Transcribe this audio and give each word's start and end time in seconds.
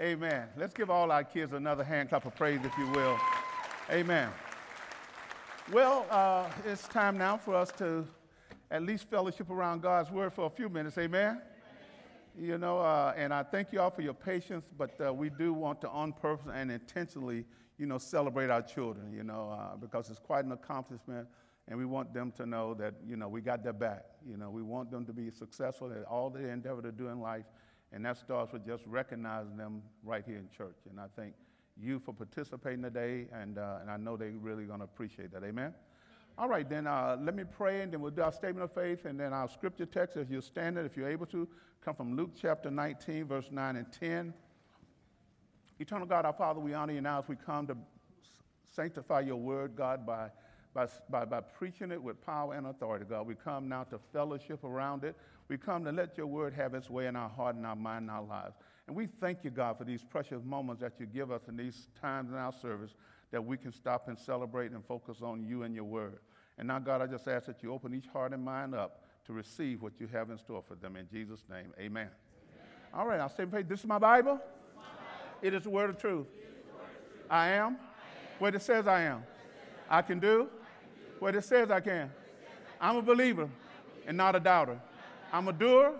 Amen. 0.00 0.48
Let's 0.56 0.74
give 0.74 0.90
all 0.90 1.12
our 1.12 1.22
kids 1.22 1.52
another 1.52 1.84
hand 1.84 2.08
clap 2.08 2.26
of 2.26 2.34
praise, 2.34 2.58
if 2.64 2.76
you 2.76 2.90
will. 2.90 3.16
Amen. 3.90 4.28
Well, 5.72 6.04
uh, 6.10 6.50
it's 6.66 6.88
time 6.88 7.16
now 7.16 7.36
for 7.36 7.54
us 7.54 7.70
to 7.78 8.04
at 8.72 8.82
least 8.82 9.08
fellowship 9.08 9.50
around 9.50 9.82
God's 9.82 10.10
word 10.10 10.32
for 10.32 10.46
a 10.46 10.50
few 10.50 10.68
minutes. 10.68 10.98
Amen. 10.98 11.40
You 12.36 12.58
know, 12.58 12.80
uh, 12.80 13.14
and 13.16 13.32
I 13.32 13.44
thank 13.44 13.72
you 13.72 13.80
all 13.80 13.90
for 13.90 14.02
your 14.02 14.14
patience, 14.14 14.64
but 14.76 15.00
uh, 15.00 15.14
we 15.14 15.30
do 15.30 15.52
want 15.52 15.80
to, 15.82 15.88
on 15.90 16.12
purpose 16.12 16.50
and 16.52 16.72
intentionally, 16.72 17.44
you 17.78 17.86
know, 17.86 17.98
celebrate 17.98 18.50
our 18.50 18.62
children, 18.62 19.12
you 19.12 19.22
know, 19.22 19.56
uh, 19.56 19.76
because 19.76 20.10
it's 20.10 20.18
quite 20.18 20.44
an 20.44 20.50
accomplishment, 20.50 21.28
and 21.68 21.78
we 21.78 21.84
want 21.84 22.12
them 22.12 22.32
to 22.32 22.46
know 22.46 22.74
that, 22.74 22.94
you 23.06 23.16
know, 23.16 23.28
we 23.28 23.40
got 23.40 23.62
their 23.62 23.72
back. 23.72 24.06
You 24.28 24.38
know, 24.38 24.50
we 24.50 24.62
want 24.62 24.90
them 24.90 25.06
to 25.06 25.12
be 25.12 25.30
successful 25.30 25.92
at 25.92 26.02
all 26.06 26.30
they 26.30 26.50
endeavor 26.50 26.82
to 26.82 26.90
do 26.90 27.06
in 27.06 27.20
life, 27.20 27.44
and 27.94 28.04
that 28.04 28.16
starts 28.18 28.52
with 28.52 28.66
just 28.66 28.82
recognizing 28.86 29.56
them 29.56 29.80
right 30.02 30.24
here 30.26 30.36
in 30.36 30.48
church. 30.54 30.76
And 30.90 30.98
I 30.98 31.04
thank 31.14 31.32
you 31.80 32.00
for 32.00 32.12
participating 32.12 32.82
today, 32.82 33.28
and, 33.32 33.56
uh, 33.56 33.78
and 33.80 33.88
I 33.90 33.96
know 33.96 34.16
they're 34.16 34.32
really 34.32 34.64
going 34.64 34.80
to 34.80 34.84
appreciate 34.84 35.32
that. 35.32 35.44
Amen. 35.44 35.72
All 36.36 36.48
right, 36.48 36.68
then 36.68 36.88
uh, 36.88 37.16
let 37.20 37.36
me 37.36 37.44
pray, 37.44 37.82
and 37.82 37.92
then 37.92 38.00
we'll 38.00 38.10
do 38.10 38.22
our 38.22 38.32
statement 38.32 38.64
of 38.64 38.72
faith, 38.72 39.04
and 39.04 39.18
then 39.18 39.32
our 39.32 39.48
scripture 39.48 39.86
text, 39.86 40.16
if 40.16 40.28
you're 40.28 40.42
standing, 40.42 40.84
if 40.84 40.96
you're 40.96 41.08
able 41.08 41.26
to, 41.26 41.46
come 41.84 41.94
from 41.94 42.16
Luke 42.16 42.32
chapter 42.40 42.68
19, 42.68 43.26
verse 43.26 43.46
9 43.52 43.76
and 43.76 43.92
10. 43.92 44.34
Eternal 45.78 46.06
God, 46.06 46.24
our 46.24 46.32
Father, 46.32 46.58
we 46.58 46.74
honor 46.74 46.94
you 46.94 47.00
now 47.00 47.20
as 47.20 47.28
we 47.28 47.36
come 47.36 47.68
to 47.68 47.76
sanctify 48.74 49.20
your 49.20 49.36
word, 49.36 49.76
God, 49.76 50.04
by, 50.04 50.30
by, 50.74 50.88
by, 51.08 51.24
by 51.24 51.40
preaching 51.40 51.92
it 51.92 52.02
with 52.02 52.20
power 52.26 52.54
and 52.54 52.66
authority, 52.66 53.04
God. 53.08 53.26
We 53.26 53.36
come 53.36 53.68
now 53.68 53.84
to 53.84 54.00
fellowship 54.12 54.64
around 54.64 55.04
it. 55.04 55.14
We 55.48 55.58
come 55.58 55.84
to 55.84 55.92
let 55.92 56.16
your 56.16 56.26
word 56.26 56.54
have 56.54 56.74
its 56.74 56.88
way 56.88 57.06
in 57.06 57.16
our 57.16 57.28
heart 57.28 57.56
and 57.56 57.66
our 57.66 57.76
mind 57.76 58.02
and 58.02 58.10
our 58.10 58.22
lives. 58.22 58.56
And 58.86 58.96
we 58.96 59.06
thank 59.06 59.44
you, 59.44 59.50
God, 59.50 59.78
for 59.78 59.84
these 59.84 60.02
precious 60.02 60.42
moments 60.44 60.80
that 60.82 60.94
you 60.98 61.06
give 61.06 61.30
us 61.30 61.42
in 61.48 61.56
these 61.56 61.88
times 62.00 62.30
in 62.30 62.36
our 62.36 62.52
service 62.52 62.94
that 63.30 63.44
we 63.44 63.56
can 63.56 63.72
stop 63.72 64.08
and 64.08 64.18
celebrate 64.18 64.72
and 64.72 64.84
focus 64.84 65.18
on 65.22 65.42
you 65.42 65.62
and 65.62 65.74
your 65.74 65.84
word. 65.84 66.18
And 66.58 66.68
now, 66.68 66.78
God, 66.78 67.02
I 67.02 67.06
just 67.06 67.26
ask 67.26 67.46
that 67.46 67.62
you 67.62 67.72
open 67.72 67.94
each 67.94 68.06
heart 68.06 68.32
and 68.32 68.44
mind 68.44 68.74
up 68.74 69.02
to 69.26 69.32
receive 69.32 69.82
what 69.82 69.94
you 69.98 70.06
have 70.12 70.30
in 70.30 70.38
store 70.38 70.62
for 70.66 70.74
them. 70.76 70.96
In 70.96 71.08
Jesus' 71.08 71.42
name, 71.50 71.72
amen. 71.78 72.08
amen. 72.08 72.10
All 72.92 73.06
right, 73.06 73.18
I'll 73.18 73.28
say. 73.28 73.44
This 73.44 73.80
is 73.80 73.86
my 73.86 73.98
Bible. 73.98 74.34
Is 74.34 74.40
my 74.76 74.82
Bible. 74.82 75.38
It 75.42 75.54
is 75.54 75.64
the 75.64 75.70
word 75.70 75.90
of 75.90 75.98
truth. 75.98 76.26
I 77.30 77.48
am 77.48 77.78
what 78.38 78.54
it 78.54 78.62
says 78.62 78.86
I 78.86 79.02
am. 79.02 79.24
I 79.88 80.02
can 80.02 80.18
do 80.18 80.48
what 81.18 81.34
it 81.34 81.44
says 81.44 81.70
I 81.70 81.80
can. 81.80 82.12
I'm 82.80 82.96
a 82.96 83.02
believer 83.02 83.48
and 84.06 84.16
not 84.16 84.36
a 84.36 84.40
doubter. 84.40 84.78
I'm 85.34 85.48
a 85.48 85.52
doer 85.52 85.94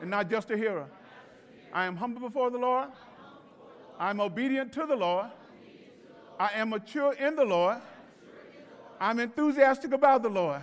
and 0.00 0.08
not 0.08 0.30
just 0.30 0.50
a 0.50 0.56
hearer. 0.56 0.86
I 1.70 1.84
am 1.84 1.96
humble 1.96 2.22
before 2.22 2.48
the 2.50 2.56
Lord. 2.56 2.88
I'm 3.98 4.22
obedient 4.22 4.72
to 4.72 4.86
the 4.86 4.96
Lord. 4.96 5.26
I 6.38 6.52
am 6.54 6.70
mature 6.70 7.12
in 7.12 7.36
the 7.36 7.44
Lord. 7.44 7.76
I'm 8.98 9.20
enthusiastic 9.20 9.92
about 9.92 10.22
the 10.22 10.30
Lord. 10.30 10.62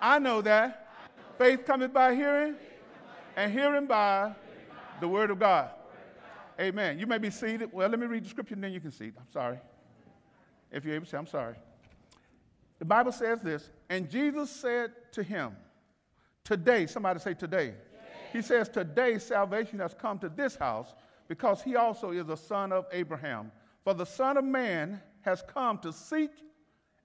I 0.00 0.18
know 0.18 0.40
that 0.40 0.88
faith 1.36 1.66
cometh 1.66 1.92
by 1.92 2.14
hearing, 2.14 2.54
and 3.36 3.52
hearing 3.52 3.84
by 3.84 4.32
the 4.98 5.06
word 5.06 5.30
of 5.30 5.38
God. 5.38 5.68
Amen. 6.58 6.98
You 6.98 7.06
may 7.06 7.18
be 7.18 7.28
seated. 7.28 7.70
Well, 7.70 7.90
let 7.90 8.00
me 8.00 8.06
read 8.06 8.24
the 8.24 8.30
scripture 8.30 8.54
and 8.54 8.64
then 8.64 8.72
you 8.72 8.80
can 8.80 8.92
see. 8.92 9.08
I'm 9.08 9.30
sorry. 9.30 9.58
If 10.72 10.86
you're 10.86 10.94
able 10.94 11.04
to 11.04 11.18
I'm 11.18 11.26
sorry. 11.26 11.56
The 12.78 12.86
Bible 12.86 13.12
says 13.12 13.42
this, 13.42 13.68
and 13.90 14.08
Jesus 14.08 14.48
said 14.48 14.92
to 15.12 15.22
him, 15.22 15.54
Today, 16.44 16.86
somebody 16.86 17.20
say 17.20 17.32
today. 17.32 17.72
He 18.32 18.42
says, 18.42 18.68
Today 18.68 19.18
salvation 19.18 19.78
has 19.78 19.94
come 19.94 20.18
to 20.18 20.28
this 20.28 20.56
house 20.56 20.94
because 21.26 21.62
he 21.62 21.74
also 21.74 22.10
is 22.10 22.28
a 22.28 22.36
son 22.36 22.70
of 22.70 22.84
Abraham. 22.92 23.50
For 23.82 23.94
the 23.94 24.04
Son 24.04 24.36
of 24.36 24.44
Man 24.44 25.00
has 25.22 25.42
come 25.42 25.78
to 25.78 25.92
seek 25.92 26.30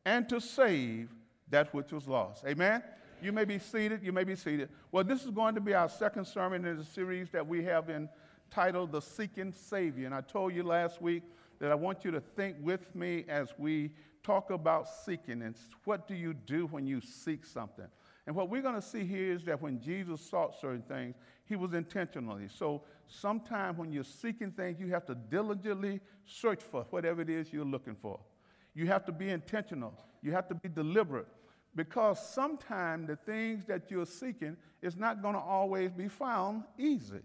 and 0.04 0.28
to 0.28 0.42
save 0.42 1.10
that 1.50 1.74
which 1.74 1.94
was 1.94 2.08
lost. 2.08 2.44
Amen? 2.46 2.84
You 3.22 3.32
may 3.32 3.46
be 3.46 3.60
seated. 3.60 4.04
You 4.04 4.12
may 4.12 4.24
be 4.26 4.36
seated. 4.36 4.70
Well, 4.92 5.04
this 5.04 5.24
is 5.24 5.30
going 5.30 5.56
to 5.56 5.62
be 5.62 5.74
our 5.74 5.90
second 5.90 6.26
sermon 6.26 6.66
in 6.66 6.78
the 6.78 6.84
series 6.84 7.30
that 7.32 7.46
we 7.46 7.64
have 7.64 7.90
entitled 7.90 8.92
The 8.92 9.02
Seeking 9.02 9.54
Savior. 9.54 10.06
And 10.06 10.16
I 10.16 10.22
told 10.22 10.54
you 10.54 10.64
last 10.64 11.02
week 11.02 11.24
that 11.60 11.72
I 11.72 11.76
want 11.76 12.04
you 12.04 12.12
to 12.12 12.20
think 12.20 12.58
with 12.62 12.94
me 12.94 13.26
as 13.30 13.54
we 13.58 13.92
talk 14.24 14.52
about 14.52 14.88
seeking 14.90 15.42
and 15.42 15.56
what 15.86 16.08
do 16.08 16.16
you 16.16 16.34
do 16.34 16.66
when 16.68 16.86
you 16.86 17.02
seek 17.02 17.46
something. 17.46 17.88
And 18.28 18.36
what 18.36 18.50
we're 18.50 18.62
going 18.62 18.76
to 18.76 18.82
see 18.82 19.06
here 19.06 19.34
is 19.34 19.44
that 19.46 19.62
when 19.62 19.80
Jesus 19.82 20.22
sought 20.22 20.60
certain 20.60 20.84
things, 20.84 21.16
he 21.46 21.56
was 21.56 21.74
intentionally. 21.74 22.48
So 22.48 22.84
sometimes 23.08 23.78
when 23.78 23.92
you're 23.92 24.04
seeking 24.04 24.52
things, 24.52 24.80
you 24.80 24.88
have 24.90 25.06
to 25.08 25.16
diligently 25.16 26.00
search 26.26 26.62
for 26.62 26.86
whatever 26.92 27.22
it 27.22 27.30
is 27.30 27.52
you're 27.52 27.66
looking 27.66 27.96
for. 27.96 28.20
You 28.76 28.86
have 28.88 29.06
to 29.06 29.12
be 29.12 29.30
intentional. 29.30 29.94
You 30.22 30.32
have 30.34 30.48
to 30.50 30.56
be 30.56 30.70
deliberate 30.70 31.28
because 31.76 32.20
sometimes 32.34 33.08
the 33.08 33.16
things 33.16 33.66
that 33.66 33.90
you're 33.90 34.06
seeking 34.06 34.58
is 34.82 34.96
not 34.96 35.22
going 35.22 35.34
to 35.34 35.40
always 35.40 35.92
be 35.92 36.08
found 36.08 36.64
easy. 36.78 37.22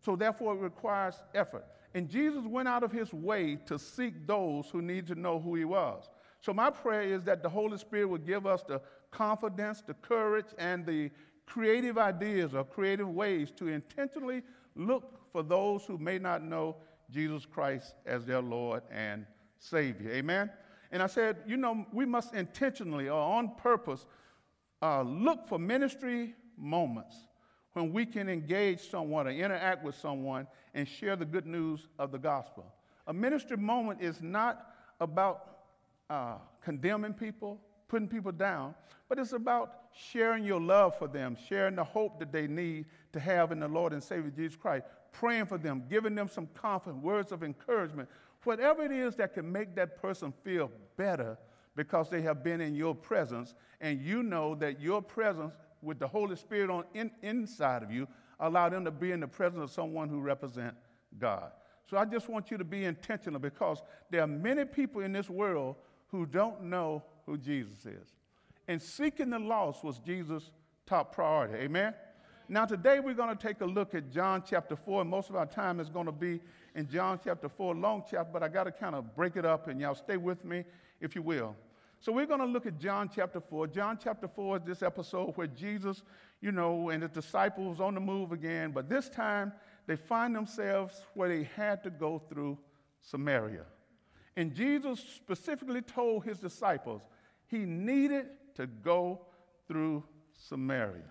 So 0.00 0.16
therefore 0.16 0.54
it 0.54 0.60
requires 0.60 1.16
effort. 1.34 1.64
And 1.94 2.08
Jesus 2.08 2.44
went 2.44 2.68
out 2.68 2.82
of 2.82 2.92
his 2.92 3.12
way 3.12 3.56
to 3.66 3.78
seek 3.78 4.26
those 4.26 4.68
who 4.68 4.82
need 4.82 5.06
to 5.08 5.14
know 5.14 5.40
who 5.40 5.54
he 5.54 5.64
was. 5.64 6.08
So 6.40 6.52
my 6.52 6.70
prayer 6.70 7.02
is 7.02 7.24
that 7.24 7.42
the 7.42 7.48
Holy 7.48 7.78
Spirit 7.78 8.08
will 8.08 8.18
give 8.18 8.46
us 8.46 8.62
the 8.62 8.80
confidence, 9.16 9.82
the 9.86 9.94
courage, 9.94 10.46
and 10.58 10.84
the 10.84 11.10
creative 11.46 11.96
ideas 11.96 12.54
or 12.54 12.64
creative 12.64 13.08
ways 13.08 13.50
to 13.52 13.68
intentionally 13.68 14.42
look 14.74 15.32
for 15.32 15.42
those 15.42 15.84
who 15.86 15.96
may 15.96 16.18
not 16.18 16.42
know 16.42 16.76
Jesus 17.10 17.46
Christ 17.46 17.94
as 18.04 18.26
their 18.26 18.42
Lord 18.42 18.82
and 18.90 19.24
Savior. 19.58 20.10
Amen? 20.10 20.50
And 20.92 21.02
I 21.02 21.06
said, 21.06 21.38
you 21.46 21.56
know, 21.56 21.86
we 21.92 22.04
must 22.04 22.34
intentionally 22.34 23.08
or 23.08 23.18
on 23.20 23.52
purpose 23.56 24.04
uh, 24.82 25.00
look 25.02 25.48
for 25.48 25.58
ministry 25.58 26.34
moments 26.58 27.16
when 27.72 27.92
we 27.92 28.04
can 28.04 28.28
engage 28.28 28.80
someone 28.90 29.26
or 29.26 29.30
interact 29.30 29.82
with 29.82 29.94
someone 29.94 30.46
and 30.74 30.86
share 30.86 31.16
the 31.16 31.24
good 31.24 31.46
news 31.46 31.88
of 31.98 32.12
the 32.12 32.18
gospel. 32.18 32.66
A 33.06 33.14
ministry 33.14 33.56
moment 33.56 34.02
is 34.02 34.20
not 34.20 34.74
about 35.00 35.58
uh, 36.10 36.36
condemning 36.62 37.14
people, 37.14 37.60
putting 37.88 38.08
people 38.08 38.32
down, 38.32 38.74
but 39.08 39.18
it's 39.18 39.32
about 39.32 39.74
sharing 39.92 40.44
your 40.44 40.60
love 40.60 40.98
for 40.98 41.08
them, 41.08 41.36
sharing 41.48 41.76
the 41.76 41.84
hope 41.84 42.18
that 42.18 42.32
they 42.32 42.46
need 42.46 42.86
to 43.12 43.20
have 43.20 43.52
in 43.52 43.60
the 43.60 43.68
Lord 43.68 43.92
and 43.92 44.02
Savior 44.02 44.30
Jesus 44.30 44.56
Christ, 44.56 44.84
praying 45.12 45.46
for 45.46 45.58
them, 45.58 45.84
giving 45.88 46.14
them 46.14 46.28
some 46.28 46.48
confidence, 46.54 47.02
words 47.02 47.32
of 47.32 47.42
encouragement, 47.42 48.08
whatever 48.44 48.84
it 48.84 48.92
is 48.92 49.14
that 49.16 49.34
can 49.34 49.50
make 49.50 49.74
that 49.76 50.00
person 50.00 50.32
feel 50.44 50.70
better 50.96 51.38
because 51.74 52.08
they 52.08 52.22
have 52.22 52.42
been 52.42 52.60
in 52.60 52.74
your 52.74 52.94
presence, 52.94 53.54
and 53.80 54.00
you 54.00 54.22
know 54.22 54.54
that 54.54 54.80
your 54.80 55.02
presence 55.02 55.52
with 55.82 55.98
the 55.98 56.08
Holy 56.08 56.34
Spirit 56.36 56.70
on 56.70 56.84
in, 56.94 57.10
inside 57.22 57.82
of 57.82 57.90
you 57.90 58.08
allow 58.40 58.68
them 58.68 58.84
to 58.84 58.90
be 58.90 59.12
in 59.12 59.20
the 59.20 59.28
presence 59.28 59.62
of 59.62 59.70
someone 59.70 60.08
who 60.08 60.20
represents 60.20 60.76
God. 61.18 61.52
So 61.88 61.96
I 61.96 62.04
just 62.04 62.28
want 62.28 62.50
you 62.50 62.58
to 62.58 62.64
be 62.64 62.84
intentional 62.84 63.38
because 63.38 63.82
there 64.10 64.22
are 64.22 64.26
many 64.26 64.64
people 64.64 65.02
in 65.02 65.12
this 65.12 65.30
world 65.30 65.76
who 66.08 66.26
don't 66.26 66.64
know 66.64 67.04
who 67.26 67.36
Jesus 67.36 67.84
is. 67.84 68.14
And 68.68 68.80
seeking 68.80 69.30
the 69.30 69.38
lost 69.38 69.84
was 69.84 69.98
Jesus' 69.98 70.50
top 70.86 71.14
priority. 71.14 71.54
Amen? 71.54 71.94
Now, 72.48 72.64
today 72.64 73.00
we're 73.00 73.14
going 73.14 73.36
to 73.36 73.46
take 73.46 73.60
a 73.60 73.66
look 73.66 73.94
at 73.94 74.10
John 74.12 74.42
chapter 74.48 74.76
4, 74.76 75.02
and 75.02 75.10
most 75.10 75.30
of 75.30 75.36
our 75.36 75.46
time 75.46 75.80
is 75.80 75.88
going 75.88 76.06
to 76.06 76.12
be 76.12 76.40
in 76.76 76.88
John 76.88 77.18
chapter 77.22 77.48
4, 77.48 77.74
long 77.74 78.04
chapter, 78.08 78.30
but 78.32 78.42
I 78.42 78.48
got 78.48 78.64
to 78.64 78.72
kind 78.72 78.94
of 78.94 79.14
break 79.16 79.36
it 79.36 79.44
up, 79.44 79.66
and 79.66 79.80
y'all 79.80 79.96
stay 79.96 80.16
with 80.16 80.44
me 80.44 80.64
if 81.00 81.16
you 81.16 81.22
will. 81.22 81.56
So, 81.98 82.12
we're 82.12 82.26
going 82.26 82.40
to 82.40 82.46
look 82.46 82.66
at 82.66 82.78
John 82.78 83.10
chapter 83.12 83.40
4. 83.40 83.66
John 83.68 83.98
chapter 84.02 84.28
4 84.28 84.58
is 84.58 84.62
this 84.64 84.82
episode 84.82 85.32
where 85.36 85.48
Jesus, 85.48 86.02
you 86.40 86.52
know, 86.52 86.90
and 86.90 87.02
the 87.02 87.08
disciples 87.08 87.80
on 87.80 87.94
the 87.94 88.00
move 88.00 88.30
again, 88.30 88.70
but 88.70 88.88
this 88.88 89.08
time 89.08 89.52
they 89.86 89.96
find 89.96 90.34
themselves 90.34 91.02
where 91.14 91.28
they 91.28 91.48
had 91.56 91.82
to 91.84 91.90
go 91.90 92.20
through 92.28 92.58
Samaria. 93.00 93.64
And 94.36 94.54
Jesus 94.54 95.00
specifically 95.00 95.80
told 95.80 96.24
his 96.24 96.38
disciples 96.38 97.02
he 97.48 97.58
needed 97.58 98.26
to 98.54 98.66
go 98.66 99.20
through 99.68 100.04
Samaria. 100.48 101.10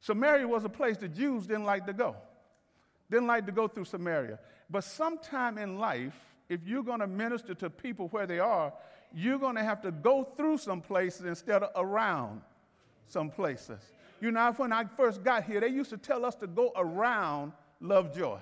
Samaria 0.00 0.46
was 0.46 0.64
a 0.64 0.68
place 0.68 0.96
the 0.96 1.08
Jews 1.08 1.46
didn't 1.46 1.64
like 1.64 1.86
to 1.86 1.92
go, 1.92 2.16
didn't 3.10 3.26
like 3.26 3.46
to 3.46 3.52
go 3.52 3.66
through 3.68 3.86
Samaria. 3.86 4.38
But 4.70 4.84
sometime 4.84 5.58
in 5.58 5.78
life, 5.78 6.14
if 6.48 6.60
you're 6.64 6.82
going 6.82 7.00
to 7.00 7.06
minister 7.06 7.54
to 7.54 7.70
people 7.70 8.08
where 8.08 8.26
they 8.26 8.38
are, 8.38 8.72
you're 9.12 9.38
going 9.38 9.56
to 9.56 9.64
have 9.64 9.80
to 9.82 9.90
go 9.90 10.24
through 10.36 10.58
some 10.58 10.80
places 10.80 11.26
instead 11.26 11.62
of 11.62 11.70
around 11.76 12.42
some 13.08 13.30
places. 13.30 13.80
You 14.20 14.30
know, 14.30 14.52
when 14.56 14.72
I 14.72 14.84
first 14.96 15.22
got 15.22 15.44
here, 15.44 15.60
they 15.60 15.68
used 15.68 15.90
to 15.90 15.96
tell 15.96 16.24
us 16.24 16.34
to 16.36 16.46
go 16.46 16.72
around 16.76 17.52
Lovejoy. 17.80 18.38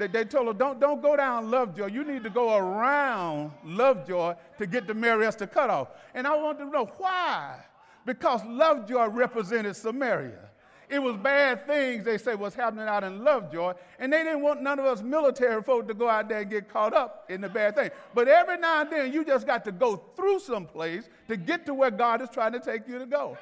They, 0.00 0.06
they 0.06 0.24
told 0.24 0.48
us, 0.48 0.56
don't, 0.56 0.80
don't 0.80 1.02
go 1.02 1.14
down 1.14 1.50
Lovejoy. 1.50 1.88
You 1.88 2.04
need 2.04 2.24
to 2.24 2.30
go 2.30 2.56
around 2.56 3.52
Lovejoy 3.62 4.34
to 4.56 4.66
get 4.66 4.86
to 4.88 4.94
Mary 4.94 5.26
Esther 5.26 5.46
Cutoff. 5.46 5.88
And 6.14 6.26
I 6.26 6.34
wanted 6.36 6.64
to 6.64 6.70
know 6.70 6.86
why. 6.96 7.60
Because 8.06 8.40
Lovejoy 8.46 9.08
represented 9.08 9.76
Samaria. 9.76 10.48
It 10.88 11.00
was 11.00 11.16
bad 11.18 11.66
things, 11.66 12.04
they 12.04 12.16
say, 12.16 12.34
was 12.34 12.54
happening 12.54 12.88
out 12.88 13.04
in 13.04 13.22
Lovejoy, 13.22 13.74
and 14.00 14.12
they 14.12 14.24
didn't 14.24 14.40
want 14.40 14.60
none 14.60 14.78
of 14.80 14.86
us 14.86 15.02
military 15.02 15.62
folk 15.62 15.86
to 15.86 15.94
go 15.94 16.08
out 16.08 16.28
there 16.28 16.40
and 16.40 16.50
get 16.50 16.68
caught 16.68 16.94
up 16.94 17.26
in 17.28 17.42
the 17.42 17.48
bad 17.48 17.76
thing. 17.76 17.90
But 18.12 18.26
every 18.26 18.56
now 18.56 18.80
and 18.80 18.90
then, 18.90 19.12
you 19.12 19.24
just 19.24 19.46
got 19.46 19.64
to 19.66 19.72
go 19.72 20.02
through 20.16 20.40
some 20.40 20.66
place 20.66 21.08
to 21.28 21.36
get 21.36 21.64
to 21.66 21.74
where 21.74 21.92
God 21.92 22.22
is 22.22 22.28
trying 22.30 22.52
to 22.52 22.58
take 22.58 22.88
you 22.88 22.98
to 22.98 23.06
go. 23.06 23.38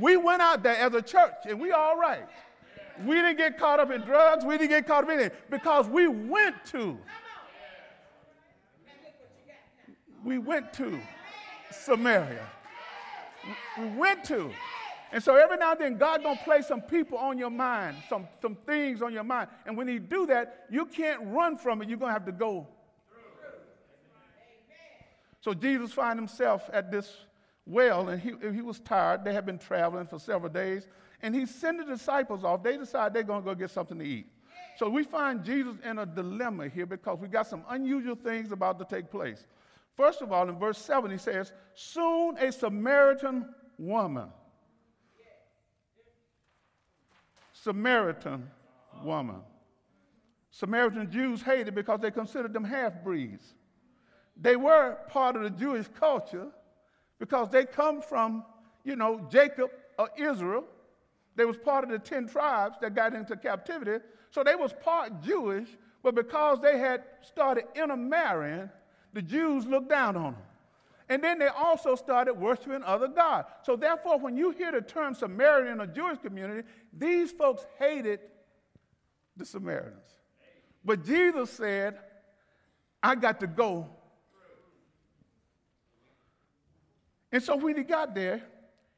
We 0.00 0.16
went 0.16 0.42
out 0.42 0.62
there 0.62 0.76
as 0.76 0.92
a 0.94 1.02
church, 1.02 1.34
and 1.48 1.60
we 1.60 1.70
all 1.70 1.96
right. 1.96 2.26
We 3.04 3.16
didn't 3.16 3.36
get 3.36 3.58
caught 3.58 3.80
up 3.80 3.90
in 3.90 4.00
drugs. 4.02 4.44
We 4.44 4.58
didn't 4.58 4.70
get 4.70 4.86
caught 4.86 5.04
up 5.04 5.10
in 5.10 5.20
anything 5.20 5.38
because 5.50 5.86
we 5.88 6.08
went 6.08 6.64
to. 6.66 6.98
We 10.24 10.38
went 10.38 10.72
to 10.74 10.98
Samaria. 11.70 12.46
We 13.78 13.86
went 13.90 14.24
to. 14.24 14.50
And 15.10 15.22
so 15.22 15.36
every 15.36 15.56
now 15.56 15.72
and 15.72 15.80
then, 15.80 15.96
God 15.96 16.22
gonna 16.22 16.38
place 16.44 16.66
some 16.66 16.82
people 16.82 17.16
on 17.16 17.38
your 17.38 17.50
mind, 17.50 17.96
some, 18.10 18.28
some 18.42 18.56
things 18.66 19.00
on 19.00 19.12
your 19.12 19.24
mind. 19.24 19.48
And 19.64 19.76
when 19.76 19.88
He 19.88 19.98
do 19.98 20.26
that, 20.26 20.66
you 20.70 20.84
can't 20.84 21.20
run 21.26 21.56
from 21.56 21.80
it. 21.80 21.88
You're 21.88 21.98
gonna 21.98 22.12
have 22.12 22.26
to 22.26 22.32
go. 22.32 22.66
So 25.40 25.54
Jesus 25.54 25.92
found 25.92 26.18
himself 26.18 26.68
at 26.72 26.90
this 26.90 27.10
well, 27.64 28.08
and 28.08 28.20
he, 28.20 28.32
he 28.52 28.60
was 28.60 28.80
tired. 28.80 29.24
They 29.24 29.32
had 29.32 29.46
been 29.46 29.58
traveling 29.58 30.06
for 30.06 30.18
several 30.18 30.52
days. 30.52 30.86
And 31.22 31.34
he 31.34 31.46
sent 31.46 31.78
the 31.78 31.84
disciples 31.84 32.44
off. 32.44 32.62
They 32.62 32.76
decide 32.76 33.12
they're 33.12 33.22
going 33.22 33.42
to 33.42 33.44
go 33.44 33.54
get 33.54 33.70
something 33.70 33.98
to 33.98 34.04
eat. 34.04 34.26
So 34.76 34.88
we 34.88 35.02
find 35.02 35.44
Jesus 35.44 35.74
in 35.84 35.98
a 35.98 36.06
dilemma 36.06 36.68
here 36.68 36.86
because 36.86 37.18
we 37.18 37.26
got 37.26 37.46
some 37.48 37.64
unusual 37.68 38.14
things 38.14 38.52
about 38.52 38.78
to 38.78 38.84
take 38.84 39.10
place. 39.10 39.44
First 39.96 40.22
of 40.22 40.30
all, 40.30 40.48
in 40.48 40.56
verse 40.56 40.78
7, 40.78 41.10
he 41.10 41.18
says, 41.18 41.52
Soon 41.74 42.36
a 42.38 42.52
Samaritan 42.52 43.52
woman 43.76 44.28
Samaritan 47.62 48.48
woman. 49.02 49.40
Samaritan 50.50 51.10
Jews 51.10 51.42
hated 51.42 51.74
because 51.74 52.00
they 52.00 52.10
considered 52.10 52.52
them 52.52 52.64
half 52.64 53.02
breeds. 53.02 53.54
They 54.36 54.56
were 54.56 54.98
part 55.08 55.36
of 55.36 55.42
the 55.42 55.50
Jewish 55.50 55.86
culture 55.98 56.48
because 57.18 57.50
they 57.50 57.64
come 57.64 58.00
from, 58.00 58.44
you 58.84 58.96
know, 58.96 59.26
Jacob 59.30 59.70
or 59.98 60.08
Israel. 60.16 60.64
They 61.38 61.44
was 61.44 61.56
part 61.56 61.84
of 61.84 61.90
the 61.90 62.00
10 62.00 62.26
tribes 62.26 62.78
that 62.80 62.96
got 62.96 63.14
into 63.14 63.36
captivity. 63.36 64.04
So 64.30 64.42
they 64.42 64.56
was 64.56 64.72
part 64.72 65.22
Jewish, 65.22 65.68
but 66.02 66.16
because 66.16 66.60
they 66.60 66.78
had 66.78 67.04
started 67.22 67.64
intermarrying, 67.76 68.68
the 69.12 69.22
Jews 69.22 69.64
looked 69.64 69.88
down 69.88 70.16
on 70.16 70.32
them. 70.32 70.42
And 71.08 71.22
then 71.22 71.38
they 71.38 71.46
also 71.46 71.94
started 71.94 72.34
worshiping 72.34 72.82
other 72.82 73.06
gods. 73.06 73.50
So 73.62 73.76
therefore, 73.76 74.18
when 74.18 74.36
you 74.36 74.50
hear 74.50 74.72
the 74.72 74.80
term 74.80 75.14
Samaritan 75.14 75.74
in 75.74 75.80
a 75.80 75.86
Jewish 75.86 76.18
community, 76.18 76.66
these 76.92 77.30
folks 77.30 77.64
hated 77.78 78.18
the 79.36 79.46
Samaritans. 79.46 80.08
But 80.84 81.04
Jesus 81.04 81.50
said, 81.50 81.98
I 83.00 83.14
got 83.14 83.38
to 83.40 83.46
go. 83.46 83.88
And 87.30 87.40
so 87.40 87.54
when 87.54 87.76
he 87.76 87.84
got 87.84 88.12
there, 88.12 88.42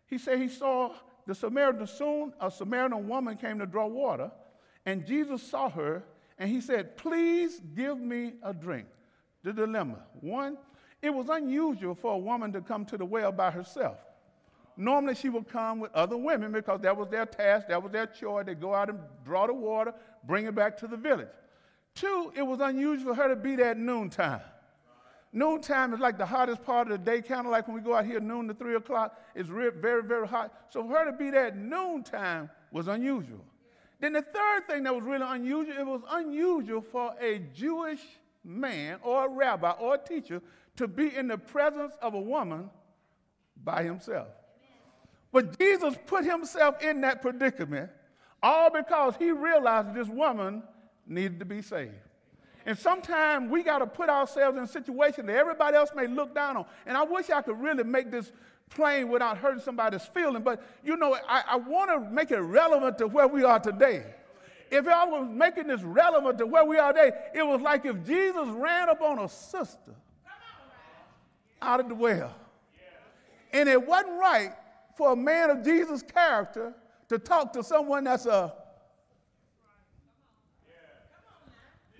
he 0.07 0.17
said 0.17 0.39
he 0.39 0.49
saw 0.49 0.95
the 1.31 1.35
Samaritan 1.37 1.87
soon, 1.87 2.33
a 2.41 2.51
Samaritan 2.51 3.07
woman 3.07 3.37
came 3.37 3.61
to 3.61 3.67
draw 3.67 3.87
water, 3.87 4.33
and 4.85 5.07
Jesus 5.07 5.41
saw 5.41 5.71
her, 5.71 6.03
and 6.37 6.51
he 6.51 6.61
said, 6.61 6.97
Please 6.97 7.61
give 7.77 8.01
me 8.01 8.33
a 8.43 8.53
drink. 8.53 8.89
The 9.45 9.53
dilemma. 9.53 9.99
One, 10.21 10.59
it 11.01 11.11
was 11.11 11.29
unusual 11.29 11.95
for 11.95 12.15
a 12.15 12.19
woman 12.19 12.53
to 12.55 12.61
come 12.61 12.85
to 12.87 12.99
the 12.99 13.05
well 13.05 13.31
by 13.31 13.53
herself. 13.53 13.99
Normally, 14.77 15.15
she 15.15 15.29
would 15.29 15.49
come 15.49 15.79
with 15.79 15.95
other 15.95 16.17
women 16.17 16.51
because 16.51 16.81
that 16.81 16.97
was 16.97 17.09
their 17.11 17.27
task, 17.27 17.69
that 17.69 17.81
was 17.81 17.93
their 17.93 18.07
chore. 18.07 18.43
They'd 18.43 18.61
go 18.61 18.75
out 18.75 18.91
and 18.91 18.99
draw 19.25 19.47
the 19.47 19.55
water, 19.55 19.95
bring 20.25 20.47
it 20.47 20.55
back 20.57 20.77
to 20.79 20.89
the 20.89 20.97
village. 20.97 21.29
Two, 21.95 22.33
it 22.35 22.43
was 22.43 22.59
unusual 22.59 23.15
for 23.15 23.23
her 23.23 23.29
to 23.29 23.37
be 23.37 23.55
there 23.55 23.71
at 23.71 23.79
noontime. 23.79 24.41
Noontime 25.33 25.95
is 25.95 26.01
like 26.01 26.19
the 26.19 26.27
hottest 26.27 26.65
part 26.65 26.91
of 26.91 26.93
the 26.93 27.11
day, 27.11 27.23
kind 27.23 27.47
of 27.47 27.53
like 27.53 27.69
when 27.69 27.77
we 27.77 27.83
go 27.83 27.95
out 27.95 28.05
here 28.05 28.19
noon 28.19 28.49
to 28.49 28.55
3 28.55 28.75
o'clock. 28.75 29.21
It's 29.35 29.49
very, 29.49 30.03
very 30.03 30.27
hot. 30.27 30.53
So 30.71 30.83
for 30.83 30.99
her 30.99 31.05
to 31.11 31.17
be 31.17 31.31
there 31.31 31.47
at 31.47 31.57
noontime 31.57 32.51
was 32.73 32.89
unusual. 32.89 33.45
Then 34.01 34.15
the 34.15 34.23
third 34.23 34.67
thing 34.67 34.83
that 34.85 34.95
was 34.95 35.05
really 35.05 35.27
unusual, 35.29 35.77
it 35.79 35.87
was 35.87 36.01
unusual 36.11 36.81
for 36.81 37.15
a 37.21 37.39
Jewish 37.55 38.01
man 38.43 38.99
or 39.03 39.27
a 39.27 39.29
rabbi 39.29 39.71
or 39.73 39.95
a 39.95 39.99
teacher 39.99 40.43
to 40.77 40.89
be 40.89 41.15
in 41.15 41.29
the 41.29 41.39
presence 41.39 41.95
of 42.01 42.15
a 42.15 42.21
woman 42.21 42.71
by 43.63 43.83
himself. 43.83 44.29
But 45.31 45.59
Jesus 45.59 45.95
put 46.07 46.25
himself 46.25 46.83
in 46.83 47.03
that 47.03 47.23
predicament 47.23 47.91
all 48.43 48.71
because 48.71 49.15
he 49.17 49.31
realized 49.31 49.95
this 49.95 50.09
woman 50.09 50.63
needed 51.07 51.39
to 51.39 51.45
be 51.45 51.63
saved. 51.63 51.93
And 52.67 52.79
sometimes 52.79 53.51
we 53.51 53.63
got 53.63 53.79
to 53.79 53.87
put 53.87 54.09
ourselves 54.09 54.57
in 54.57 54.65
a 54.65 54.69
situation 54.69 55.27
that 55.27 55.37
everybody 55.37 55.77
else 55.77 55.91
may 55.95 56.07
look 56.07 56.35
down 56.35 56.59
on. 56.59 56.67
And 56.87 56.97
I 56.97 57.05
wish 57.05 57.31
I 57.31 57.43
could 57.43 57.61
really 57.61 57.85
make 57.85 58.11
this 58.11 58.33
plain 58.71 59.09
without 59.09 59.39
hurting 59.39 59.61
somebody's 59.61 60.05
feeling, 60.05 60.43
but 60.43 60.63
you 60.85 60.97
know, 60.97 61.17
I, 61.29 61.43
I 61.49 61.57
want 61.57 61.91
to 61.91 62.11
make 62.11 62.31
it 62.31 62.39
relevant 62.39 62.99
to 62.99 63.09
where 63.09 63.27
we 63.27 63.43
are 63.43 63.59
today. 63.59 64.05
If 64.71 64.87
I 64.87 65.05
was 65.05 65.29
making 65.29 65.67
this 65.67 65.83
relevant 65.83 66.39
to 66.39 66.47
where 66.47 66.65
we 66.65 66.79
are 66.79 66.93
today, 66.93 67.11
it 67.35 67.43
was 67.43 67.61
like 67.61 67.85
if 67.85 68.07
Jesus 68.07 68.47
ran 68.49 68.89
up 68.89 69.01
on 69.03 69.19
a 69.19 69.29
sister 69.29 69.95
out 71.61 71.81
of 71.81 71.89
the 71.89 71.95
well. 71.95 72.35
And 73.53 73.69
it 73.69 73.85
wasn't 73.85 74.21
right 74.21 74.53
for 74.97 75.13
a 75.13 75.17
man 75.17 75.51
of 75.51 75.65
Jesus' 75.65 76.03
character 76.03 76.73
to 77.09 77.19
talk 77.19 77.53
to 77.55 77.65
someone 77.65 78.05
that's 78.05 78.27
a. 78.27 78.55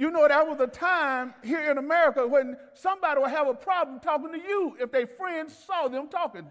You 0.01 0.11
know, 0.11 0.27
that 0.27 0.49
was 0.49 0.59
a 0.61 0.67
time 0.67 1.35
here 1.45 1.71
in 1.71 1.77
America 1.77 2.27
when 2.27 2.57
somebody 2.73 3.21
would 3.21 3.29
have 3.29 3.49
a 3.49 3.53
problem 3.53 4.01
talking 4.01 4.33
to 4.33 4.39
you 4.39 4.75
if 4.81 4.91
their 4.91 5.07
friends 5.07 5.55
saw 5.67 5.89
them 5.89 6.09
talking. 6.09 6.47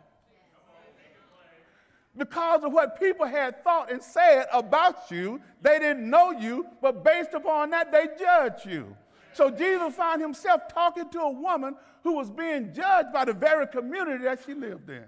Because 2.16 2.64
of 2.64 2.72
what 2.72 3.00
people 3.00 3.26
had 3.26 3.64
thought 3.64 3.92
and 3.92 4.04
said 4.04 4.46
about 4.54 5.10
you, 5.10 5.42
they 5.64 5.80
didn't 5.80 6.08
know 6.08 6.30
you, 6.30 6.68
but 6.80 7.04
based 7.04 7.34
upon 7.34 7.72
that, 7.72 7.92
they 7.92 8.10
judged 8.20 8.68
you. 8.68 8.96
So 9.34 9.50
Jesus 9.50 9.96
found 9.96 10.22
himself 10.22 10.68
talking 10.72 11.10
to 11.10 11.20
a 11.20 11.32
woman 11.32 11.76
who 12.04 12.18
was 12.18 12.30
being 12.30 12.72
judged 12.72 13.12
by 13.12 13.26
the 13.26 13.34
very 13.34 13.66
community 13.66 14.26
that 14.26 14.42
she 14.46 14.54
lived 14.54 14.92
in. 14.92 15.06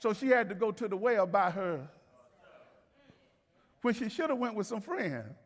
So 0.00 0.12
she 0.12 0.26
had 0.26 0.48
to 0.48 0.56
go 0.56 0.72
to 0.72 0.88
the 0.88 0.96
well 0.96 1.24
by 1.24 1.50
her 1.52 1.88
when 3.82 3.94
she 3.94 4.08
should 4.08 4.28
have 4.28 4.40
went 4.40 4.56
with 4.56 4.66
some 4.66 4.80
friends. 4.80 5.36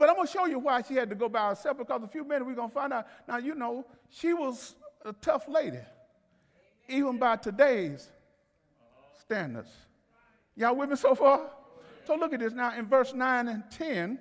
But 0.00 0.08
I'm 0.08 0.14
going 0.14 0.26
to 0.26 0.32
show 0.32 0.46
you 0.46 0.58
why 0.58 0.80
she 0.80 0.94
had 0.94 1.10
to 1.10 1.14
go 1.14 1.28
by 1.28 1.50
herself 1.50 1.76
because 1.76 2.02
a 2.02 2.08
few 2.08 2.24
minutes 2.24 2.46
we're 2.46 2.54
going 2.54 2.70
to 2.70 2.74
find 2.74 2.90
out. 2.90 3.06
Now, 3.28 3.36
you 3.36 3.54
know, 3.54 3.84
she 4.08 4.32
was 4.32 4.74
a 5.04 5.12
tough 5.12 5.46
lady, 5.46 5.80
even 6.88 7.18
by 7.18 7.36
today's 7.36 8.08
standards. 9.20 9.68
Y'all 10.56 10.74
with 10.74 10.88
me 10.88 10.96
so 10.96 11.14
far? 11.14 11.50
So 12.06 12.14
look 12.14 12.32
at 12.32 12.40
this 12.40 12.54
now 12.54 12.74
in 12.78 12.86
verse 12.86 13.12
9 13.12 13.48
and 13.48 13.62
10. 13.72 14.18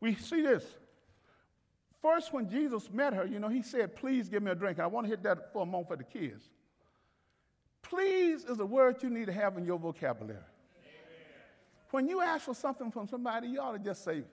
We 0.00 0.14
see 0.16 0.42
this. 0.42 0.64
First, 2.02 2.34
when 2.34 2.50
Jesus 2.50 2.90
met 2.92 3.14
her, 3.14 3.24
you 3.24 3.38
know, 3.38 3.48
he 3.48 3.62
said, 3.62 3.96
Please 3.96 4.28
give 4.28 4.42
me 4.42 4.50
a 4.50 4.54
drink. 4.54 4.78
I 4.80 4.86
want 4.86 5.06
to 5.06 5.10
hit 5.10 5.22
that 5.22 5.50
for 5.50 5.62
a 5.62 5.66
moment 5.66 5.88
for 5.88 5.96
the 5.96 6.04
kids. 6.04 6.44
Please 7.80 8.44
is 8.44 8.60
a 8.60 8.66
word 8.66 9.02
you 9.02 9.08
need 9.08 9.28
to 9.28 9.32
have 9.32 9.56
in 9.56 9.64
your 9.64 9.78
vocabulary. 9.78 10.36
Amen. 10.36 10.44
When 11.90 12.06
you 12.06 12.20
ask 12.20 12.44
for 12.44 12.54
something 12.54 12.90
from 12.90 13.08
somebody, 13.08 13.48
you 13.48 13.60
ought 13.60 13.72
to 13.72 13.78
just 13.78 14.04
say, 14.04 14.24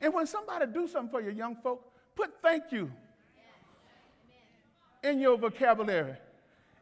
and 0.00 0.14
when 0.14 0.26
somebody 0.26 0.66
do 0.66 0.86
something 0.86 1.10
for 1.10 1.20
you, 1.20 1.30
young 1.30 1.56
folk, 1.56 1.84
put 2.14 2.30
thank 2.42 2.70
you 2.70 2.90
in 5.02 5.20
your 5.20 5.36
vocabulary. 5.36 6.16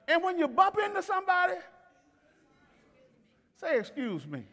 And 0.09 0.23
when 0.23 0.39
you 0.39 0.49
bump 0.49 0.77
into 0.85 1.03
somebody, 1.03 1.55
say, 3.57 3.79
excuse 3.79 4.27
me. 4.27 4.45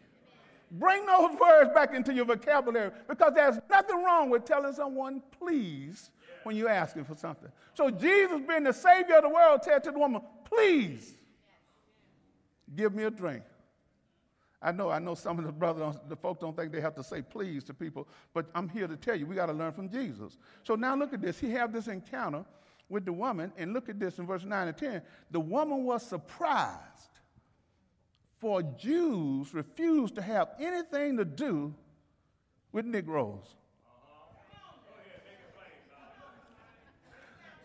Bring 0.71 1.05
those 1.05 1.37
words 1.39 1.71
back 1.73 1.93
into 1.93 2.13
your 2.13 2.25
vocabulary 2.25 2.91
because 3.07 3.33
there's 3.35 3.57
nothing 3.69 4.03
wrong 4.03 4.29
with 4.29 4.45
telling 4.45 4.73
someone 4.73 5.21
please 5.39 6.09
when 6.43 6.55
you're 6.55 6.69
asking 6.69 7.05
for 7.05 7.15
something. 7.15 7.49
So 7.75 7.89
Jesus, 7.89 8.41
being 8.47 8.63
the 8.63 8.73
Savior 8.73 9.17
of 9.17 9.23
the 9.23 9.29
world, 9.29 9.61
said 9.63 9.83
to 9.83 9.91
the 9.91 9.99
woman, 9.99 10.21
please 10.45 11.13
give 12.75 12.93
me 12.93 13.03
a 13.03 13.11
drink. 13.11 13.43
I 14.63 14.71
know, 14.71 14.89
I 14.89 14.99
know 14.99 15.13
some 15.13 15.37
of 15.39 15.45
the 15.45 15.51
brothers, 15.51 15.95
the 16.07 16.15
folks 16.15 16.39
don't 16.39 16.55
think 16.55 16.71
they 16.71 16.79
have 16.79 16.95
to 16.95 17.03
say 17.03 17.21
please 17.21 17.65
to 17.65 17.73
people, 17.73 18.07
but 18.33 18.45
I'm 18.55 18.69
here 18.69 18.87
to 18.87 18.95
tell 18.95 19.15
you, 19.15 19.25
we 19.25 19.35
got 19.35 19.47
to 19.47 19.53
learn 19.53 19.73
from 19.73 19.89
Jesus. 19.89 20.37
So 20.63 20.75
now 20.75 20.95
look 20.95 21.13
at 21.13 21.21
this. 21.21 21.37
He 21.37 21.51
had 21.51 21.73
this 21.73 21.87
encounter 21.87 22.45
with 22.87 23.03
the 23.03 23.11
woman, 23.11 23.51
and 23.57 23.73
look 23.73 23.89
at 23.89 23.99
this 23.99 24.19
in 24.19 24.25
verse 24.25 24.45
9 24.45 24.67
and 24.67 24.77
10. 24.77 25.01
The 25.31 25.39
woman 25.39 25.83
was 25.83 26.05
surprised 26.05 26.79
for 28.39 28.61
Jews 28.61 29.53
refused 29.53 30.15
to 30.15 30.21
have 30.21 30.49
anything 30.59 31.17
to 31.17 31.25
do 31.25 31.73
with 32.71 32.85
Negroes. 32.85 33.55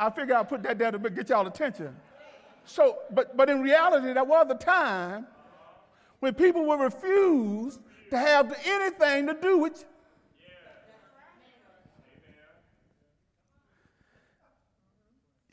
I 0.00 0.10
figure 0.10 0.34
I'll 0.34 0.44
put 0.44 0.62
that 0.62 0.78
there 0.78 0.92
to 0.92 0.98
get 1.10 1.28
y'all 1.28 1.46
attention. 1.46 1.96
So, 2.64 2.98
but, 3.10 3.36
but 3.36 3.50
in 3.50 3.60
reality, 3.60 4.12
that 4.12 4.26
was 4.26 4.46
a 4.50 4.54
time 4.54 5.26
when 6.20 6.34
people 6.34 6.64
will 6.64 6.78
refuse 6.78 7.78
to 8.10 8.18
have 8.18 8.56
anything 8.64 9.26
to 9.26 9.34
do 9.40 9.58
with 9.58 9.78
you. 9.78 9.84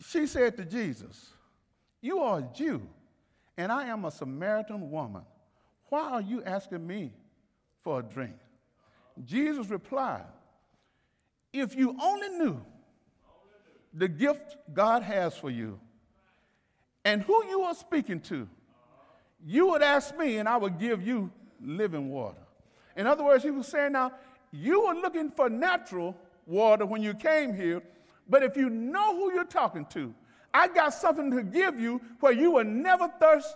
She 0.07 0.27
said 0.27 0.55
to 0.57 0.65
Jesus, 0.65 1.31
You 2.01 2.19
are 2.19 2.39
a 2.39 2.49
Jew, 2.53 2.87
and 3.57 3.71
I 3.71 3.87
am 3.87 4.05
a 4.05 4.11
Samaritan 4.11 4.89
woman. 4.89 5.23
Why 5.89 6.09
are 6.09 6.21
you 6.21 6.43
asking 6.43 6.85
me 6.85 7.13
for 7.83 7.99
a 7.99 8.03
drink? 8.03 8.35
Jesus 9.23 9.67
replied, 9.69 10.25
If 11.51 11.75
you 11.75 11.97
only 12.01 12.29
knew 12.29 12.65
the 13.93 14.07
gift 14.07 14.57
God 14.73 15.03
has 15.03 15.37
for 15.37 15.49
you 15.49 15.79
and 17.03 17.21
who 17.21 17.45
you 17.47 17.61
are 17.61 17.75
speaking 17.75 18.19
to, 18.21 18.47
you 19.43 19.67
would 19.69 19.81
ask 19.81 20.17
me, 20.17 20.37
and 20.37 20.47
I 20.47 20.57
would 20.57 20.79
give 20.79 21.05
you 21.05 21.31
living 21.61 22.09
water. 22.09 22.41
In 22.95 23.07
other 23.07 23.23
words, 23.23 23.43
he 23.43 23.51
was 23.51 23.67
saying, 23.67 23.93
Now, 23.93 24.13
you 24.51 24.85
were 24.87 24.95
looking 24.95 25.29
for 25.31 25.49
natural 25.49 26.15
water 26.45 26.85
when 26.85 27.01
you 27.01 27.13
came 27.13 27.53
here, 27.53 27.81
but 28.29 28.43
if 28.43 28.55
you 28.55 28.69
know 28.69 29.15
who 29.15 29.33
you're 29.33 29.43
talking 29.43 29.85
to, 29.87 30.13
I 30.53 30.67
got 30.69 30.93
something 30.93 31.31
to 31.31 31.43
give 31.43 31.79
you 31.79 32.01
where 32.21 32.31
you 32.31 32.51
will 32.51 32.63
never 32.63 33.09
thirst. 33.19 33.55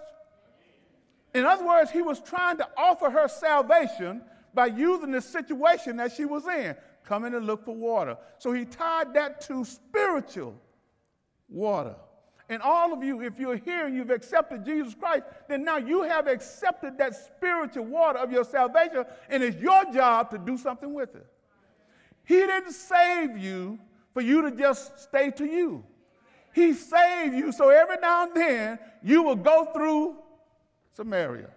In 1.34 1.46
other 1.46 1.66
words, 1.66 1.92
he 1.92 2.02
was 2.02 2.20
trying 2.20 2.58
to 2.58 2.68
offer 2.78 3.10
her 3.10 3.28
salvation 3.28 4.22
by 4.54 4.66
using 4.66 5.12
the 5.12 5.22
situation 5.22 5.98
that 5.98 6.12
she 6.12 6.26
was 6.26 6.46
in, 6.48 6.76
coming 7.06 7.32
to 7.32 7.40
look 7.40 7.64
for 7.64 7.76
water. 7.76 8.18
So 8.40 8.52
he 8.52 8.66
tied 8.66 9.14
that 9.14 9.42
to 9.42 9.64
spiritual 9.64 10.56
water. 11.48 11.96
And 12.50 12.62
all 12.64 12.92
of 12.92 13.04
you, 13.04 13.22
if 13.22 13.40
you're 13.40 13.58
here 13.58 13.86
and 13.86 13.96
you've 13.96 14.10
accepted 14.10 14.66
Jesus 14.66 14.96
Christ, 14.96 15.24
then 15.48 15.64
now 15.64 15.78
you 15.78 16.02
have 16.02 16.28
accepted 16.28 16.98
that 16.98 17.16
spiritual 17.16 17.86
water 17.86 18.18
of 18.18 18.32
your 18.32 18.44
salvation, 18.44 19.06
and 19.30 19.44
it's 19.44 19.62
your 19.62 19.86
job 19.94 20.32
to 20.32 20.40
do 20.40 20.58
something 20.58 20.92
with 20.92 21.16
it. 21.16 21.28
He 22.26 22.36
didn't 22.36 22.72
save 22.72 23.38
you 23.38 23.80
for 24.14 24.22
you 24.22 24.42
to 24.42 24.52
just 24.52 25.00
stay 25.00 25.30
to 25.32 25.46
you. 25.46 25.84
He 26.54 26.74
saved 26.74 27.36
you 27.36 27.52
so 27.52 27.70
every 27.70 27.98
now 27.98 28.26
and 28.26 28.36
then 28.36 28.80
you 29.04 29.22
will 29.22 29.36
go 29.36 29.66
through 29.74 30.18
Samaria. 30.92 31.52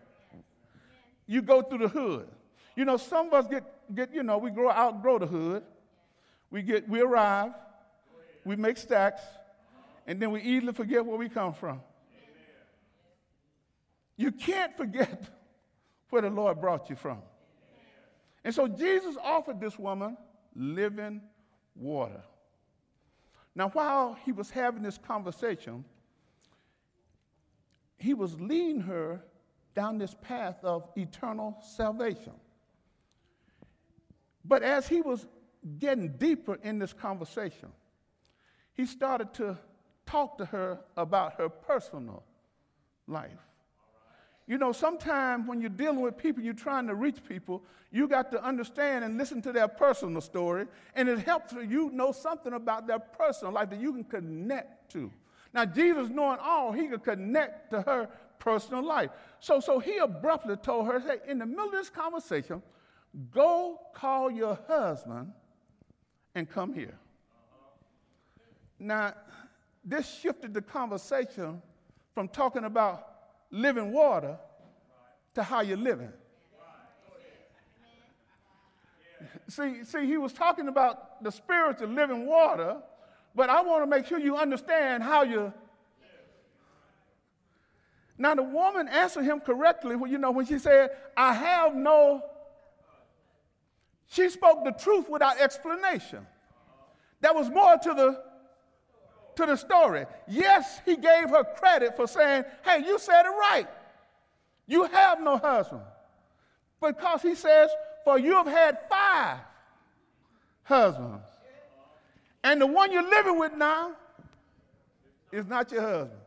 You 1.26 1.40
go 1.40 1.62
through 1.62 1.78
the 1.78 1.88
hood. 1.88 2.28
You 2.76 2.84
know, 2.84 2.98
some 2.98 3.28
of 3.28 3.32
us 3.32 3.46
get, 3.48 3.64
get 3.94 4.14
you 4.14 4.22
know, 4.22 4.36
we 4.36 4.50
grow 4.50 4.70
outgrow 4.70 5.18
the 5.18 5.26
hood. 5.26 5.62
We 6.50 6.60
get, 6.60 6.86
we 6.86 7.00
arrive, 7.00 7.52
we 8.44 8.56
make 8.56 8.76
stacks, 8.76 9.22
and 10.06 10.20
then 10.20 10.30
we 10.30 10.40
easily 10.40 10.72
forget 10.72 11.04
where 11.04 11.16
we 11.16 11.28
come 11.28 11.52
from. 11.52 11.80
You 14.16 14.32
can't 14.32 14.76
forget 14.76 15.28
where 16.10 16.22
the 16.22 16.30
Lord 16.30 16.60
brought 16.60 16.90
you 16.90 16.96
from. 16.96 17.18
And 18.44 18.54
so 18.54 18.66
Jesus 18.68 19.16
offered 19.22 19.60
this 19.60 19.78
woman 19.78 20.16
living 20.54 21.20
water. 21.74 22.22
Now, 23.54 23.68
while 23.70 24.16
he 24.24 24.32
was 24.32 24.50
having 24.50 24.82
this 24.82 24.98
conversation, 24.98 25.84
he 27.98 28.14
was 28.14 28.38
leading 28.40 28.80
her 28.80 29.22
down 29.74 29.98
this 29.98 30.14
path 30.20 30.56
of 30.64 30.88
eternal 30.96 31.56
salvation. 31.76 32.32
But 34.44 34.62
as 34.62 34.88
he 34.88 35.00
was 35.00 35.26
getting 35.78 36.16
deeper 36.16 36.58
in 36.62 36.78
this 36.78 36.92
conversation, 36.92 37.68
he 38.74 38.86
started 38.86 39.32
to 39.34 39.58
talk 40.06 40.38
to 40.38 40.44
her 40.46 40.80
about 40.96 41.34
her 41.34 41.48
personal 41.48 42.22
life. 43.06 43.38
You 44.46 44.58
know, 44.58 44.72
sometimes 44.72 45.46
when 45.46 45.60
you're 45.60 45.70
dealing 45.70 46.00
with 46.00 46.16
people, 46.16 46.42
you're 46.42 46.52
trying 46.52 46.86
to 46.88 46.94
reach 46.94 47.24
people, 47.26 47.62
you 47.90 48.08
got 48.08 48.30
to 48.32 48.44
understand 48.44 49.04
and 49.04 49.16
listen 49.16 49.40
to 49.42 49.52
their 49.52 49.68
personal 49.68 50.20
story, 50.20 50.66
and 50.94 51.08
it 51.08 51.20
helps 51.20 51.52
you 51.52 51.90
know 51.90 52.12
something 52.12 52.52
about 52.52 52.86
their 52.86 52.98
personal 52.98 53.52
life 53.52 53.70
that 53.70 53.80
you 53.80 53.92
can 53.92 54.04
connect 54.04 54.90
to. 54.92 55.10
Now, 55.54 55.64
Jesus, 55.64 56.08
knowing 56.08 56.38
all, 56.40 56.72
he 56.72 56.88
could 56.88 57.04
connect 57.04 57.70
to 57.70 57.82
her 57.82 58.08
personal 58.38 58.82
life. 58.82 59.10
So, 59.38 59.60
so 59.60 59.78
he 59.78 59.98
abruptly 59.98 60.56
told 60.56 60.86
her, 60.86 60.98
hey, 60.98 61.18
in 61.30 61.38
the 61.38 61.46
middle 61.46 61.66
of 61.66 61.72
this 61.72 61.90
conversation, 61.90 62.62
go 63.30 63.78
call 63.94 64.30
your 64.30 64.58
husband 64.66 65.32
and 66.34 66.48
come 66.48 66.72
here. 66.74 66.98
Now, 68.78 69.14
this 69.84 70.18
shifted 70.20 70.54
the 70.54 70.62
conversation 70.62 71.60
from 72.14 72.28
talking 72.28 72.64
about 72.64 73.06
living 73.50 73.92
water 73.92 74.38
to 75.34 75.42
how 75.42 75.60
you're 75.60 75.76
living. 75.76 76.12
See, 79.48 79.84
see, 79.84 80.06
he 80.06 80.16
was 80.16 80.32
talking 80.32 80.68
about 80.68 81.22
the 81.22 81.30
spiritual 81.30 81.88
living 81.88 82.26
water, 82.26 82.76
but 83.34 83.50
I 83.50 83.62
want 83.62 83.82
to 83.82 83.86
make 83.86 84.06
sure 84.06 84.18
you 84.18 84.36
understand 84.36 85.02
how 85.02 85.22
you. 85.22 85.52
Now, 88.18 88.34
the 88.34 88.42
woman 88.42 88.88
answered 88.88 89.24
him 89.24 89.40
correctly 89.40 89.96
when, 89.96 90.10
you 90.10 90.18
know, 90.18 90.30
when 90.30 90.46
she 90.46 90.58
said, 90.58 90.90
I 91.16 91.34
have 91.34 91.74
no. 91.74 92.22
She 94.08 94.28
spoke 94.28 94.64
the 94.64 94.72
truth 94.72 95.08
without 95.08 95.40
explanation. 95.40 96.26
There 97.20 97.32
was 97.32 97.48
more 97.50 97.76
to 97.78 97.94
the 97.94 98.22
to 99.36 99.46
the 99.46 99.56
story. 99.56 100.06
Yes, 100.28 100.80
he 100.84 100.96
gave 100.96 101.30
her 101.30 101.44
credit 101.56 101.96
for 101.96 102.06
saying, 102.06 102.44
Hey, 102.64 102.82
you 102.86 102.98
said 102.98 103.22
it 103.24 103.30
right. 103.30 103.68
You 104.66 104.84
have 104.84 105.20
no 105.20 105.36
husband. 105.38 105.82
Because 106.80 107.22
he 107.22 107.34
says, 107.34 107.70
For 108.04 108.18
you 108.18 108.34
have 108.34 108.46
had 108.46 108.78
five 108.88 109.38
husbands. 110.64 111.24
And 112.44 112.60
the 112.60 112.66
one 112.66 112.92
you're 112.92 113.08
living 113.08 113.38
with 113.38 113.54
now 113.54 113.92
is 115.30 115.46
not 115.46 115.70
your 115.70 115.82
husband. 115.82 116.20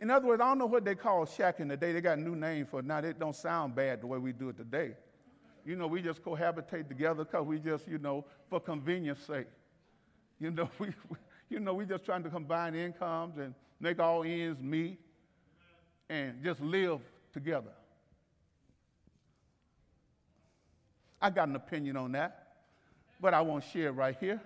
In 0.00 0.10
other 0.10 0.26
words, 0.26 0.42
I 0.42 0.48
don't 0.48 0.58
know 0.58 0.66
what 0.66 0.84
they 0.84 0.94
call 0.94 1.24
shack 1.24 1.60
in 1.60 1.68
the 1.68 1.76
day. 1.76 1.92
They 1.92 2.00
got 2.00 2.18
a 2.18 2.20
new 2.20 2.36
name 2.36 2.66
for 2.66 2.80
it 2.80 2.86
now. 2.86 2.98
It 2.98 3.18
don't 3.18 3.34
sound 3.34 3.74
bad 3.74 4.02
the 4.02 4.06
way 4.06 4.18
we 4.18 4.32
do 4.32 4.50
it 4.50 4.56
today. 4.56 4.92
You 5.64 5.76
know, 5.76 5.86
we 5.86 6.02
just 6.02 6.22
cohabitate 6.22 6.88
together 6.88 7.24
because 7.24 7.46
we 7.46 7.58
just, 7.58 7.88
you 7.88 7.98
know, 7.98 8.24
for 8.50 8.60
convenience 8.60 9.20
sake. 9.20 9.46
You 10.38 10.50
know, 10.50 10.68
we, 10.78 10.88
we 11.08 11.16
you 11.48 11.60
know, 11.60 11.74
we're 11.74 11.84
just 11.84 12.04
trying 12.04 12.22
to 12.22 12.30
combine 12.30 12.74
incomes 12.74 13.38
and 13.38 13.54
make 13.80 14.00
all 14.00 14.22
ends 14.24 14.60
meet 14.62 14.98
and 16.08 16.42
just 16.42 16.60
live 16.60 17.00
together. 17.32 17.70
I 21.20 21.30
got 21.30 21.48
an 21.48 21.56
opinion 21.56 21.96
on 21.96 22.12
that, 22.12 22.56
but 23.20 23.32
I 23.32 23.40
won't 23.40 23.64
share 23.64 23.88
it 23.88 23.92
right 23.92 24.16
here. 24.18 24.40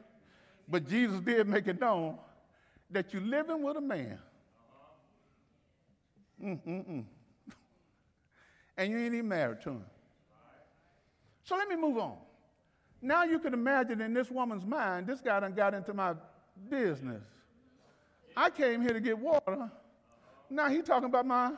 But 0.69 0.89
Jesus 0.89 1.21
did 1.21 1.49
make 1.49 1.67
it 1.67 1.81
known 1.81 2.19
that 2.91 3.13
you're 3.13 3.23
living 3.23 3.63
with 3.63 3.77
a 3.77 3.81
man. 3.81 4.19
Mm-mm-mm. 6.43 7.05
and 8.77 8.91
you 8.91 8.99
ain't 8.99 9.15
even 9.15 9.29
married 9.29 9.61
to 9.63 9.71
him. 9.71 9.85
So 11.45 11.57
let 11.57 11.69
me 11.69 11.77
move 11.77 11.99
on. 11.99 12.17
Now 13.01 13.25
you 13.25 13.39
can 13.39 13.55
imagine 13.55 14.01
in 14.01 14.13
this 14.13 14.31
woman's 14.31 14.65
mind, 14.65 15.07
this 15.07 15.21
guy 15.21 15.41
done 15.41 15.55
got 15.55 15.75
into 15.75 15.95
my 15.95 16.15
business. 16.71 17.23
I 18.37 18.51
came 18.51 18.83
here 18.83 18.93
to 18.93 19.01
get 19.01 19.19
water. 19.19 19.71
Now 20.51 20.69
he 20.69 20.83
talking 20.83 21.09
about 21.09 21.27
my. 21.27 21.53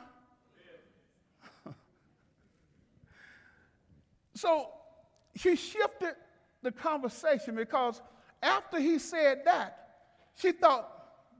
so 4.35 4.69
she 5.35 5.55
shifted 5.55 6.15
the 6.61 6.71
conversation 6.71 7.55
because 7.55 8.01
after 8.41 8.79
he 8.79 8.99
said 8.99 9.41
that, 9.45 9.77
she 10.35 10.51
thought 10.51 10.89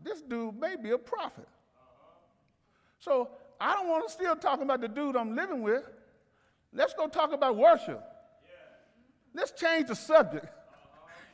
this 0.03 0.21
dude 0.21 0.59
may 0.59 0.75
be 0.75 0.91
a 0.91 0.97
prophet. 0.97 1.47
So 2.99 3.29
I 3.59 3.73
don't 3.73 3.89
want 3.89 4.07
to 4.07 4.13
still 4.13 4.35
talk 4.35 4.61
about 4.61 4.81
the 4.81 4.87
dude 4.87 5.15
I'm 5.15 5.35
living 5.35 5.61
with. 5.61 5.83
Let's 6.73 6.93
go 6.93 7.07
talk 7.07 7.33
about 7.33 7.57
worship. 7.57 8.01
Let's 9.33 9.51
change 9.51 9.87
the 9.87 9.95
subject. 9.95 10.47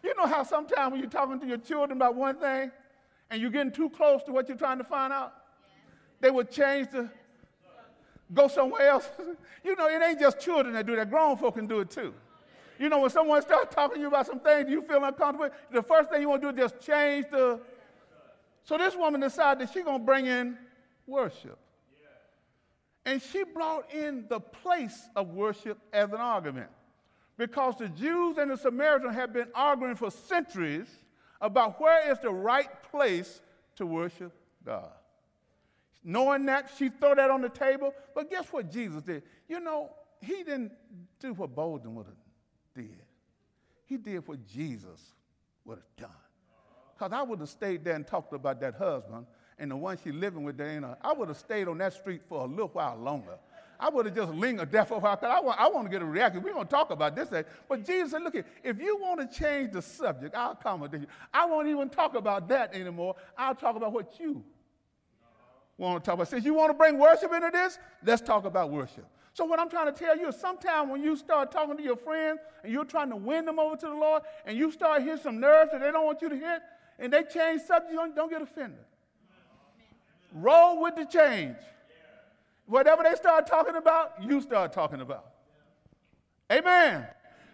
You 0.04 0.16
know 0.16 0.28
how 0.28 0.44
sometimes 0.44 0.92
when 0.92 1.02
you're 1.02 1.10
talking 1.10 1.40
to 1.40 1.48
your 1.48 1.58
children 1.58 1.98
about 1.98 2.16
one 2.16 2.36
thing 2.36 2.72
and 3.30 3.42
you're 3.42 3.52
getting 3.52 3.72
too 3.72 3.90
close 3.90 4.24
to 4.24 4.32
what 4.32 4.48
you're 4.48 4.58
trying 4.58 4.78
to 4.78 4.84
find 4.84 5.12
out, 5.12 5.34
they 6.20 6.32
would 6.32 6.52
change 6.52 6.90
to 6.92 7.10
go 8.34 8.48
somewhere 8.48 8.90
else. 8.90 9.10
you 9.64 9.76
know, 9.76 9.88
it 9.88 10.02
ain't 10.02 10.20
just 10.20 10.40
children 10.40 10.74
that 10.74 10.86
do 10.86 10.96
that, 10.96 11.10
grown 11.10 11.38
folk 11.38 11.56
can 11.56 11.68
do 11.68 11.80
it 11.80 11.90
too. 11.90 12.14
You 12.80 12.90
know, 12.90 13.00
when 13.00 13.10
someone 13.10 13.42
starts 13.42 13.74
talking 13.74 13.96
to 13.96 14.02
you 14.02 14.08
about 14.08 14.28
some 14.28 14.40
things 14.40 14.70
you 14.70 14.82
feel 14.84 15.04
uncomfortable, 15.04 15.50
the 15.72 15.82
first 15.82 16.10
thing 16.10 16.22
you 16.22 16.30
want 16.30 16.42
to 16.44 16.52
do 16.52 16.64
is 16.64 16.72
just 16.72 16.86
change 16.86 17.26
the. 17.32 17.60
So 18.64 18.78
this 18.78 18.96
woman 18.96 19.22
decided 19.22 19.68
that 19.68 19.74
she's 19.74 19.84
going 19.84 20.00
to 20.00 20.06
bring 20.06 20.28
in 20.28 20.58
worship. 21.08 21.58
And 23.06 23.22
she 23.22 23.46
brought 23.46 23.92
in 23.94 24.26
the 24.28 24.40
place 24.42 25.10
of 25.16 25.30
worship 25.30 25.80
as 25.94 26.12
an 26.12 26.20
argument 26.20 26.70
because 27.38 27.76
the 27.78 27.90
Jews 27.90 28.38
and 28.38 28.52
the 28.52 28.58
Samaritans 28.58 29.16
have 29.16 29.32
been 29.34 29.50
arguing 29.54 29.96
for 29.96 30.10
centuries 30.10 30.88
about 31.40 31.80
where 31.80 32.12
is 32.12 32.20
the 32.20 32.32
right 32.32 32.70
place 32.92 33.42
to 33.76 33.86
worship 33.86 34.34
God. 34.66 34.92
Knowing 36.04 36.46
that, 36.46 36.72
she 36.78 36.90
threw 36.90 37.16
that 37.16 37.30
on 37.30 37.42
the 37.42 37.50
table. 37.50 37.94
But 38.16 38.30
guess 38.30 38.48
what 38.52 38.72
Jesus 38.72 39.04
did? 39.04 39.24
You 39.48 39.60
know, 39.60 39.92
he 40.22 40.44
didn't 40.44 40.72
do 41.20 41.34
what 41.34 41.56
Boldin 41.56 41.94
would 41.94 42.06
have 42.06 42.16
did. 42.74 43.02
He 43.86 43.98
did 43.98 44.28
what 44.28 44.46
Jesus 44.48 45.14
would 45.66 45.78
have 45.78 45.96
done. 45.98 46.22
Because 46.94 47.14
I 47.14 47.22
would 47.22 47.40
have 47.40 47.50
stayed 47.50 47.84
there 47.84 47.96
and 47.96 48.08
talked 48.08 48.34
about 48.34 48.60
that 48.62 48.76
husband 48.76 49.28
and 49.60 49.72
the 49.72 49.78
one 49.78 49.98
she's 50.04 50.14
living 50.14 50.44
with 50.44 50.58
there. 50.58 50.98
I 51.02 51.14
would 51.14 51.28
have 51.28 51.38
stayed 51.38 51.68
on 51.68 51.78
that 51.80 51.94
street 51.94 52.22
for 52.28 52.44
a 52.44 52.48
little 52.48 52.70
while 52.70 52.98
longer. 52.98 53.38
I 53.80 53.90
would 53.90 54.06
have 54.08 54.16
just 54.16 54.34
lingered 54.34 54.72
there 54.72 54.86
for 54.86 54.96
a 54.96 55.00
while. 55.00 55.18
Cause 55.18 55.30
I 55.32 55.40
want, 55.40 55.60
I 55.60 55.68
want 55.68 55.86
to 55.86 55.92
get 55.92 56.02
a 56.02 56.06
reaction. 56.06 56.42
We're 56.42 56.54
going 56.54 56.66
to 56.66 56.72
talk 56.72 56.90
about 56.90 57.16
this. 57.16 57.30
But 57.70 57.86
Jesus 57.86 58.12
said, 58.12 58.24
look, 58.24 58.34
here, 58.34 58.46
if 58.64 58.80
you 58.80 58.98
want 58.98 59.20
to 59.20 59.40
change 59.40 59.72
the 59.74 59.82
subject, 59.82 60.36
I'll 60.36 60.52
accommodate 60.52 61.02
you. 61.02 61.08
I 61.34 61.46
won't 61.46 61.68
even 61.68 61.90
talk 61.90 62.16
about 62.16 62.48
that 62.50 62.74
anymore. 62.74 63.16
I'll 63.38 63.56
talk 63.56 63.76
about 63.76 63.94
what 63.94 64.20
you 64.20 64.44
want 65.78 66.04
to 66.04 66.06
talk 66.06 66.16
about. 66.16 66.28
Since 66.28 66.46
you 66.46 66.54
want 66.54 66.72
to 66.72 66.74
bring 66.74 66.98
worship 66.98 67.32
into 67.32 67.52
this, 67.52 67.78
let's 68.04 68.22
talk 68.22 68.46
about 68.46 68.72
worship. 68.72 69.06
So 69.34 69.46
what 69.46 69.60
I'm 69.60 69.70
trying 69.70 69.94
to 69.94 69.98
tell 69.98 70.18
you 70.18 70.30
is 70.30 70.36
sometimes 70.36 70.90
when 70.90 71.04
you 71.04 71.16
start 71.16 71.52
talking 71.52 71.78
to 71.78 71.84
your 71.84 71.96
friends 71.96 72.40
and 72.64 72.74
you're 72.74 72.86
trying 72.86 73.12
to 73.12 73.16
win 73.16 73.46
them 73.46 73.60
over 73.60 73.76
to 73.76 73.86
the 73.86 73.94
Lord 73.94 74.24
and 74.46 74.58
you 74.58 74.72
start 74.72 75.04
hitting 75.04 75.22
some 75.22 75.40
nerves 75.40 75.72
that 75.72 75.82
they 75.82 75.92
don't 75.92 76.06
want 76.06 76.24
you 76.24 76.30
to 76.30 76.36
hit 76.36 76.62
and 76.98 77.14
they 77.14 77.22
change 77.22 77.62
subject, 77.62 77.94
don't, 77.94 78.16
don't 78.16 78.32
get 78.32 78.42
offended. 78.42 78.80
Roll 80.34 80.82
with 80.82 80.96
the 80.96 81.06
change. 81.06 81.56
Whatever 82.68 83.04
they 83.04 83.16
start 83.16 83.48
talking 83.48 83.76
about, 83.76 84.22
you 84.22 84.42
start 84.42 84.74
talking 84.74 85.02
about. 85.02 85.26
Amen. 86.52 87.08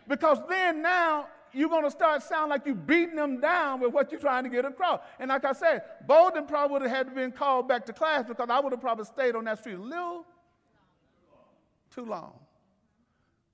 Because 0.07 0.39
then 0.49 0.81
now 0.81 1.27
you're 1.53 1.69
going 1.69 1.83
to 1.83 1.91
start 1.91 2.23
sound 2.23 2.49
like 2.49 2.65
you're 2.65 2.75
beating 2.75 3.15
them 3.15 3.39
down 3.39 3.79
with 3.79 3.93
what 3.93 4.11
you're 4.11 4.19
trying 4.19 4.43
to 4.43 4.49
get 4.49 4.65
across. 4.65 5.01
And 5.19 5.29
like 5.29 5.45
I 5.45 5.53
said, 5.53 5.83
Boldin 6.07 6.47
probably 6.47 6.73
would 6.73 6.81
have 6.81 6.91
had 6.91 7.07
to 7.07 7.13
been 7.13 7.31
called 7.31 7.67
back 7.67 7.85
to 7.85 7.93
class 7.93 8.25
because 8.27 8.49
I 8.49 8.59
would 8.59 8.73
have 8.73 8.81
probably 8.81 9.05
stayed 9.05 9.35
on 9.35 9.45
that 9.45 9.59
street 9.59 9.75
a 9.75 9.81
little 9.81 10.25
too 11.93 12.05
long. 12.05 12.33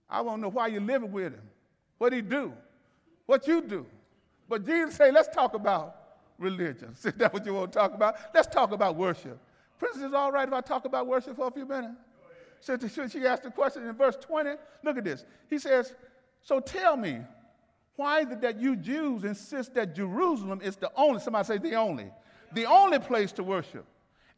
I 0.09 0.21
want 0.21 0.37
to 0.37 0.41
know 0.43 0.49
why 0.49 0.67
you're 0.67 0.81
living 0.81 1.11
with 1.11 1.33
him, 1.33 1.43
what 1.97 2.13
he 2.13 2.21
do, 2.21 2.53
what 3.25 3.45
you 3.47 3.61
do. 3.61 3.85
But 4.47 4.65
Jesus 4.65 4.95
say, 4.95 5.11
let's 5.11 5.27
talk 5.27 5.53
about 5.53 5.95
religion. 6.39 6.95
See, 6.95 7.11
that's 7.11 7.33
what 7.33 7.45
you 7.45 7.53
want 7.53 7.73
to 7.73 7.79
talk 7.79 7.93
about? 7.93 8.15
Let's 8.33 8.47
talk 8.47 8.71
about 8.71 8.95
worship. 8.95 9.39
Princess, 9.79 10.03
is 10.03 10.13
all 10.13 10.31
right 10.31 10.47
if 10.47 10.53
I 10.53 10.61
talk 10.61 10.85
about 10.85 11.07
worship 11.07 11.35
for 11.35 11.47
a 11.47 11.51
few 11.51 11.65
minutes? 11.65 11.95
So 12.59 12.77
she 13.07 13.25
asked 13.25 13.43
the 13.43 13.51
question 13.51 13.87
in 13.87 13.95
verse 13.95 14.17
20. 14.17 14.51
Look 14.83 14.97
at 14.97 15.05
this. 15.05 15.25
He 15.49 15.57
says, 15.57 15.95
So 16.41 16.59
tell 16.59 16.97
me, 16.97 17.19
why 17.95 18.19
is 18.19 18.31
it 18.31 18.41
that 18.41 18.59
you 18.59 18.75
Jews 18.75 19.23
insist 19.23 19.73
that 19.75 19.95
Jerusalem 19.95 20.59
is 20.61 20.75
the 20.75 20.91
only, 20.95 21.21
somebody 21.21 21.45
say 21.45 21.57
the 21.57 21.75
only, 21.75 22.11
the 22.53 22.65
only 22.65 22.99
place 22.99 23.31
to 23.33 23.43
worship? 23.43 23.85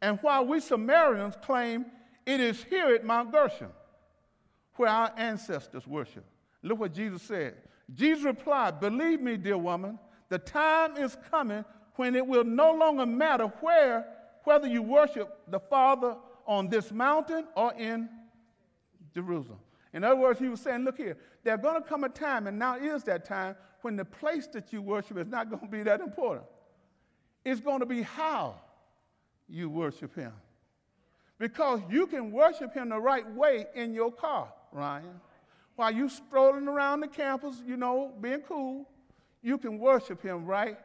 And 0.00 0.18
while 0.22 0.46
we 0.46 0.60
Samaritans 0.60 1.34
claim 1.42 1.86
it 2.24 2.40
is 2.40 2.62
here 2.64 2.94
at 2.94 3.04
Mount 3.04 3.32
Gerizim, 3.32 3.70
where 4.76 4.88
our 4.88 5.12
ancestors 5.16 5.86
worship. 5.86 6.24
Look 6.62 6.78
what 6.78 6.94
Jesus 6.94 7.22
said. 7.22 7.56
Jesus 7.92 8.24
replied, 8.24 8.80
Believe 8.80 9.20
me, 9.20 9.36
dear 9.36 9.58
woman, 9.58 9.98
the 10.28 10.38
time 10.38 10.96
is 10.96 11.16
coming 11.30 11.64
when 11.96 12.14
it 12.14 12.26
will 12.26 12.44
no 12.44 12.72
longer 12.72 13.04
matter 13.04 13.46
where 13.60 14.06
whether 14.44 14.66
you 14.66 14.82
worship 14.82 15.38
the 15.48 15.60
Father 15.60 16.16
on 16.46 16.68
this 16.68 16.92
mountain 16.92 17.46
or 17.54 17.72
in 17.74 18.08
Jerusalem. 19.14 19.58
In 19.92 20.04
other 20.04 20.16
words, 20.16 20.38
he 20.38 20.48
was 20.48 20.60
saying, 20.60 20.84
look 20.84 20.96
here, 20.96 21.16
there's 21.44 21.60
going 21.60 21.80
to 21.80 21.88
come 21.88 22.04
a 22.04 22.08
time, 22.08 22.46
and 22.46 22.58
now 22.58 22.76
is 22.76 23.04
that 23.04 23.24
time, 23.24 23.56
when 23.82 23.96
the 23.96 24.04
place 24.04 24.46
that 24.48 24.72
you 24.72 24.80
worship 24.80 25.18
is 25.18 25.26
not 25.26 25.50
going 25.50 25.62
to 25.62 25.68
be 25.68 25.82
that 25.82 26.00
important. 26.00 26.46
It's 27.44 27.60
going 27.60 27.80
to 27.80 27.86
be 27.86 28.02
how 28.02 28.54
you 29.48 29.68
worship 29.68 30.14
him. 30.14 30.32
Because 31.38 31.80
you 31.90 32.06
can 32.06 32.30
worship 32.30 32.72
him 32.72 32.90
the 32.90 33.00
right 33.00 33.28
way 33.34 33.66
in 33.74 33.92
your 33.92 34.12
car, 34.12 34.52
Ryan. 34.70 35.20
While 35.74 35.92
you're 35.92 36.08
strolling 36.08 36.68
around 36.68 37.00
the 37.00 37.08
campus, 37.08 37.56
you 37.66 37.76
know, 37.76 38.12
being 38.20 38.40
cool, 38.40 38.88
you 39.42 39.58
can 39.58 39.78
worship 39.78 40.22
him 40.22 40.44
right 40.46 40.78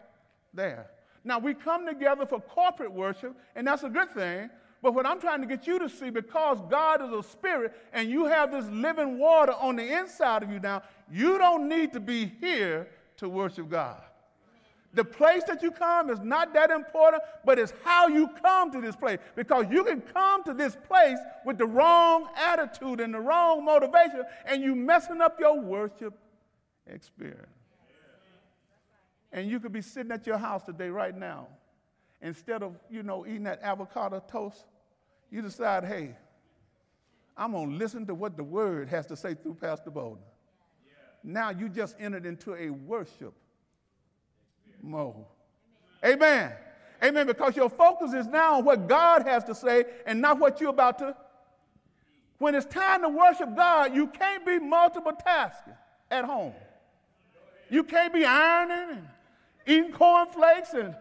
there. 0.54 0.88
Now, 1.28 1.40
we 1.40 1.54
come 1.54 1.86
together 1.86 2.26
for 2.26 2.40
corporate 2.40 2.94
worship, 2.94 3.36
and 3.54 3.68
that's 3.68 3.84
a 3.84 3.90
good 3.90 4.10
thing. 4.12 4.50
But 4.82 4.94
what 4.94 5.06
I'm 5.06 5.20
trying 5.20 5.42
to 5.42 5.48
get 5.48 5.68
you 5.68 5.78
to 5.78 5.90
see, 5.90 6.10
because 6.10 6.60
God 6.70 7.02
is 7.02 7.12
a 7.12 7.22
spirit 7.22 7.74
and 7.92 8.10
you 8.10 8.26
have 8.26 8.50
this 8.50 8.66
living 8.68 9.20
water 9.20 9.52
on 9.52 9.76
the 9.76 10.00
inside 10.00 10.42
of 10.42 10.50
you 10.50 10.62
now, 10.62 10.84
you 11.12 11.38
don't 11.38 11.68
need 11.68 11.92
to 11.94 12.00
be 12.00 12.32
here 12.40 12.88
to 13.18 13.28
worship 13.28 13.70
God. 13.70 14.02
The 14.94 15.04
place 15.04 15.44
that 15.48 15.62
you 15.62 15.72
come 15.72 16.10
is 16.10 16.20
not 16.22 16.54
that 16.54 16.72
important, 16.72 17.24
but 17.44 17.60
it's 17.60 17.74
how 17.84 18.08
you 18.08 18.30
come 18.42 18.72
to 18.72 18.80
this 18.80 18.96
place. 18.96 19.20
Because 19.36 19.66
you 19.70 19.84
can 19.84 20.00
come 20.00 20.46
to 20.46 20.54
this 20.54 20.78
place 20.88 21.18
with 21.44 21.58
the 21.58 21.66
wrong 21.66 22.30
attitude 22.38 23.02
and 23.02 23.14
the 23.14 23.20
wrong 23.20 23.66
motivation, 23.66 24.24
and 24.46 24.64
you 24.64 24.76
messing 24.76 25.20
up 25.20 25.42
your 25.42 25.60
worship 25.60 26.18
experience. 26.86 27.57
And 29.32 29.50
you 29.50 29.60
could 29.60 29.74
be 29.74 29.82
sitting 29.82 30.12
at 30.12 30.26
your 30.26 30.38
house 30.38 30.64
today, 30.64 30.90
right 30.90 31.16
now. 31.16 31.48
Instead 32.22 32.64
of, 32.64 32.76
you 32.90 33.04
know, 33.04 33.26
eating 33.26 33.44
that 33.44 33.62
avocado 33.62 34.24
toast, 34.28 34.66
you 35.30 35.42
decide, 35.42 35.84
hey, 35.84 36.16
I'm 37.36 37.52
going 37.52 37.72
to 37.72 37.76
listen 37.76 38.06
to 38.08 38.16
what 38.16 38.36
the 38.36 38.44
word 38.44 38.90
has 38.90 39.06
to 39.08 39.16
say 39.16 39.36
through 39.36 39.56
Pastor 39.56 39.92
Boldin. 39.92 40.18
Yeah. 40.86 40.94
Now 41.24 41.50
you 41.52 41.70
just 41.70 41.96
entered 42.00 42.26
into 42.26 42.56
a 42.56 42.70
worship 42.70 43.34
mode. 44.82 45.26
Amen. 46.04 46.18
Amen. 46.22 46.52
Amen. 47.04 47.28
Because 47.28 47.56
your 47.56 47.70
focus 47.70 48.14
is 48.14 48.26
now 48.26 48.56
on 48.56 48.66
what 48.66 48.88
God 48.88 49.24
has 49.28 49.44
to 49.44 49.54
say 49.54 49.86
and 50.08 50.20
not 50.20 50.40
what 50.40 50.60
you're 50.60 50.72
about 50.72 50.98
to. 51.00 51.16
When 52.40 52.56
it's 52.56 52.66
time 52.66 53.02
to 53.02 53.10
worship 53.10 53.56
God, 53.56 53.94
you 53.96 54.08
can't 54.08 54.46
be 54.46 54.58
multiple 54.58 55.12
tasking 55.12 55.74
at 56.10 56.26
home. 56.26 56.54
You 57.70 57.84
can't 57.84 58.14
be 58.14 58.26
ironing 58.26 59.08
eating 59.68 59.92
cornflakes 59.92 60.74
and 60.74 60.96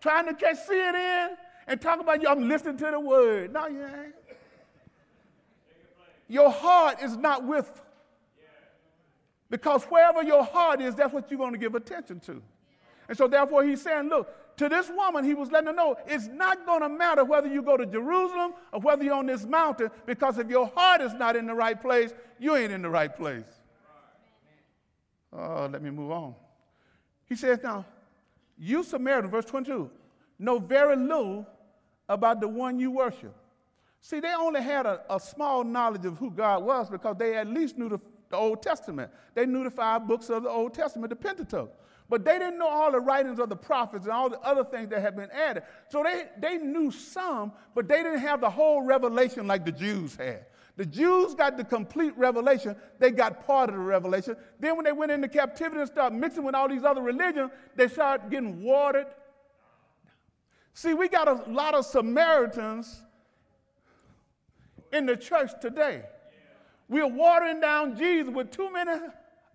trying 0.00 0.26
to 0.26 0.34
catch 0.34 0.68
in 0.70 1.36
and 1.66 1.80
talk 1.80 2.00
about 2.00 2.22
you. 2.22 2.28
I'm 2.28 2.48
listening 2.48 2.76
to 2.78 2.90
the 2.90 3.00
word. 3.00 3.52
No, 3.52 3.66
you 3.66 3.84
ain't. 3.84 4.14
Your 6.28 6.50
heart 6.50 7.02
is 7.02 7.16
not 7.16 7.44
with. 7.46 7.82
Because 9.50 9.84
wherever 9.84 10.22
your 10.22 10.44
heart 10.44 10.80
is, 10.80 10.94
that's 10.94 11.12
what 11.12 11.30
you're 11.30 11.38
going 11.38 11.52
to 11.52 11.58
give 11.58 11.74
attention 11.74 12.20
to. 12.20 12.42
And 13.08 13.18
so, 13.18 13.28
therefore, 13.28 13.64
he's 13.64 13.82
saying, 13.82 14.08
look, 14.08 14.56
to 14.56 14.68
this 14.68 14.90
woman, 14.94 15.24
he 15.24 15.34
was 15.34 15.50
letting 15.50 15.66
her 15.66 15.72
know 15.74 15.96
it's 16.06 16.28
not 16.28 16.64
going 16.64 16.80
to 16.80 16.88
matter 16.88 17.24
whether 17.24 17.48
you 17.48 17.62
go 17.62 17.76
to 17.76 17.84
Jerusalem 17.84 18.54
or 18.72 18.80
whether 18.80 19.04
you're 19.04 19.14
on 19.14 19.26
this 19.26 19.44
mountain, 19.44 19.90
because 20.06 20.38
if 20.38 20.48
your 20.48 20.70
heart 20.74 21.00
is 21.00 21.12
not 21.14 21.36
in 21.36 21.46
the 21.46 21.54
right 21.54 21.80
place, 21.80 22.14
you 22.38 22.56
ain't 22.56 22.72
in 22.72 22.80
the 22.80 22.88
right 22.88 23.14
place. 23.14 23.44
Oh, 25.32 25.68
let 25.70 25.82
me 25.82 25.90
move 25.90 26.10
on. 26.10 26.34
He 27.28 27.34
says, 27.34 27.58
now, 27.62 27.84
you 28.62 28.84
Samaritan, 28.84 29.28
verse 29.28 29.44
22, 29.46 29.90
know 30.38 30.60
very 30.60 30.94
little 30.94 31.44
about 32.08 32.40
the 32.40 32.46
one 32.46 32.78
you 32.78 32.92
worship. 32.92 33.34
See, 34.00 34.20
they 34.20 34.32
only 34.32 34.62
had 34.62 34.86
a, 34.86 35.00
a 35.10 35.18
small 35.18 35.64
knowledge 35.64 36.04
of 36.04 36.16
who 36.18 36.30
God 36.30 36.62
was 36.62 36.88
because 36.88 37.16
they 37.18 37.36
at 37.36 37.48
least 37.48 37.76
knew 37.76 37.88
the, 37.88 37.98
the 38.30 38.36
Old 38.36 38.62
Testament. 38.62 39.10
They 39.34 39.46
knew 39.46 39.64
the 39.64 39.70
five 39.70 40.06
books 40.06 40.30
of 40.30 40.44
the 40.44 40.48
Old 40.48 40.74
Testament, 40.74 41.10
the 41.10 41.16
Pentateuch. 41.16 41.72
But 42.08 42.24
they 42.24 42.38
didn't 42.38 42.58
know 42.58 42.68
all 42.68 42.92
the 42.92 43.00
writings 43.00 43.40
of 43.40 43.48
the 43.48 43.56
prophets 43.56 44.04
and 44.04 44.12
all 44.12 44.30
the 44.30 44.38
other 44.40 44.64
things 44.64 44.90
that 44.90 45.00
had 45.00 45.16
been 45.16 45.30
added. 45.30 45.64
So 45.88 46.04
they, 46.04 46.26
they 46.38 46.58
knew 46.58 46.92
some, 46.92 47.52
but 47.74 47.88
they 47.88 48.02
didn't 48.02 48.20
have 48.20 48.40
the 48.40 48.50
whole 48.50 48.82
revelation 48.82 49.48
like 49.48 49.64
the 49.64 49.72
Jews 49.72 50.14
had. 50.14 50.46
The 50.76 50.86
Jews 50.86 51.34
got 51.34 51.56
the 51.56 51.64
complete 51.64 52.16
revelation. 52.16 52.74
They 52.98 53.10
got 53.10 53.46
part 53.46 53.68
of 53.68 53.76
the 53.76 53.82
revelation. 53.82 54.36
Then 54.58 54.76
when 54.76 54.84
they 54.84 54.92
went 54.92 55.12
into 55.12 55.28
captivity 55.28 55.80
and 55.80 55.88
started 55.88 56.16
mixing 56.16 56.44
with 56.44 56.54
all 56.54 56.68
these 56.68 56.84
other 56.84 57.02
religions, 57.02 57.50
they 57.76 57.88
started 57.88 58.30
getting 58.30 58.62
watered. 58.62 59.06
See, 60.72 60.94
we 60.94 61.08
got 61.08 61.28
a 61.28 61.50
lot 61.50 61.74
of 61.74 61.84
Samaritans 61.84 63.02
in 64.92 65.04
the 65.04 65.16
church 65.16 65.50
today. 65.60 66.04
We're 66.88 67.06
watering 67.06 67.60
down 67.60 67.96
Jesus 67.96 68.32
with 68.32 68.50
too 68.50 68.72
many 68.72 68.98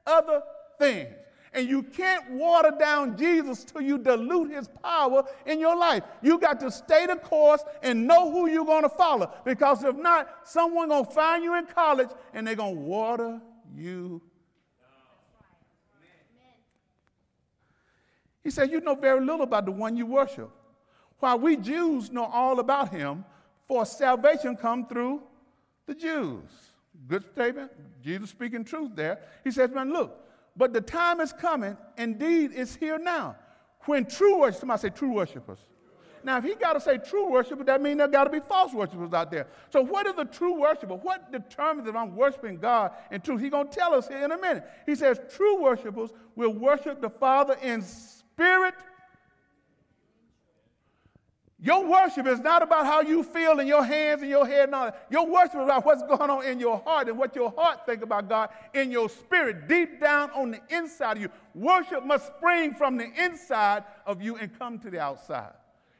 other 0.05 0.43
things. 0.77 1.13
And 1.57 1.67
you 1.67 1.81
can't 1.81 2.29
water 2.29 2.71
down 2.77 3.17
Jesus 3.17 3.63
till 3.63 3.81
you 3.81 3.97
dilute 3.97 4.51
his 4.51 4.67
power 4.83 5.23
in 5.47 5.59
your 5.59 5.75
life. 5.75 6.03
You 6.21 6.37
got 6.37 6.59
to 6.59 6.69
stay 6.69 7.07
the 7.07 7.15
course 7.15 7.63
and 7.81 8.05
know 8.05 8.31
who 8.31 8.47
you're 8.47 8.63
going 8.63 8.83
to 8.83 8.89
follow. 8.89 9.33
Because 9.43 9.83
if 9.83 9.95
not, 9.95 10.29
someone 10.43 10.89
going 10.89 11.03
to 11.03 11.11
find 11.11 11.43
you 11.43 11.57
in 11.57 11.65
college 11.65 12.09
and 12.31 12.45
they're 12.45 12.53
going 12.53 12.75
to 12.75 12.81
water 12.81 13.41
you. 13.75 14.21
He 18.43 18.51
said, 18.51 18.69
You 18.69 18.79
know 18.79 18.93
very 18.93 19.19
little 19.19 19.41
about 19.41 19.65
the 19.65 19.71
one 19.71 19.97
you 19.97 20.05
worship. 20.05 20.51
While 21.17 21.39
we 21.39 21.57
Jews 21.57 22.11
know 22.11 22.25
all 22.25 22.59
about 22.59 22.91
him, 22.91 23.25
for 23.67 23.83
salvation 23.83 24.55
come 24.55 24.85
through 24.85 25.23
the 25.87 25.95
Jews. 25.95 26.43
Good 27.07 27.25
statement. 27.25 27.71
Jesus 28.03 28.29
speaking 28.29 28.63
truth 28.63 28.91
there. 28.93 29.17
He 29.43 29.49
says, 29.49 29.71
Man, 29.71 29.91
look, 29.91 30.26
but 30.57 30.73
the 30.73 30.81
time 30.81 31.21
is 31.21 31.31
coming, 31.31 31.77
indeed, 31.97 32.51
it's 32.53 32.75
here 32.75 32.97
now, 32.97 33.35
when 33.85 34.05
true 34.05 34.39
worshipers, 34.39 34.59
somebody 34.59 34.81
say 34.81 34.89
true 34.89 35.13
worshipers, 35.13 35.59
Now, 36.23 36.37
if 36.39 36.43
he 36.43 36.55
got 36.55 36.73
to 36.73 36.81
say 36.81 36.97
true 36.97 37.29
worshipers, 37.29 37.65
that 37.67 37.81
means 37.81 37.99
there 37.99 38.07
got 38.07 38.25
to 38.25 38.29
be 38.29 38.39
false 38.39 38.73
worshipers 38.73 39.13
out 39.13 39.31
there. 39.31 39.47
So, 39.69 39.81
what 39.81 40.07
is 40.07 40.15
the 40.15 40.25
true 40.25 40.59
worshiper? 40.59 40.95
What 40.95 41.31
determines 41.31 41.87
if 41.87 41.95
I'm 41.95 42.15
worshiping 42.15 42.57
God 42.57 42.91
in 43.11 43.21
truth? 43.21 43.39
He's 43.39 43.51
going 43.51 43.69
to 43.69 43.73
tell 43.73 43.93
us 43.93 44.07
here 44.07 44.25
in 44.25 44.31
a 44.31 44.37
minute. 44.37 44.65
He 44.85 44.95
says, 44.95 45.19
true 45.33 45.61
worshipers 45.61 46.09
will 46.35 46.53
worship 46.53 47.01
the 47.01 47.09
Father 47.09 47.55
in 47.61 47.81
spirit 47.81 48.73
your 51.59 51.87
worship 51.87 52.27
is 52.27 52.39
not 52.39 52.61
about 52.61 52.85
how 52.85 53.01
you 53.01 53.23
feel 53.23 53.59
in 53.59 53.65
your 53.65 53.83
hands 53.83 54.21
and 54.21 54.29
your 54.29 54.45
head 54.45 54.65
and 54.65 54.75
all 54.75 54.85
that. 54.85 55.07
Your 55.09 55.25
worship 55.25 55.55
is 55.55 55.63
about 55.63 55.85
what's 55.85 56.03
going 56.03 56.29
on 56.29 56.45
in 56.45 56.59
your 56.59 56.77
heart 56.85 57.09
and 57.09 57.17
what 57.17 57.35
your 57.35 57.51
heart 57.57 57.83
think 57.85 58.03
about 58.03 58.29
God 58.29 58.49
in 58.75 58.91
your 58.91 59.09
spirit, 59.09 59.67
deep 59.67 59.99
down 59.99 60.29
on 60.31 60.51
the 60.51 60.61
inside 60.69 61.17
of 61.17 61.23
you. 61.23 61.29
Worship 61.55 62.05
must 62.05 62.27
spring 62.27 62.75
from 62.75 62.97
the 62.97 63.09
inside 63.19 63.85
of 64.05 64.21
you 64.21 64.37
and 64.37 64.57
come 64.59 64.77
to 64.79 64.91
the 64.91 64.99
outside. 64.99 65.53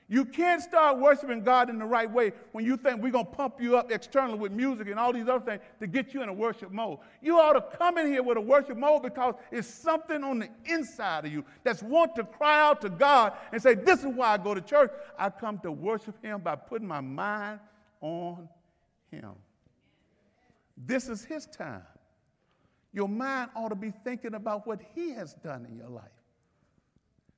You 0.09 0.23
can't 0.23 0.61
start 0.61 0.99
worshiping 0.99 1.43
God 1.43 1.69
in 1.69 1.77
the 1.77 1.85
right 1.85 2.09
way 2.09 2.31
when 2.53 2.63
you 2.63 2.77
think 2.77 3.01
we're 3.01 3.11
going 3.11 3.25
to 3.25 3.31
pump 3.31 3.55
you 3.59 3.75
up 3.75 3.91
externally 3.91 4.39
with 4.39 4.53
music 4.53 4.87
and 4.87 4.97
all 4.97 5.11
these 5.11 5.27
other 5.27 5.43
things 5.43 5.61
to 5.81 5.87
get 5.87 6.13
you 6.13 6.23
in 6.23 6.29
a 6.29 6.33
worship 6.33 6.71
mode. 6.71 6.99
You 7.21 7.37
ought 7.37 7.53
to 7.53 7.77
come 7.77 7.97
in 7.97 8.07
here 8.07 8.23
with 8.23 8.37
a 8.37 8.41
worship 8.41 8.77
mode 8.77 9.03
because 9.03 9.35
it's 9.51 9.67
something 9.67 10.23
on 10.23 10.39
the 10.39 10.49
inside 10.63 11.25
of 11.25 11.33
you 11.33 11.43
that's 11.65 11.83
want 11.83 12.15
to 12.15 12.23
cry 12.23 12.61
out 12.61 12.79
to 12.81 12.89
God 12.89 13.33
and 13.51 13.61
say, 13.61 13.73
This 13.73 13.99
is 13.99 14.05
why 14.05 14.29
I 14.29 14.37
go 14.37 14.53
to 14.53 14.61
church. 14.61 14.91
I 15.19 15.29
come 15.29 15.59
to 15.59 15.73
worship 15.73 16.23
Him 16.23 16.39
by 16.39 16.55
putting 16.55 16.87
my 16.87 17.01
mind 17.01 17.59
on 17.99 18.47
Him. 19.11 19.31
This 20.77 21.09
is 21.09 21.25
His 21.25 21.47
time. 21.47 21.83
Your 22.93 23.09
mind 23.09 23.49
ought 23.57 23.69
to 23.69 23.75
be 23.75 23.91
thinking 24.05 24.35
about 24.35 24.65
what 24.65 24.79
He 24.95 25.11
has 25.11 25.33
done 25.33 25.65
in 25.69 25.75
your 25.75 25.89
life. 25.89 26.05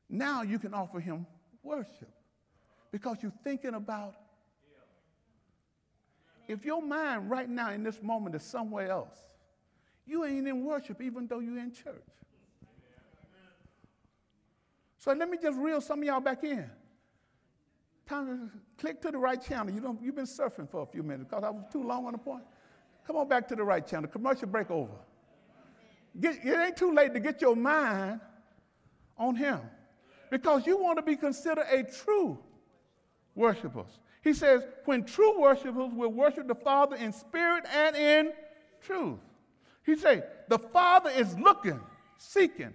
Now 0.08 0.44
you 0.44 0.60
can 0.60 0.76
offer 0.76 1.00
Him 1.00 1.26
worship 1.64 2.14
because 2.92 3.18
you're 3.22 3.34
thinking 3.44 3.74
about 3.74 4.16
if 6.48 6.66
your 6.66 6.82
mind 6.82 7.30
right 7.30 7.48
now 7.48 7.72
in 7.72 7.84
this 7.84 8.02
moment 8.02 8.36
is 8.36 8.44
somewhere 8.44 8.90
else, 8.90 9.18
you 10.08 10.26
ain't 10.26 10.48
in 10.48 10.66
worship 10.66 11.00
even 11.02 11.28
though 11.28 11.40
you're 11.40 11.60
in 11.60 11.72
church. 11.72 12.02
So 14.98 15.14
let 15.14 15.30
me 15.30 15.38
just 15.42 15.58
reel 15.58 15.80
some 15.80 16.00
of 16.00 16.06
y'all 16.06 16.20
back 16.20 16.44
in. 16.44 16.70
Time 18.08 18.26
to 18.28 18.82
click 18.82 19.00
to 19.04 19.12
the 19.12 19.18
right 19.18 19.42
channel. 19.42 19.74
You 19.74 19.80
don't, 19.80 20.02
you've 20.02 20.16
been 20.16 20.26
surfing 20.26 20.68
for 20.68 20.82
a 20.82 20.86
few 20.88 21.04
minutes 21.04 21.30
because 21.30 21.44
I 21.44 21.52
was 21.52 21.64
too 21.72 21.84
long 21.84 22.08
on 22.08 22.14
the 22.14 22.18
point. 22.18 22.44
Come 23.06 23.16
on 23.16 23.28
back 23.28 23.48
to 23.50 23.56
the 23.56 23.64
right 23.64 23.86
channel. 23.86 24.10
Commercial 24.10 24.48
break 24.48 24.72
over. 24.72 24.92
Get, 26.20 26.44
it 26.44 26.58
ain't 26.58 26.76
too 26.76 26.94
late 26.94 27.14
to 27.14 27.20
get 27.20 27.42
your 27.42 27.56
mind 27.56 28.20
on 29.18 29.36
Him 29.36 29.60
because 30.32 30.66
you 30.66 30.82
want 30.82 30.98
to 30.98 31.04
be 31.04 31.16
considered 31.16 31.66
a 31.70 31.84
true 31.84 32.40
worshipers. 33.36 34.00
He 34.22 34.34
says, 34.34 34.64
when 34.86 35.06
true 35.06 35.40
worshipers 35.40 35.92
will 35.94 36.12
worship 36.12 36.48
the 36.48 36.56
Father 36.56 36.96
in 36.96 37.14
spirit 37.14 37.66
and 37.74 37.96
in 37.96 38.34
truth. 38.82 39.20
He 39.86 39.96
says, 39.96 40.24
the 40.48 40.60
Father 40.60 41.10
is 41.10 41.38
looking, 41.38 41.80
seeking 42.18 42.74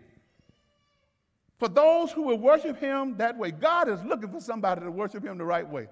for 1.58 1.68
those 1.68 2.10
who 2.10 2.22
will 2.22 2.38
worship 2.38 2.78
him 2.80 3.16
that 3.18 3.36
way. 3.36 3.50
God 3.50 3.88
is 3.88 4.02
looking 4.04 4.30
for 4.30 4.40
somebody 4.40 4.80
to 4.80 4.90
worship 4.90 5.24
him 5.24 5.38
the 5.38 5.44
right 5.44 5.68
way. 5.68 5.88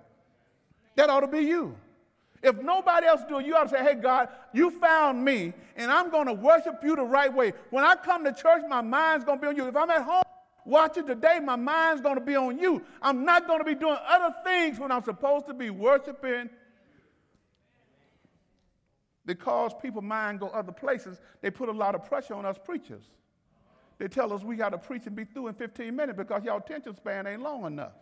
That 0.96 1.10
ought 1.10 1.20
to 1.20 1.28
be 1.28 1.40
you. 1.40 1.76
If 2.42 2.60
nobody 2.60 3.06
else 3.06 3.20
do 3.28 3.38
it, 3.38 3.46
you 3.46 3.54
ought 3.54 3.64
to 3.64 3.68
say, 3.68 3.84
hey, 3.84 3.94
God, 3.94 4.28
you 4.52 4.70
found 4.70 5.24
me, 5.24 5.52
and 5.76 5.92
I'm 5.92 6.10
going 6.10 6.26
to 6.26 6.32
worship 6.32 6.80
you 6.82 6.96
the 6.96 7.04
right 7.04 7.32
way. 7.32 7.52
When 7.70 7.84
I 7.84 7.94
come 7.94 8.24
to 8.24 8.32
church, 8.32 8.62
my 8.68 8.80
mind's 8.80 9.24
going 9.24 9.38
to 9.38 9.42
be 9.42 9.48
on 9.48 9.56
you. 9.56 9.68
If 9.68 9.76
I'm 9.76 9.90
at 9.90 10.02
home, 10.02 10.22
watching 10.64 11.06
today, 11.06 11.40
my 11.40 11.56
mind's 11.56 12.00
going 12.00 12.16
to 12.16 12.24
be 12.24 12.36
on 12.36 12.58
you. 12.58 12.82
I'm 13.00 13.24
not 13.24 13.46
going 13.46 13.60
to 13.60 13.64
be 13.64 13.74
doing 13.74 13.98
other 14.06 14.34
things 14.44 14.78
when 14.78 14.90
I'm 14.90 15.02
supposed 15.02 15.46
to 15.46 15.54
be 15.54 15.70
worshiping. 15.70 16.50
Because 19.24 19.72
people 19.80 20.02
mind 20.02 20.40
go 20.40 20.48
other 20.48 20.72
places, 20.72 21.20
they 21.40 21.50
put 21.50 21.68
a 21.68 21.72
lot 21.72 21.94
of 21.94 22.04
pressure 22.04 22.34
on 22.34 22.44
us 22.44 22.56
preachers. 22.62 23.04
They 23.98 24.08
tell 24.08 24.32
us 24.32 24.42
we 24.42 24.56
got 24.56 24.70
to 24.70 24.78
preach 24.78 25.06
and 25.06 25.14
be 25.14 25.24
through 25.24 25.48
in 25.48 25.54
15 25.54 25.94
minutes 25.94 26.18
because 26.18 26.42
y'all 26.44 26.58
attention 26.58 26.94
span 26.96 27.26
ain't 27.26 27.40
long 27.40 27.64
enough. 27.66 27.92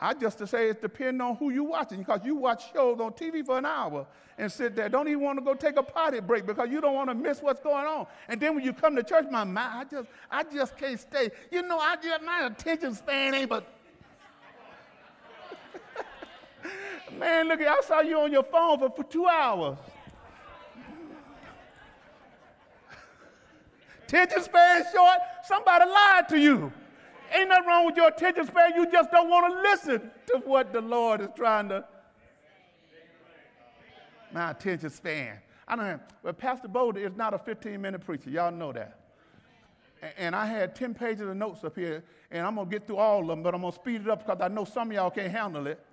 I 0.00 0.14
just 0.14 0.38
to 0.38 0.46
say 0.46 0.70
it 0.70 0.80
depends 0.80 1.20
on 1.20 1.36
who 1.36 1.50
you 1.50 1.64
watching 1.64 1.98
because 1.98 2.20
you 2.24 2.36
watch 2.36 2.72
shows 2.72 3.00
on 3.00 3.12
TV 3.12 3.44
for 3.44 3.58
an 3.58 3.66
hour 3.66 4.06
and 4.38 4.50
sit 4.50 4.76
there. 4.76 4.88
Don't 4.88 5.08
even 5.08 5.20
want 5.20 5.38
to 5.38 5.44
go 5.44 5.54
take 5.54 5.76
a 5.76 5.82
potty 5.82 6.20
break 6.20 6.46
because 6.46 6.70
you 6.70 6.80
don't 6.80 6.94
want 6.94 7.10
to 7.10 7.14
miss 7.14 7.42
what's 7.42 7.60
going 7.60 7.84
on. 7.84 8.06
And 8.28 8.40
then 8.40 8.54
when 8.54 8.64
you 8.64 8.72
come 8.72 8.94
to 8.94 9.02
church, 9.02 9.26
my 9.30 9.42
mind, 9.42 9.58
I 9.58 9.84
just, 9.84 10.08
I 10.30 10.44
just 10.44 10.76
can't 10.76 11.00
stay. 11.00 11.30
You 11.50 11.62
know, 11.62 11.78
I 11.78 11.96
just 11.96 12.22
my 12.22 12.46
attention 12.46 12.94
span 12.94 13.34
ain't 13.34 13.50
but. 13.50 13.66
Man, 17.18 17.48
look, 17.48 17.60
at 17.60 17.66
I 17.66 17.80
saw 17.80 18.00
you 18.00 18.20
on 18.20 18.30
your 18.30 18.44
phone 18.44 18.78
for, 18.78 18.90
for 18.90 19.02
two 19.02 19.26
hours. 19.26 19.78
attention 24.06 24.42
span 24.44 24.84
short. 24.94 25.18
Somebody 25.44 25.86
lied 25.86 26.28
to 26.28 26.38
you. 26.38 26.72
Ain't 27.34 27.48
nothing 27.48 27.66
wrong 27.66 27.86
with 27.86 27.96
your 27.96 28.08
attention 28.08 28.46
span. 28.46 28.72
You 28.74 28.90
just 28.90 29.10
don't 29.10 29.28
want 29.28 29.52
to 29.52 29.60
listen 29.62 30.10
to 30.28 30.38
what 30.44 30.72
the 30.72 30.80
Lord 30.80 31.20
is 31.20 31.28
trying 31.36 31.68
to. 31.68 31.84
My 34.32 34.50
attention 34.50 34.90
span. 34.90 35.38
I 35.66 35.76
don't 35.76 35.86
know. 35.86 36.00
But 36.22 36.38
Pastor 36.38 36.68
Boldin 36.68 37.04
is 37.04 37.16
not 37.16 37.34
a 37.34 37.38
15 37.38 37.80
minute 37.80 38.04
preacher. 38.04 38.30
Y'all 38.30 38.50
know 38.50 38.72
that. 38.72 38.98
And 40.16 40.34
I 40.34 40.46
had 40.46 40.74
10 40.74 40.94
pages 40.94 41.22
of 41.22 41.36
notes 41.36 41.64
up 41.64 41.76
here, 41.76 42.04
and 42.30 42.46
I'm 42.46 42.54
going 42.54 42.68
to 42.68 42.70
get 42.70 42.86
through 42.86 42.98
all 42.98 43.20
of 43.20 43.26
them, 43.26 43.42
but 43.42 43.54
I'm 43.54 43.62
going 43.62 43.72
to 43.72 43.78
speed 43.78 44.02
it 44.02 44.08
up 44.08 44.24
because 44.24 44.40
I 44.40 44.48
know 44.48 44.64
some 44.64 44.90
of 44.90 44.94
y'all 44.94 45.10
can't 45.10 45.32
handle 45.32 45.66
it. 45.66 45.84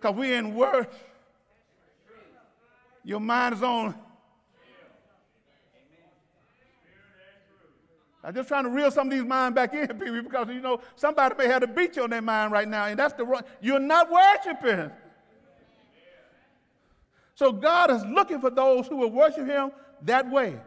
Because 0.00 0.16
we're 0.16 0.36
in 0.36 0.54
worship. 0.54 0.92
Your 3.04 3.20
mind 3.20 3.54
is 3.54 3.62
on 3.62 3.94
I'm 8.30 8.36
just 8.36 8.46
trying 8.46 8.62
to 8.62 8.70
reel 8.70 8.92
some 8.92 9.08
of 9.08 9.12
these 9.12 9.24
minds 9.24 9.56
back 9.56 9.74
in, 9.74 9.88
people, 9.98 10.22
because 10.22 10.46
you 10.50 10.60
know 10.60 10.80
somebody 10.94 11.34
may 11.36 11.48
have 11.48 11.64
a 11.64 11.66
beat 11.66 11.98
on 11.98 12.10
their 12.10 12.22
mind 12.22 12.52
right 12.52 12.68
now, 12.68 12.84
and 12.84 12.96
that's 12.96 13.12
the 13.14 13.24
wrong. 13.24 13.42
You're 13.60 13.80
not 13.80 14.08
worshiping. 14.08 14.92
So 17.34 17.50
God 17.50 17.90
is 17.90 18.04
looking 18.04 18.40
for 18.40 18.50
those 18.50 18.86
who 18.86 18.98
will 18.98 19.10
worship 19.10 19.48
Him 19.48 19.72
that 20.02 20.30
way. 20.30 20.60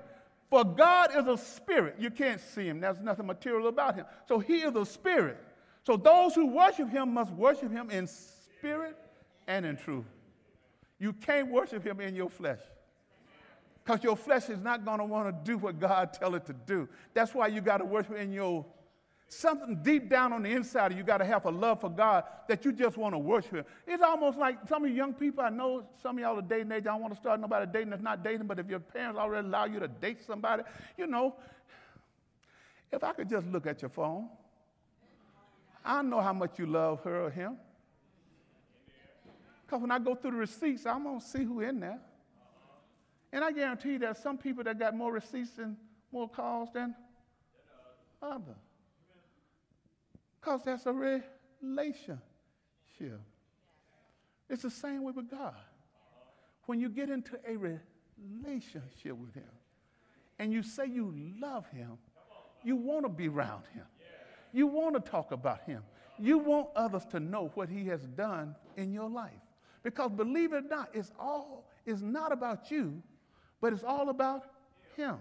For 0.50 0.66
God 0.66 1.16
is 1.16 1.26
a 1.26 1.38
spirit. 1.38 1.96
You 1.98 2.10
can't 2.10 2.42
see 2.42 2.66
Him. 2.66 2.82
There's 2.82 3.00
nothing 3.00 3.28
material 3.28 3.70
about 3.70 3.96
Him. 3.96 4.08
So 4.28 4.40
He 4.40 4.58
is 4.58 4.76
a 4.76 4.86
spirit. 4.86 5.38
So 5.86 5.96
those 5.96 6.36
who 6.36 6.48
worship 6.48 6.90
Him 6.90 7.14
must 7.14 7.32
worship 7.32 7.72
Him 7.72 7.90
in 7.92 8.08
spirit 8.08 8.98
and 9.48 9.66
in 9.66 9.78
truth. 9.78 10.04
You 11.00 11.14
can't 11.14 11.50
worship 11.50 11.86
Him 11.86 12.02
in 12.02 12.14
your 12.14 12.30
flesh 12.30 12.60
because 13.84 14.04
your 14.04 14.16
flesh 14.16 14.50
is 14.50 14.60
not 14.60 14.86
going 14.86 15.00
to 15.00 15.06
want 15.06 15.28
to 15.28 15.52
do 15.52 15.58
what 15.58 15.80
God 15.80 16.14
tell 16.14 16.36
it 16.36 16.46
to 16.46 16.54
do. 16.54 16.88
That's 17.14 17.34
why 17.34 17.48
you 17.48 17.62
got 17.62 17.78
to 17.78 17.86
worship 17.86 18.16
in 18.16 18.32
your 18.32 18.66
something 19.28 19.82
deep 19.82 20.10
down 20.10 20.32
on 20.32 20.44
the 20.44 20.50
inside 20.50 20.92
of 20.92 20.98
you 20.98 21.04
got 21.04 21.18
to 21.18 21.26
have 21.26 21.46
a 21.46 21.50
love 21.50 21.82
for 21.82 21.90
God 21.90 22.24
that 22.48 22.64
you 22.64 22.72
just 22.72 22.98
want 22.98 23.14
to 23.14 23.18
worship 23.18 23.54
Him. 23.54 23.66
It's 23.88 24.04
almost 24.04 24.38
like 24.38 24.58
some 24.68 24.84
of 24.84 24.90
you 24.90 24.96
young 24.96 25.14
people, 25.14 25.44
I 25.44 25.50
know 25.50 25.86
some 26.02 26.18
of 26.18 26.22
y'all 26.22 26.38
are 26.38 26.42
dating 26.42 26.72
age. 26.72 26.84
I 26.84 26.92
don't 26.92 27.02
want 27.02 27.14
to 27.14 27.20
start 27.20 27.40
nobody 27.40 27.70
dating 27.72 27.90
that's 27.90 28.02
not 28.02 28.24
dating, 28.24 28.48
but 28.48 28.60
if 28.60 28.70
your 28.70 28.80
parents 28.80 29.18
already 29.18 29.48
allow 29.48 29.66
you 29.66 29.80
to 29.80 29.88
date 29.88 30.24
somebody, 30.26 30.64
you 30.98 31.08
know, 31.08 31.36
if 32.92 33.04
I 33.04 33.12
could 33.14 33.30
just 33.30 33.48
look 33.48 33.66
at 33.66 33.82
your 33.82 33.90
phone, 33.90 34.30
I 35.84 36.02
know 36.02 36.22
how 36.22 36.34
much 36.34 36.60
you 36.60 36.68
love 36.68 37.02
her 37.04 37.26
or 37.26 37.30
him. 37.30 37.58
Because 39.66 39.82
when 39.82 39.92
I 39.92 40.00
go 40.00 40.16
through 40.16 40.32
the 40.32 40.38
receipts, 40.38 40.86
I'm 40.86 41.04
going 41.04 41.20
to 41.20 41.26
see 41.26 41.44
who 41.44 41.62
in 41.62 41.80
there. 41.80 42.00
And 43.34 43.44
I 43.44 43.52
guarantee 43.52 43.94
you 43.94 44.00
there's 44.00 44.20
some 44.20 44.38
people 44.38 44.64
that 44.64 44.78
got 44.78 44.96
more 44.96 45.12
receipts 45.12 45.58
and 45.58 45.76
more 46.12 46.30
calls 46.30 46.70
than 46.72 46.94
others. 48.22 48.56
Because 50.40 50.62
that's 50.64 50.86
a 50.86 50.94
relationship. 50.94 52.22
It's 54.48 54.62
the 54.62 54.70
same 54.70 55.02
way 55.02 55.14
with 55.16 55.32
God. 55.32 55.56
When 56.68 56.80
you 56.80 56.90
get 56.90 57.10
into 57.10 57.40
a 57.48 57.58
relationship 57.58 59.18
with 59.18 59.34
Him 59.34 59.50
and 60.38 60.54
you 60.54 60.62
say 60.62 60.86
you 60.86 61.12
love 61.42 61.66
Him, 61.72 61.98
you 62.64 62.76
want 62.76 63.04
to 63.04 63.10
be 63.10 63.30
around 63.30 63.64
Him. 63.74 63.86
You 64.52 64.68
want 64.68 64.94
to 64.94 65.12
talk 65.12 65.32
about 65.32 65.62
Him. 65.64 65.82
You 66.20 66.38
want 66.38 66.68
others 66.76 67.06
to 67.10 67.20
know 67.20 67.50
what 67.56 67.68
He 67.68 67.86
has 67.88 68.06
done 68.06 68.56
in 68.78 68.94
your 68.94 69.10
life. 69.10 69.32
Because 69.82 70.12
believe 70.12 70.54
it 70.54 70.58
or 70.58 70.62
not, 70.62 70.90
it's 70.94 71.12
all, 71.20 71.68
it's 71.88 72.02
not 72.02 72.32
about 72.32 72.70
you, 72.70 73.02
but 73.64 73.72
it's 73.72 73.86
all 73.86 74.10
about 74.10 74.44
him. 74.98 75.16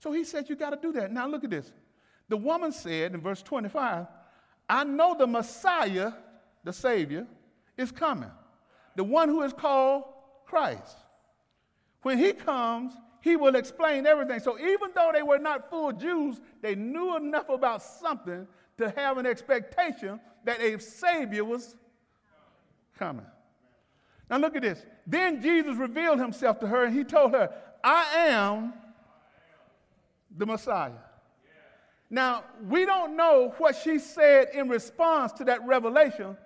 So 0.00 0.10
he 0.10 0.24
said, 0.24 0.48
You 0.48 0.56
got 0.56 0.70
to 0.70 0.76
do 0.76 0.92
that. 0.98 1.12
Now 1.12 1.28
look 1.28 1.44
at 1.44 1.50
this. 1.50 1.70
The 2.28 2.36
woman 2.36 2.72
said 2.72 3.14
in 3.14 3.20
verse 3.20 3.40
25, 3.40 4.08
I 4.68 4.82
know 4.82 5.14
the 5.16 5.28
Messiah, 5.28 6.10
the 6.64 6.72
Savior, 6.72 7.24
is 7.76 7.92
coming, 7.92 8.32
the 8.96 9.04
one 9.04 9.28
who 9.28 9.42
is 9.42 9.52
called 9.52 10.02
Christ. 10.44 10.96
When 12.02 12.18
he 12.18 12.32
comes, 12.32 12.94
he 13.20 13.36
will 13.36 13.54
explain 13.54 14.06
everything. 14.06 14.40
So 14.40 14.58
even 14.58 14.90
though 14.92 15.12
they 15.14 15.22
were 15.22 15.38
not 15.38 15.70
full 15.70 15.92
Jews, 15.92 16.40
they 16.62 16.74
knew 16.74 17.16
enough 17.16 17.48
about 17.48 17.80
something 17.80 18.48
to 18.78 18.90
have 18.90 19.18
an 19.18 19.26
expectation 19.26 20.18
that 20.42 20.60
a 20.60 20.80
Savior 20.80 21.44
was 21.44 21.76
coming. 22.98 23.26
Now 24.28 24.38
look 24.38 24.56
at 24.56 24.62
this. 24.62 24.84
Then 25.06 25.40
Jesus 25.40 25.76
revealed 25.76 26.18
himself 26.18 26.58
to 26.60 26.66
her 26.66 26.84
and 26.84 26.94
he 26.94 27.04
told 27.04 27.32
her, 27.32 27.50
I 27.82 28.28
am 28.28 28.74
the 30.36 30.46
Messiah. 30.46 30.92
Now, 32.10 32.44
we 32.68 32.86
don't 32.86 33.16
know 33.16 33.54
what 33.58 33.76
she 33.76 33.98
said 33.98 34.48
in 34.52 34.68
response 34.68 35.32
to 35.34 35.44
that 35.44 35.66
revelation, 35.66 36.36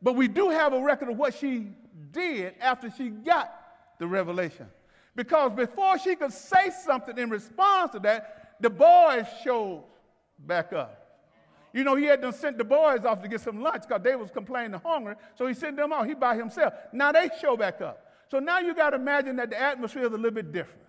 but 0.00 0.14
we 0.14 0.28
do 0.28 0.50
have 0.50 0.72
a 0.72 0.80
record 0.80 1.08
of 1.08 1.16
what 1.16 1.34
she 1.34 1.68
did 2.12 2.54
after 2.60 2.90
she 2.90 3.08
got 3.08 3.52
the 3.98 4.06
revelation. 4.06 4.66
Because 5.16 5.52
before 5.52 5.98
she 5.98 6.14
could 6.14 6.32
say 6.32 6.70
something 6.84 7.18
in 7.18 7.30
response 7.30 7.92
to 7.92 7.98
that, 8.00 8.56
the 8.60 8.70
boys 8.70 9.26
showed 9.42 9.84
back 10.38 10.72
up. 10.72 11.08
You 11.72 11.84
know, 11.84 11.96
he 11.96 12.04
had 12.04 12.22
them 12.22 12.32
sent 12.32 12.56
the 12.56 12.64
boys 12.64 13.04
off 13.04 13.20
to 13.22 13.28
get 13.28 13.40
some 13.40 13.60
lunch 13.60 13.82
because 13.86 14.02
they 14.02 14.16
was 14.16 14.30
complaining 14.30 14.74
of 14.74 14.82
hunger. 14.82 15.16
So 15.36 15.46
he 15.46 15.54
sent 15.54 15.76
them 15.76 15.92
out. 15.92 16.06
He 16.06 16.14
by 16.14 16.36
himself. 16.36 16.72
Now 16.92 17.12
they 17.12 17.28
show 17.40 17.56
back 17.56 17.80
up. 17.80 18.07
So 18.30 18.38
now 18.38 18.58
you 18.58 18.74
got 18.74 18.90
to 18.90 18.96
imagine 18.96 19.36
that 19.36 19.50
the 19.50 19.60
atmosphere 19.60 20.02
is 20.02 20.12
a 20.12 20.16
little 20.16 20.30
bit 20.30 20.52
different. 20.52 20.82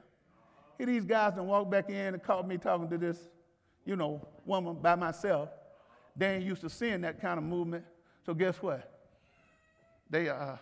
Here 0.78 0.88
these 0.88 1.06
guys 1.06 1.34
and 1.38 1.48
walk 1.48 1.70
back 1.70 1.90
in 1.90 2.14
and 2.14 2.24
caught 2.24 2.48
me 2.48 2.58
talking 2.58 2.90
to 2.90 2.98
this, 2.98 3.18
you 3.86 3.96
know, 3.96 4.26
woman 4.46 4.78
by 4.82 4.96
myself. 4.96 5.50
They 6.16 6.36
ain't 6.36 6.46
used 6.46 6.62
to 6.62 6.70
seeing 6.70 7.02
that 7.02 7.22
kind 7.22 7.38
of 7.38 7.44
movement. 7.44 7.86
So 8.26 8.34
guess 8.34 8.62
what? 8.62 9.00
They, 10.10 10.28
uh, 10.30 10.58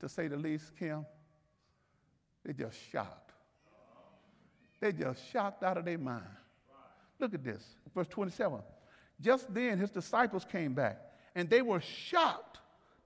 to 0.00 0.08
say 0.08 0.28
the 0.28 0.36
least, 0.36 0.76
Kim, 0.76 1.06
they 2.44 2.52
just 2.52 2.76
shocked. 2.90 3.32
They 4.80 4.92
just 4.92 5.20
shocked 5.30 5.62
out 5.62 5.76
of 5.76 5.84
their 5.84 5.98
mind. 5.98 6.24
Look 7.20 7.34
at 7.34 7.44
this, 7.44 7.62
verse 7.94 8.08
27. 8.08 8.58
Just 9.20 9.54
then 9.54 9.78
his 9.78 9.90
disciples 9.90 10.44
came 10.44 10.74
back, 10.74 11.00
and 11.36 11.48
they 11.48 11.62
were 11.62 11.80
shocked 11.80 12.58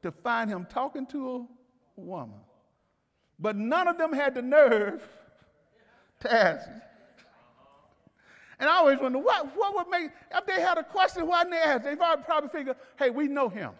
to 0.02 0.11
find 0.11 0.48
him 0.48 0.66
talking 0.70 1.07
to 1.09 1.31
a 1.31 1.56
woman. 1.96 2.38
But 3.38 3.56
none 3.56 3.88
of 3.88 3.98
them 3.98 4.12
had 4.12 4.35
the 4.35 4.42
nerve 4.42 5.06
to 6.20 6.32
ask. 6.32 6.68
And 8.59 8.70
I 8.70 8.76
always 8.76 8.98
wonder 8.98 9.18
what, 9.18 9.54
what 9.56 9.74
would 9.74 9.88
make, 9.88 10.11
if 10.35 10.46
they 10.46 10.61
had 10.61 10.78
a 10.78 10.85
question, 10.85 11.26
why 11.26 11.44
didn't 11.44 11.52
they 11.52 11.59
ask? 11.59 11.85
They've 11.85 11.98
probably 11.98 12.48
figured, 12.48 12.76
hey, 12.98 13.11
we 13.11 13.28
know 13.28 13.48
him. 13.48 13.72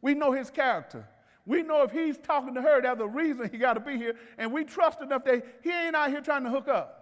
We 0.00 0.14
know 0.14 0.32
his 0.32 0.50
character. 0.50 1.06
We 1.44 1.62
know 1.62 1.82
if 1.82 1.90
he's 1.90 2.16
talking 2.16 2.54
to 2.54 2.62
her, 2.62 2.80
there's 2.80 3.00
a 3.00 3.06
reason 3.06 3.50
he 3.50 3.58
got 3.58 3.74
to 3.74 3.80
be 3.80 3.96
here. 3.96 4.14
And 4.38 4.52
we 4.52 4.64
trust 4.64 5.00
enough 5.00 5.24
that 5.24 5.44
he 5.62 5.70
ain't 5.70 5.94
out 5.94 6.10
here 6.10 6.20
trying 6.20 6.44
to 6.44 6.50
hook 6.50 6.68
up. 6.68 6.96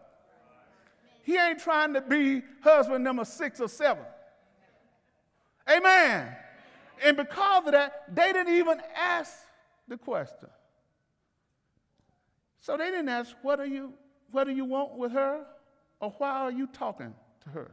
He 1.22 1.36
ain't 1.36 1.58
trying 1.58 1.94
to 1.94 2.00
be 2.00 2.42
husband 2.62 3.04
number 3.04 3.24
six 3.24 3.60
or 3.60 3.68
seven. 3.68 4.04
Amen. 5.70 6.34
And 7.04 7.16
because 7.16 7.66
of 7.66 7.72
that, 7.72 8.12
they 8.12 8.32
didn't 8.32 8.54
even 8.54 8.80
ask 8.96 9.32
the 9.88 9.96
question. 9.96 10.48
So 12.60 12.76
they 12.76 12.90
didn't 12.90 13.08
ask, 13.08 13.34
what 13.42 13.58
do 13.58 13.68
you, 13.68 13.94
what 14.30 14.44
do 14.44 14.52
you 14.52 14.64
want 14.64 14.96
with 14.96 15.12
her? 15.12 15.44
Or 16.00 16.14
why 16.18 16.30
are 16.30 16.52
you 16.52 16.66
talking 16.66 17.14
to 17.44 17.50
her? 17.50 17.70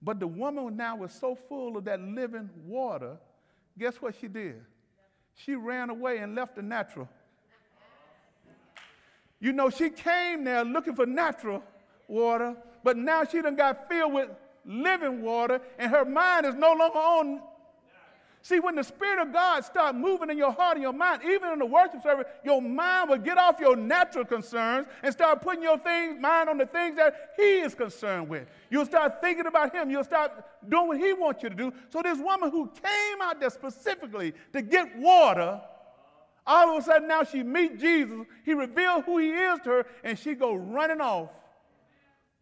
But 0.00 0.20
the 0.20 0.26
woman 0.26 0.76
now 0.76 0.96
was 0.96 1.12
so 1.12 1.34
full 1.34 1.76
of 1.76 1.84
that 1.84 2.00
living 2.00 2.50
water, 2.64 3.16
guess 3.78 3.96
what 3.96 4.14
she 4.20 4.28
did? 4.28 4.62
she 5.34 5.54
ran 5.54 5.90
away 5.90 6.18
and 6.18 6.34
left 6.34 6.56
the 6.56 6.62
natural. 6.62 7.08
You 9.40 9.52
know, 9.52 9.68
she 9.68 9.90
came 9.90 10.44
there 10.44 10.64
looking 10.64 10.94
for 10.94 11.06
natural 11.06 11.62
water, 12.08 12.56
but 12.82 12.96
now 12.96 13.24
she 13.24 13.42
done 13.42 13.56
got 13.56 13.88
filled 13.88 14.12
with 14.14 14.30
living 14.64 15.22
water, 15.22 15.60
and 15.78 15.90
her 15.90 16.04
mind 16.04 16.46
is 16.46 16.54
no 16.54 16.72
longer 16.72 16.98
on 16.98 17.40
See, 18.44 18.60
when 18.60 18.74
the 18.74 18.84
Spirit 18.84 19.22
of 19.22 19.32
God 19.32 19.64
starts 19.64 19.96
moving 19.96 20.28
in 20.28 20.36
your 20.36 20.52
heart 20.52 20.76
and 20.76 20.82
your 20.82 20.92
mind, 20.92 21.22
even 21.24 21.50
in 21.54 21.58
the 21.58 21.64
worship 21.64 22.02
service, 22.02 22.26
your 22.44 22.60
mind 22.60 23.08
will 23.08 23.16
get 23.16 23.38
off 23.38 23.58
your 23.58 23.74
natural 23.74 24.26
concerns 24.26 24.86
and 25.02 25.10
start 25.14 25.40
putting 25.40 25.62
your 25.62 25.78
things, 25.78 26.20
mind 26.20 26.50
on 26.50 26.58
the 26.58 26.66
things 26.66 26.96
that 26.96 27.30
He 27.38 27.60
is 27.60 27.74
concerned 27.74 28.28
with. 28.28 28.46
You'll 28.68 28.84
start 28.84 29.22
thinking 29.22 29.46
about 29.46 29.74
Him. 29.74 29.90
You'll 29.90 30.04
start 30.04 30.44
doing 30.68 30.88
what 30.88 30.98
He 30.98 31.14
wants 31.14 31.42
you 31.42 31.48
to 31.48 31.54
do. 31.54 31.72
So 31.88 32.02
this 32.02 32.18
woman 32.18 32.50
who 32.50 32.66
came 32.66 33.22
out 33.22 33.40
there 33.40 33.48
specifically 33.48 34.34
to 34.52 34.60
get 34.60 34.94
water, 34.98 35.58
all 36.46 36.76
of 36.76 36.82
a 36.82 36.84
sudden 36.84 37.08
now 37.08 37.24
she 37.24 37.42
meet 37.42 37.80
Jesus. 37.80 38.26
He 38.44 38.52
revealed 38.52 39.04
who 39.06 39.16
He 39.16 39.30
is 39.30 39.58
to 39.60 39.70
her, 39.70 39.86
and 40.04 40.18
she 40.18 40.34
go 40.34 40.54
running 40.54 41.00
off 41.00 41.30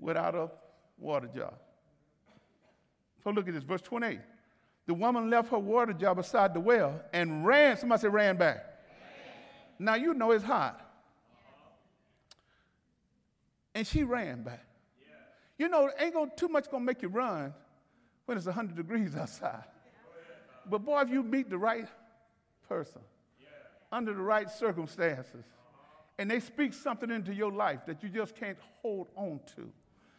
without 0.01 0.35
a 0.35 0.51
water 0.99 1.29
jar. 1.33 1.55
So 3.23 3.31
look 3.31 3.47
at 3.47 3.55
this, 3.55 3.63
verse 3.63 3.83
28 3.83 4.19
the 4.87 4.95
woman 4.95 5.31
left 5.31 5.51
her 5.51 5.59
water 5.59 5.93
jar 5.93 6.15
beside 6.15 6.55
the 6.55 6.61
well 6.61 7.01
and 7.13 7.47
ran. 7.47 7.77
Somebody 7.77 8.03
said, 8.03 8.13
ran 8.13 8.37
back. 8.37 8.57
Ran. 8.57 8.67
Now 9.79 9.95
you 9.95 10.15
know 10.15 10.33
it's 10.33 10.45
hot. 10.45 10.81
And 13.75 13.87
she 13.87 14.03
ran 14.03 14.43
back. 14.43 14.65
Yeah. 15.01 15.15
You 15.65 15.69
know, 15.69 15.91
ain't 15.99 16.15
gonna, 16.15 16.31
too 16.37 16.49
much 16.49 16.71
gonna 16.71 16.85
make 16.85 17.01
you 17.03 17.09
run 17.09 17.55
when 18.27 18.37
it's 18.37 18.47
100 18.47 18.77
degrees 18.77 19.17
outside. 19.21 19.65
But 20.69 20.85
boy, 20.85 21.01
if 21.01 21.11
you 21.11 21.23
meet 21.23 21.49
the 21.49 21.59
right 21.59 21.89
person 22.69 23.01
yeah. 23.41 23.49
under 23.91 24.13
the 24.13 24.21
right 24.21 24.51
circumstances, 24.51 25.45
and 26.19 26.31
they 26.31 26.41
speak 26.41 26.75
something 26.75 27.11
into 27.11 27.35
your 27.35 27.51
life 27.51 27.81
that 27.87 28.03
you 28.03 28.09
just 28.09 28.37
can't 28.37 28.59
hold 28.83 29.09
on 29.17 29.41
to, 29.57 29.71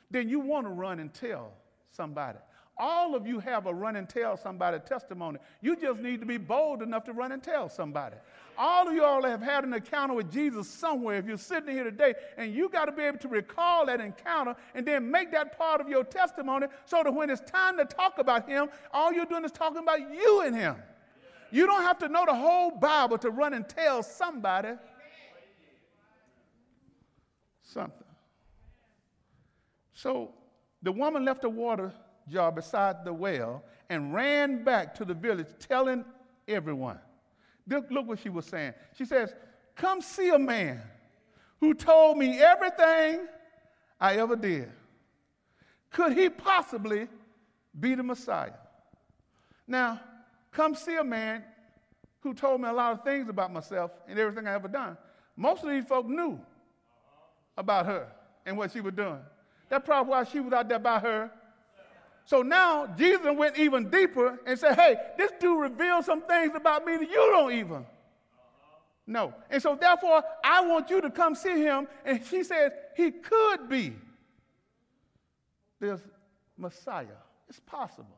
then 0.10 0.28
you 0.28 0.40
want 0.40 0.66
to 0.66 0.72
run 0.72 1.00
and 1.00 1.14
tell 1.14 1.52
somebody. 1.92 2.40
All 2.78 3.14
of 3.14 3.28
you 3.28 3.40
have 3.40 3.68
a 3.68 3.74
run 3.74 3.96
and 3.96 4.10
tell 4.10 4.36
somebody 4.36 4.80
testimony. 4.80 5.38
You 5.62 5.76
just 5.76 6.00
need 6.00 6.20
to 6.22 6.26
be 6.26 6.38
bold 6.38 6.82
enough 6.82 7.04
to 7.06 7.14
run 7.14 7.32
and 7.32 7.42
tell 7.42 7.70
somebody. 7.70 8.16
All 8.58 8.88
of 8.88 8.94
you 8.94 9.04
all 9.04 9.24
have 9.24 9.42
had 9.42 9.64
an 9.64 9.74
encounter 9.74 10.16
with 10.16 10.32
Jesus 10.32 10.68
somewhere. 10.68 11.18
If 11.18 11.26
you're 11.26 11.38
sitting 11.38 11.74
here 11.74 11.84
today, 11.84 12.16
and 12.36 12.54
you 12.54 12.70
got 12.70 12.86
to 12.86 12.92
be 12.92 13.04
able 13.04 13.20
to 13.20 13.28
recall 13.28 13.86
that 13.86 14.02
encounter 14.02 14.56
and 14.74 14.86
then 14.86 15.10
make 15.10 15.32
that 15.32 15.58
part 15.58 15.82
of 15.82 15.88
your 15.90 16.04
testimony 16.04 16.68
so 16.86 17.04
that 17.04 17.14
when 17.14 17.30
it's 17.30 17.42
time 17.42 17.78
to 17.78 17.86
talk 17.86 18.18
about 18.18 18.50
Him, 18.50 18.70
all 18.92 19.14
you're 19.14 19.26
doing 19.26 19.46
is 19.46 19.52
talking 19.52 19.80
about 19.80 20.00
you 20.00 20.42
and 20.42 20.56
Him. 20.56 20.76
You 21.52 21.68
don't 21.68 21.84
have 21.84 22.00
to 22.00 22.08
know 22.08 22.26
the 22.26 22.34
whole 22.34 22.72
Bible 22.72 23.20
to 23.20 23.30
run 23.30 23.54
and 23.54 23.70
tell 23.70 24.02
somebody 24.02 24.70
something. 27.62 28.04
So 29.94 30.32
the 30.82 30.92
woman 30.92 31.24
left 31.24 31.44
the 31.44 31.50
water 31.50 31.94
jar 32.30 32.52
beside 32.52 33.04
the 33.04 33.14
well 33.14 33.64
and 33.90 34.14
ran 34.14 34.64
back 34.64 34.96
to 34.96 35.06
the 35.06 35.14
village 35.14 35.48
telling 35.60 36.06
everyone. 36.48 37.00
Look, 37.68 37.90
what 37.90 38.20
she 38.20 38.30
was 38.30 38.46
saying. 38.46 38.74
She 38.98 39.06
says, 39.06 39.34
Come 39.76 40.02
see 40.02 40.30
a 40.30 40.40
man 40.40 40.82
who 41.60 41.74
told 41.74 42.18
me 42.18 42.40
everything 42.40 43.28
I 44.00 44.16
ever 44.16 44.36
did. 44.36 44.70
Could 45.92 46.14
he 46.14 46.30
possibly 46.30 47.08
be 47.80 47.96
the 47.96 48.04
Messiah? 48.04 48.54
Now, 49.68 50.02
come 50.52 50.76
see 50.76 50.96
a 50.96 51.04
man 51.04 51.44
who 52.20 52.34
told 52.34 52.62
me 52.62 52.70
a 52.70 52.74
lot 52.74 52.94
of 52.94 53.04
things 53.04 53.30
about 53.30 53.52
myself 53.52 53.92
and 54.08 54.18
everything 54.20 54.48
I 54.48 54.54
ever 54.54 54.68
done. 54.68 54.98
Most 55.36 55.64
of 55.64 55.70
these 55.70 55.86
folk 55.86 56.08
knew 56.08 56.40
about 57.58 57.86
her 57.86 58.08
and 58.46 58.58
what 58.58 58.72
she 58.72 58.82
was 58.82 58.94
doing. 58.94 59.20
That's 59.70 59.86
probably 59.86 60.12
why 60.12 60.24
she 60.26 60.40
was 60.40 60.54
out 60.54 60.68
there 60.68 60.80
by 60.80 61.00
her 61.00 61.32
so 62.26 62.42
now 62.42 62.88
Jesus 62.88 63.28
went 63.36 63.58
even 63.58 63.90
deeper 63.90 64.40
and 64.46 64.58
said, 64.58 64.76
Hey, 64.76 64.96
this 65.18 65.32
dude 65.40 65.60
revealed 65.60 66.06
some 66.06 66.22
things 66.22 66.54
about 66.56 66.86
me 66.86 66.98
that 66.98 67.10
you 67.10 67.16
don't 67.32 67.54
even 67.54 67.86
know. 69.06 69.34
And 69.50 69.62
so 69.62 69.76
therefore, 69.76 70.24
I 70.44 70.66
want 70.66 70.90
you 70.90 71.02
to 71.02 71.10
come 71.10 71.36
see 71.36 71.62
him. 71.62 71.88
And 72.06 72.26
she 72.26 72.44
says, 72.44 72.72
He 72.96 73.12
could 73.12 73.68
be 73.68 73.94
this 75.80 76.02
Messiah. 76.58 77.08
It's 77.50 77.60
possible. 77.60 78.18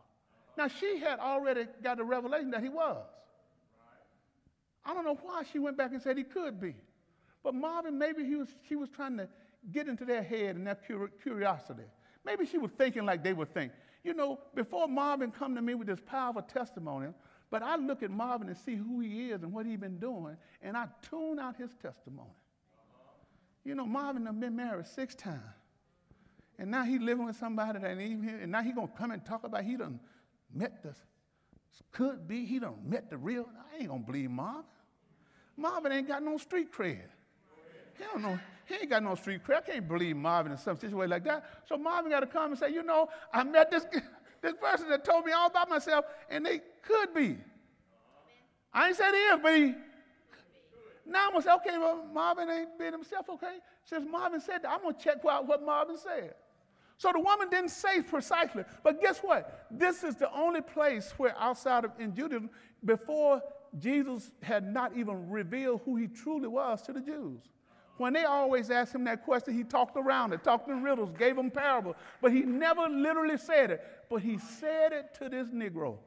Now, 0.57 0.67
she 0.67 0.99
had 0.99 1.19
already 1.19 1.65
got 1.83 1.97
the 1.97 2.03
revelation 2.03 2.51
that 2.51 2.63
he 2.63 2.69
was. 2.69 3.03
I 4.85 4.93
don't 4.93 5.03
know 5.03 5.17
why 5.21 5.43
she 5.51 5.59
went 5.59 5.77
back 5.77 5.91
and 5.91 6.01
said 6.01 6.17
he 6.17 6.23
could 6.23 6.61
be. 6.61 6.75
But 7.43 7.55
Marvin, 7.55 7.97
maybe 7.97 8.23
he 8.23 8.35
was, 8.35 8.49
she 8.69 8.75
was 8.75 8.87
trying 8.89 9.17
to 9.17 9.27
get 9.71 9.87
into 9.87 10.05
their 10.05 10.23
head 10.23 10.55
and 10.55 10.65
their 10.65 10.77
curiosity. 11.21 11.83
Maybe 12.23 12.45
she 12.45 12.57
was 12.57 12.71
thinking 12.77 13.05
like 13.05 13.23
they 13.23 13.33
would 13.33 13.53
think. 13.53 13.71
You 14.05 14.13
know, 14.13 14.39
before 14.53 14.87
Marvin 14.87 15.31
come 15.31 15.55
to 15.55 15.61
me 15.63 15.73
with 15.73 15.87
this 15.87 15.99
powerful 16.05 16.43
testimony, 16.43 17.07
but 17.49 17.63
I 17.63 17.75
look 17.75 18.03
at 18.03 18.11
Marvin 18.11 18.47
and 18.49 18.55
see 18.55 18.75
who 18.75 18.99
he 18.99 19.31
is 19.31 19.41
and 19.41 19.51
what 19.51 19.65
he's 19.65 19.79
been 19.79 19.97
doing, 19.97 20.37
and 20.61 20.77
I 20.77 20.85
tune 21.09 21.39
out 21.39 21.57
his 21.57 21.71
testimony. 21.81 22.29
You 23.63 23.73
know, 23.73 23.87
Marvin 23.87 24.27
has 24.27 24.35
been 24.35 24.55
married 24.55 24.85
six 24.85 25.15
times. 25.15 25.41
And 26.59 26.69
now 26.69 26.83
he's 26.83 27.01
living 27.01 27.25
with 27.25 27.35
somebody 27.35 27.79
that 27.79 27.89
ain't 27.89 27.99
even 27.99 28.23
here. 28.23 28.37
And 28.39 28.51
now 28.51 28.61
he's 28.61 28.75
going 28.75 28.89
to 28.89 28.93
come 28.93 29.09
and 29.09 29.25
talk 29.25 29.43
about 29.43 29.63
he 29.63 29.75
done 29.75 29.99
met 30.53 30.83
the, 30.83 30.93
could 31.91 32.27
be, 32.27 32.45
he 32.45 32.59
done 32.59 32.75
met 32.85 33.09
the 33.09 33.17
real. 33.17 33.49
I 33.73 33.81
ain't 33.81 33.91
to 33.91 33.97
believe 33.97 34.29
Marvin. 34.29 34.63
Marvin 35.57 35.91
ain't 35.91 36.07
got 36.07 36.21
no 36.21 36.37
street 36.37 36.71
cred. 36.71 37.07
He 37.97 38.03
don't 38.03 38.21
know, 38.21 38.39
he 38.65 38.75
ain't 38.75 38.89
got 38.89 39.03
no 39.03 39.15
street 39.15 39.41
cred. 39.45 39.57
I 39.57 39.61
can't 39.61 39.87
believe 39.87 40.15
Marvin 40.15 40.51
in 40.51 40.57
some 40.57 40.75
situation 40.75 41.09
like 41.09 41.23
that. 41.25 41.45
So 41.67 41.77
Marvin 41.77 42.11
got 42.11 42.21
to 42.21 42.27
come 42.27 42.51
and 42.51 42.59
say, 42.59 42.71
you 42.71 42.83
know, 42.83 43.09
I 43.33 43.43
met 43.43 43.71
this, 43.71 43.85
this 44.41 44.53
person 44.59 44.89
that 44.89 45.05
told 45.05 45.25
me 45.25 45.31
all 45.31 45.47
about 45.47 45.69
myself, 45.69 46.05
and 46.29 46.45
they 46.45 46.61
could 46.81 47.13
be. 47.13 47.37
I 48.73 48.87
ain't 48.87 48.97
said 48.97 49.11
is, 49.11 49.39
but 49.41 49.55
he. 49.55 49.73
Now 51.07 51.27
I'm 51.27 51.31
going 51.31 51.43
to 51.43 51.47
say, 51.47 51.53
okay, 51.55 51.77
well, 51.77 52.03
Marvin 52.11 52.49
ain't 52.49 52.79
been 52.79 52.91
himself, 52.91 53.29
okay? 53.29 53.57
Since 53.83 54.07
Marvin 54.09 54.41
said 54.41 54.63
that, 54.63 54.71
I'm 54.71 54.81
going 54.81 54.95
to 54.95 55.01
check 55.01 55.17
out 55.29 55.47
what 55.47 55.63
Marvin 55.63 55.97
said. 55.97 56.33
So 56.97 57.11
the 57.11 57.19
woman 57.19 57.49
didn't 57.49 57.69
say 57.69 58.01
precisely, 58.01 58.63
but 58.83 59.01
guess 59.01 59.19
what? 59.19 59.67
This 59.69 60.03
is 60.03 60.15
the 60.15 60.31
only 60.33 60.61
place 60.61 61.13
where 61.17 61.35
outside 61.37 61.85
of 61.85 61.91
in 61.99 62.15
Judaism, 62.15 62.49
before 62.83 63.41
Jesus 63.77 64.31
had 64.41 64.71
not 64.73 64.95
even 64.95 65.29
revealed 65.29 65.81
who 65.83 65.97
he 65.97 66.07
truly 66.07 66.47
was 66.47 66.81
to 66.83 66.93
the 66.93 67.01
Jews. 67.01 67.41
When 67.97 68.11
they 68.11 68.25
always 68.25 68.69
asked 68.69 68.93
him 68.93 69.05
that 69.05 69.23
question, 69.23 69.53
he 69.53 69.63
talked 69.63 69.95
around 69.95 70.33
it, 70.33 70.43
talked 70.43 70.67
in 70.69 70.83
riddles, 70.83 71.11
gave 71.17 71.37
them 71.37 71.49
parables, 71.49 71.95
but 72.21 72.31
he 72.31 72.41
never 72.41 72.89
literally 72.89 73.37
said 73.37 73.71
it. 73.71 73.81
But 74.09 74.17
he 74.17 74.37
said 74.37 74.91
it 74.91 75.13
to 75.19 75.29
this 75.29 75.47
Negro. 75.49 75.97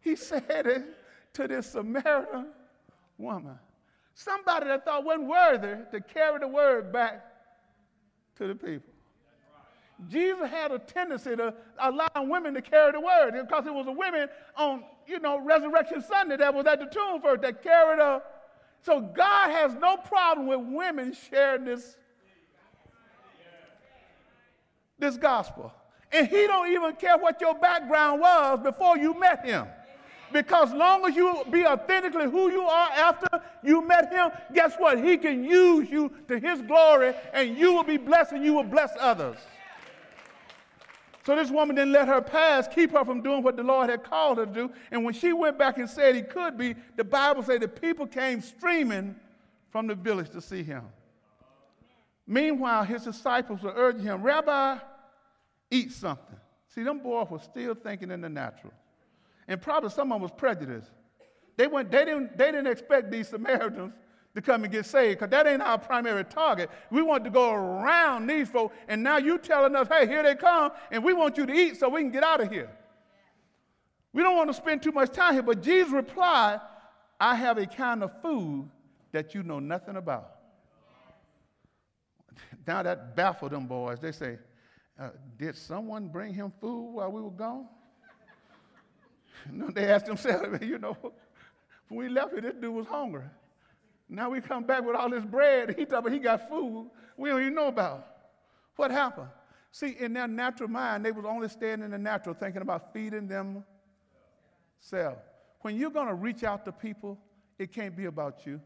He 0.00 0.16
said 0.16 0.66
it 0.66 0.82
to 1.34 1.46
this 1.46 1.72
Samaritan 1.72 2.48
woman. 3.18 3.58
Somebody 4.14 4.66
that 4.66 4.84
thought 4.84 5.04
wasn't 5.04 5.28
worthy 5.28 5.76
to 5.92 6.00
carry 6.00 6.40
the 6.40 6.48
word 6.48 6.92
back 6.92 7.24
to 8.36 8.48
the 8.48 8.54
people. 8.54 8.92
Jesus 10.08 10.48
had 10.48 10.72
a 10.72 10.78
tendency 10.78 11.36
to 11.36 11.54
allow 11.78 12.08
women 12.16 12.54
to 12.54 12.62
carry 12.62 12.92
the 12.92 13.00
word 13.00 13.32
because 13.32 13.66
it 13.66 13.74
was 13.74 13.84
the 13.86 13.92
women 13.92 14.28
on, 14.56 14.82
you 15.06 15.20
know, 15.20 15.38
Resurrection 15.38 16.02
Sunday 16.02 16.36
that 16.38 16.52
was 16.52 16.66
at 16.66 16.80
the 16.80 16.86
tomb 16.86 17.20
first 17.20 17.42
that 17.42 17.62
carried 17.62 18.00
a. 18.00 18.22
So 18.82 19.00
God 19.00 19.50
has 19.50 19.74
no 19.74 19.96
problem 19.96 20.46
with 20.46 20.60
women 20.60 21.14
sharing 21.30 21.64
this, 21.64 21.96
this 24.98 25.16
gospel. 25.16 25.72
And 26.12 26.26
he 26.26 26.46
don't 26.46 26.72
even 26.72 26.96
care 26.96 27.18
what 27.18 27.40
your 27.40 27.54
background 27.54 28.20
was 28.20 28.60
before 28.62 28.96
you 28.96 29.18
met 29.18 29.44
him. 29.44 29.66
Because 30.32 30.72
long 30.72 31.04
as 31.06 31.16
you 31.16 31.42
be 31.50 31.66
authentically 31.66 32.30
who 32.30 32.50
you 32.50 32.62
are 32.62 32.90
after 32.90 33.42
you 33.64 33.86
met 33.86 34.12
him, 34.12 34.30
guess 34.54 34.74
what? 34.76 35.02
He 35.02 35.16
can 35.16 35.44
use 35.44 35.90
you 35.90 36.12
to 36.28 36.38
his 36.38 36.62
glory 36.62 37.14
and 37.32 37.56
you 37.56 37.72
will 37.72 37.84
be 37.84 37.96
blessed 37.96 38.32
and 38.32 38.44
you 38.44 38.54
will 38.54 38.64
bless 38.64 38.92
others. 38.98 39.38
So 41.26 41.36
this 41.36 41.50
woman 41.50 41.76
didn't 41.76 41.92
let 41.92 42.08
her 42.08 42.22
past 42.22 42.72
keep 42.72 42.92
her 42.92 43.04
from 43.04 43.20
doing 43.20 43.42
what 43.42 43.56
the 43.56 43.62
Lord 43.62 43.90
had 43.90 44.02
called 44.02 44.38
her 44.38 44.46
to 44.46 44.52
do. 44.52 44.70
And 44.90 45.04
when 45.04 45.12
she 45.12 45.32
went 45.32 45.58
back 45.58 45.78
and 45.78 45.88
said 45.88 46.14
he 46.14 46.22
could 46.22 46.56
be, 46.56 46.74
the 46.96 47.04
Bible 47.04 47.42
said 47.42 47.60
the 47.60 47.68
people 47.68 48.06
came 48.06 48.40
streaming 48.40 49.14
from 49.70 49.86
the 49.86 49.94
village 49.94 50.30
to 50.30 50.40
see 50.40 50.62
him. 50.62 50.84
Meanwhile, 52.26 52.84
his 52.84 53.04
disciples 53.04 53.62
were 53.62 53.72
urging 53.74 54.04
him, 54.04 54.22
Rabbi, 54.22 54.78
eat 55.70 55.92
something. 55.92 56.36
See, 56.74 56.82
them 56.82 57.00
boys 57.00 57.28
were 57.28 57.40
still 57.40 57.74
thinking 57.74 58.10
in 58.10 58.20
the 58.20 58.28
natural. 58.28 58.72
And 59.48 59.60
probably 59.60 59.90
some 59.90 60.12
of 60.12 60.16
them 60.16 60.22
was 60.22 60.30
prejudiced. 60.30 60.90
They, 61.56 61.66
went, 61.66 61.90
they, 61.90 62.04
didn't, 62.04 62.38
they 62.38 62.46
didn't 62.46 62.68
expect 62.68 63.10
these 63.10 63.28
Samaritans 63.28 63.92
to 64.34 64.40
come 64.40 64.62
and 64.64 64.72
get 64.72 64.86
saved 64.86 65.18
because 65.18 65.30
that 65.30 65.46
ain't 65.46 65.62
our 65.62 65.78
primary 65.78 66.24
target. 66.24 66.70
We 66.90 67.02
want 67.02 67.24
to 67.24 67.30
go 67.30 67.52
around 67.52 68.28
these 68.28 68.48
folks, 68.48 68.76
and 68.88 69.02
now 69.02 69.18
you 69.18 69.38
telling 69.38 69.74
us, 69.74 69.88
hey, 69.88 70.06
here 70.06 70.22
they 70.22 70.34
come, 70.34 70.72
and 70.90 71.02
we 71.02 71.12
want 71.14 71.36
you 71.36 71.46
to 71.46 71.52
eat 71.52 71.78
so 71.78 71.88
we 71.88 72.00
can 72.02 72.10
get 72.10 72.22
out 72.22 72.40
of 72.40 72.50
here. 72.50 72.70
We 74.12 74.22
don't 74.22 74.36
want 74.36 74.48
to 74.48 74.54
spend 74.54 74.82
too 74.82 74.92
much 74.92 75.10
time 75.12 75.34
here, 75.34 75.42
but 75.42 75.62
Jesus 75.62 75.92
replied, 75.92 76.60
I 77.18 77.34
have 77.34 77.58
a 77.58 77.66
kind 77.66 78.02
of 78.02 78.10
food 78.22 78.68
that 79.12 79.34
you 79.34 79.42
know 79.42 79.58
nothing 79.58 79.96
about. 79.96 80.36
Now 82.66 82.82
that 82.82 83.16
baffled 83.16 83.52
them 83.52 83.66
boys. 83.66 83.98
They 84.00 84.12
say, 84.12 84.38
uh, 84.98 85.10
Did 85.36 85.56
someone 85.56 86.08
bring 86.08 86.34
him 86.34 86.52
food 86.60 86.92
while 86.92 87.10
we 87.10 87.20
were 87.20 87.30
gone? 87.30 87.66
they 89.74 89.86
asked 89.86 90.06
themselves, 90.06 90.58
you 90.66 90.78
know, 90.78 90.96
when 91.88 92.06
we 92.06 92.08
left 92.08 92.32
here, 92.32 92.40
this 92.40 92.54
dude 92.54 92.74
was 92.74 92.86
hungry. 92.86 93.24
Now 94.10 94.28
we 94.28 94.40
come 94.40 94.64
back 94.64 94.84
with 94.84 94.96
all 94.96 95.08
this 95.08 95.24
bread. 95.24 95.76
He 95.78 95.86
talking 95.86 96.12
he 96.12 96.18
got 96.18 96.48
food 96.48 96.90
we 97.20 97.28
don't 97.28 97.40
even 97.42 97.54
know 97.54 97.68
about. 97.68 98.06
What 98.76 98.90
happened? 98.90 99.28
See, 99.72 99.94
in 100.00 100.14
their 100.14 100.26
natural 100.26 100.70
mind, 100.70 101.04
they 101.04 101.12
was 101.12 101.26
only 101.26 101.48
staying 101.48 101.82
in 101.82 101.90
the 101.90 101.98
natural, 101.98 102.34
thinking 102.34 102.62
about 102.62 102.92
feeding 102.94 103.28
themselves. 103.28 103.66
When 105.60 105.76
you're 105.76 105.90
going 105.90 106.08
to 106.08 106.14
reach 106.14 106.42
out 106.44 106.64
to 106.64 106.72
people, 106.72 107.18
it 107.58 107.72
can't 107.72 107.94
be 107.94 108.06
about 108.06 108.46
you. 108.46 108.60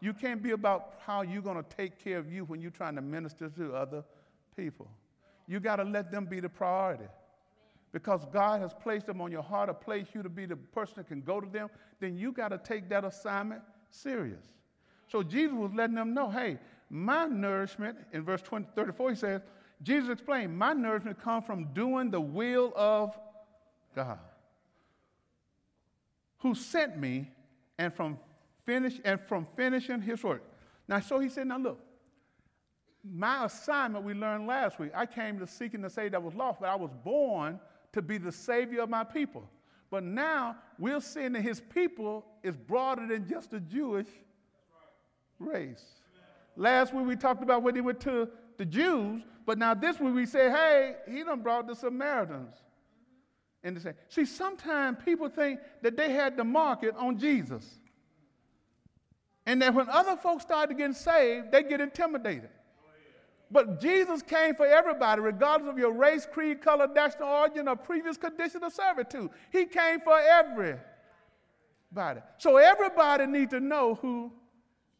You 0.00 0.14
can't 0.14 0.42
be 0.42 0.52
about 0.52 0.94
how 1.04 1.22
you're 1.22 1.42
going 1.42 1.62
to 1.62 1.76
take 1.76 2.02
care 2.02 2.16
of 2.18 2.32
you 2.32 2.44
when 2.44 2.60
you're 2.60 2.70
trying 2.70 2.94
to 2.94 3.02
minister 3.02 3.50
to 3.50 3.74
other 3.74 4.02
people. 4.56 4.88
You 5.46 5.60
got 5.60 5.76
to 5.76 5.84
let 5.84 6.10
them 6.10 6.24
be 6.24 6.40
the 6.40 6.48
priority. 6.48 7.08
Because 7.92 8.24
God 8.32 8.62
has 8.62 8.72
placed 8.72 9.06
them 9.06 9.20
on 9.20 9.30
your 9.30 9.42
heart, 9.42 9.68
or 9.68 9.74
placed 9.74 10.14
you 10.14 10.22
to 10.22 10.28
be 10.28 10.46
the 10.46 10.56
person 10.56 10.94
that 10.96 11.08
can 11.08 11.20
go 11.20 11.40
to 11.40 11.46
them, 11.46 11.68
then 12.00 12.16
you 12.16 12.32
got 12.32 12.48
to 12.48 12.58
take 12.58 12.88
that 12.88 13.04
assignment 13.04 13.60
serious. 13.90 14.44
So 15.08 15.22
Jesus 15.22 15.54
was 15.54 15.72
letting 15.74 15.96
them 15.96 16.14
know, 16.14 16.30
hey, 16.30 16.58
my 16.90 17.26
nourishment, 17.26 17.98
in 18.12 18.22
verse 18.22 18.42
20, 18.42 18.68
34, 18.74 19.10
he 19.10 19.16
says, 19.16 19.42
Jesus 19.82 20.10
explained, 20.10 20.56
my 20.56 20.72
nourishment 20.72 21.20
comes 21.20 21.44
from 21.46 21.72
doing 21.72 22.10
the 22.10 22.20
will 22.20 22.72
of 22.74 23.16
God, 23.94 24.18
who 26.38 26.54
sent 26.54 26.98
me 26.98 27.30
and 27.78 27.94
from 27.94 28.18
finish 28.64 29.00
and 29.04 29.20
from 29.20 29.46
finishing 29.56 30.00
his 30.02 30.22
work. 30.22 30.42
Now, 30.86 31.00
so 31.00 31.18
he 31.18 31.28
said, 31.28 31.46
now 31.46 31.58
look, 31.58 31.80
my 33.04 33.44
assignment 33.44 34.04
we 34.04 34.14
learned 34.14 34.46
last 34.46 34.78
week, 34.78 34.90
I 34.94 35.06
came 35.06 35.38
to 35.38 35.46
seek 35.46 35.74
and 35.74 35.82
to 35.84 35.90
save 35.90 36.12
that 36.12 36.22
was 36.22 36.34
lost, 36.34 36.60
but 36.60 36.68
I 36.68 36.74
was 36.74 36.90
born 37.04 37.60
to 37.92 38.02
be 38.02 38.18
the 38.18 38.32
savior 38.32 38.82
of 38.82 38.90
my 38.90 39.04
people. 39.04 39.48
But 39.90 40.04
now 40.04 40.56
we're 40.78 41.00
seeing 41.00 41.32
that 41.32 41.42
his 41.42 41.60
people 41.60 42.26
is 42.42 42.56
broader 42.56 43.06
than 43.06 43.28
just 43.28 43.52
a 43.52 43.60
Jewish 43.60 44.06
race. 45.38 45.84
Last 46.56 46.92
week 46.92 47.06
we 47.06 47.16
talked 47.16 47.42
about 47.42 47.62
when 47.62 47.74
he 47.74 47.80
went 47.80 48.00
to 48.00 48.28
the 48.56 48.66
Jews, 48.66 49.22
but 49.46 49.56
now 49.58 49.74
this 49.74 49.98
week 49.98 50.14
we 50.14 50.26
say, 50.26 50.50
hey, 50.50 50.96
he 51.10 51.22
done 51.22 51.40
brought 51.40 51.66
the 51.66 51.74
Samaritans. 51.74 52.54
And 53.62 53.76
they 53.76 53.80
say, 53.80 53.94
see, 54.08 54.24
sometimes 54.24 54.98
people 55.04 55.28
think 55.28 55.60
that 55.82 55.96
they 55.96 56.12
had 56.12 56.36
the 56.36 56.44
market 56.44 56.94
on 56.96 57.18
Jesus. 57.18 57.64
And 59.46 59.62
that 59.62 59.72
when 59.72 59.88
other 59.88 60.16
folks 60.16 60.42
started 60.42 60.76
to 60.76 60.78
get 60.78 60.94
saved, 60.94 61.50
they 61.50 61.62
get 61.62 61.80
intimidated. 61.80 62.50
But 63.50 63.80
Jesus 63.80 64.22
came 64.22 64.54
for 64.54 64.66
everybody, 64.66 65.22
regardless 65.22 65.70
of 65.70 65.78
your 65.78 65.92
race, 65.92 66.26
creed, 66.30 66.60
color, 66.60 66.86
national 66.86 67.28
origin, 67.28 67.66
or 67.66 67.76
previous 67.76 68.16
condition 68.16 68.62
of 68.62 68.72
servitude. 68.72 69.30
He 69.50 69.64
came 69.64 70.00
for 70.00 70.18
everybody. 70.18 72.20
So 72.36 72.58
everybody 72.58 73.26
needs 73.26 73.52
to 73.52 73.60
know 73.60 73.94
who 73.94 74.32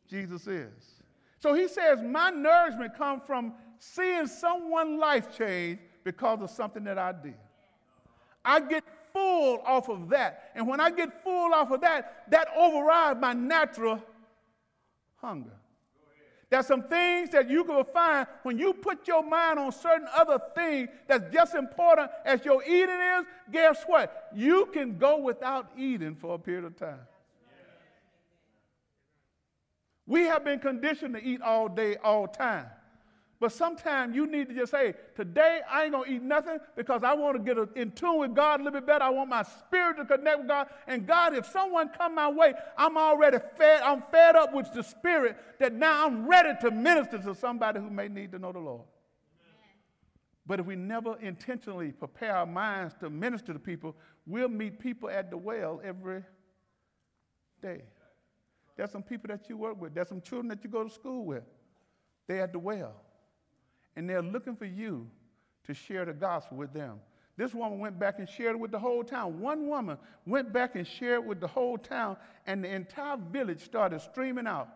Jesus 0.09 0.47
is. 0.47 1.03
So 1.41 1.53
he 1.53 1.69
says, 1.69 2.01
My 2.03 2.31
nourishment 2.31 2.97
comes 2.97 3.23
from 3.27 3.53
seeing 3.79 4.27
someone's 4.27 4.99
life 4.99 5.37
change 5.37 5.79
because 6.03 6.41
of 6.41 6.51
something 6.51 6.85
that 6.85 6.99
I 6.99 7.13
did. 7.13 7.35
I 8.45 8.61
get 8.61 8.83
full 9.13 9.61
off 9.67 9.91
of 9.91 10.09
that. 10.09 10.53
And 10.55 10.67
when 10.67 10.81
I 10.81 10.91
get 10.91 11.23
full 11.23 11.53
off 11.53 11.71
of 11.71 11.83
that, 11.83 12.25
that 12.31 12.49
overrides 12.57 13.21
my 13.21 13.35
natural 13.35 14.03
hunger. 15.17 15.58
There's 16.51 16.67
some 16.67 16.85
things 16.85 17.31
that 17.31 17.51
you 17.51 17.63
can 17.65 17.85
find 17.93 18.27
when 18.43 18.59
you 18.59 18.73
put 18.73 19.07
your 19.07 19.23
mind 19.23 19.59
on 19.59 19.71
certain 19.71 20.09
other 20.17 20.39
things 20.55 20.89
that's 21.07 21.33
just 21.33 21.55
important 21.55 22.11
as 22.25 22.43
your 22.45 22.63
eating 22.63 22.89
is. 22.89 23.27
Guess 23.53 23.85
what? 23.87 24.29
You 24.35 24.67
can 24.73 24.97
go 24.97 25.19
without 25.19 25.71
eating 25.77 26.15
for 26.15 26.35
a 26.35 26.39
period 26.39 26.65
of 26.65 26.77
time. 26.77 27.01
We 30.07 30.23
have 30.23 30.43
been 30.43 30.59
conditioned 30.59 31.15
to 31.17 31.23
eat 31.23 31.43
all 31.43 31.69
day, 31.69 31.97
all 31.97 32.27
time. 32.27 32.67
But 33.41 33.53
sometimes 33.53 34.17
you 34.17 34.27
need 34.27 34.49
to 34.49 34.55
just 34.55 34.73
say, 34.73 34.95
today 35.15 35.61
I 35.71 35.85
ain't 35.85 35.93
gonna 35.93 36.11
eat 36.11 36.23
nothing 36.23 36.59
because 36.77 37.05
I 37.05 37.15
want 37.15 37.37
to 37.37 37.43
get 37.55 37.77
in 37.77 37.93
tune 37.93 38.19
with 38.19 38.35
God 38.35 38.61
a 38.61 38.65
little 38.65 38.81
bit 38.81 38.87
better. 38.87 39.05
I 39.05 39.11
want 39.11 39.31
my 39.31 39.45
spirit 39.45 39.97
to 39.99 40.05
connect 40.05 40.39
with 40.39 40.49
God. 40.49 40.67
And 40.89 41.07
God, 41.07 41.35
if 41.35 41.47
someone 41.47 41.89
come 41.89 42.17
my 42.17 42.29
way, 42.29 42.55
I'm 42.77 42.97
already 42.97 43.39
fed, 43.57 43.83
I'm 43.83 44.03
fed 44.11 44.35
up 44.35 44.53
with 44.53 44.73
the 44.75 44.83
spirit 44.83 45.37
that 45.61 45.73
now 45.73 46.05
I'm 46.05 46.27
ready 46.27 46.51
to 46.63 46.73
minister 46.73 47.19
to 47.19 47.35
somebody 47.35 47.79
who 47.79 47.91
may 47.91 48.09
need 48.09 48.33
to 48.33 48.41
know 48.41 48.51
the 48.51 48.59
Lord. 48.59 48.83
But 50.45 50.59
if 50.59 50.67
we 50.67 50.75
never 50.75 51.17
intentionally 51.21 51.93
prepare 51.93 52.35
our 52.35 52.47
minds 52.47 52.95
to 53.01 53.11
minister 53.11 53.53
to 53.53 53.59
people, 53.61 53.95
we'll 54.27 54.49
meet 54.49 54.81
people 54.81 55.11
at 55.11 55.31
the 55.31 55.37
well 55.37 55.81
every 55.85 56.25
day. 57.63 57.83
There's 58.77 58.91
some 58.91 59.03
people 59.03 59.29
that 59.29 59.49
you 59.49 59.59
work 59.59 59.81
with, 59.81 59.95
there's 59.95 60.09
some 60.09 60.23
children 60.23 60.49
that 60.49 60.65
you 60.65 60.71
go 60.71 60.83
to 60.83 60.91
school 60.91 61.25
with. 61.25 61.45
They're 62.27 62.43
at 62.43 62.53
the 62.53 62.59
well 62.59 62.95
and 63.99 64.09
they're 64.09 64.23
looking 64.23 64.55
for 64.55 64.65
you 64.65 65.09
to 65.67 65.75
share 65.75 66.05
the 66.05 66.13
gospel 66.13 66.57
with 66.57 66.73
them. 66.73 67.01
This 67.37 67.53
woman 67.53 67.81
went 67.81 67.99
back 67.99 68.21
and 68.21 68.29
shared 68.29 68.55
it 68.55 68.59
with 68.61 68.71
the 68.71 68.79
whole 68.79 69.03
town. 69.03 69.41
One 69.41 69.67
woman 69.67 69.99
went 70.25 70.53
back 70.53 70.77
and 70.77 70.87
shared 70.87 71.25
it 71.25 71.25
with 71.25 71.41
the 71.41 71.49
whole 71.49 71.77
town, 71.77 72.17
and 72.47 72.63
the 72.63 72.73
entire 72.73 73.17
village 73.17 73.61
started 73.61 74.01
streaming 74.01 74.47
out 74.47 74.69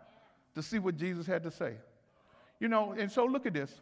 to 0.57 0.63
see 0.63 0.81
what 0.81 0.97
Jesus 0.97 1.25
had 1.25 1.45
to 1.45 1.53
say. 1.53 1.75
You 2.59 2.67
know, 2.67 2.97
and 2.99 3.11
so 3.13 3.25
look 3.25 3.47
at 3.47 3.55
this. 3.55 3.73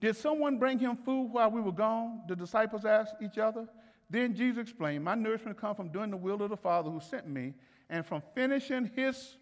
Did 0.00 0.16
someone 0.16 0.58
bring 0.58 0.80
him 0.80 0.96
food 0.96 1.28
while 1.30 1.52
we 1.52 1.60
were 1.60 1.70
gone? 1.70 2.22
The 2.26 2.34
disciples 2.34 2.84
asked 2.84 3.14
each 3.22 3.38
other. 3.38 3.68
Then 4.10 4.34
Jesus 4.34 4.62
explained, 4.62 5.04
My 5.04 5.14
nourishment 5.14 5.56
comes 5.56 5.76
from 5.76 5.90
doing 5.90 6.10
the 6.10 6.16
will 6.16 6.42
of 6.42 6.50
the 6.50 6.56
Father 6.56 6.90
who 6.90 6.98
sent 6.98 7.28
me 7.28 7.54
and 7.88 8.04
from 8.04 8.24
finishing 8.34 8.90
his 8.96 9.36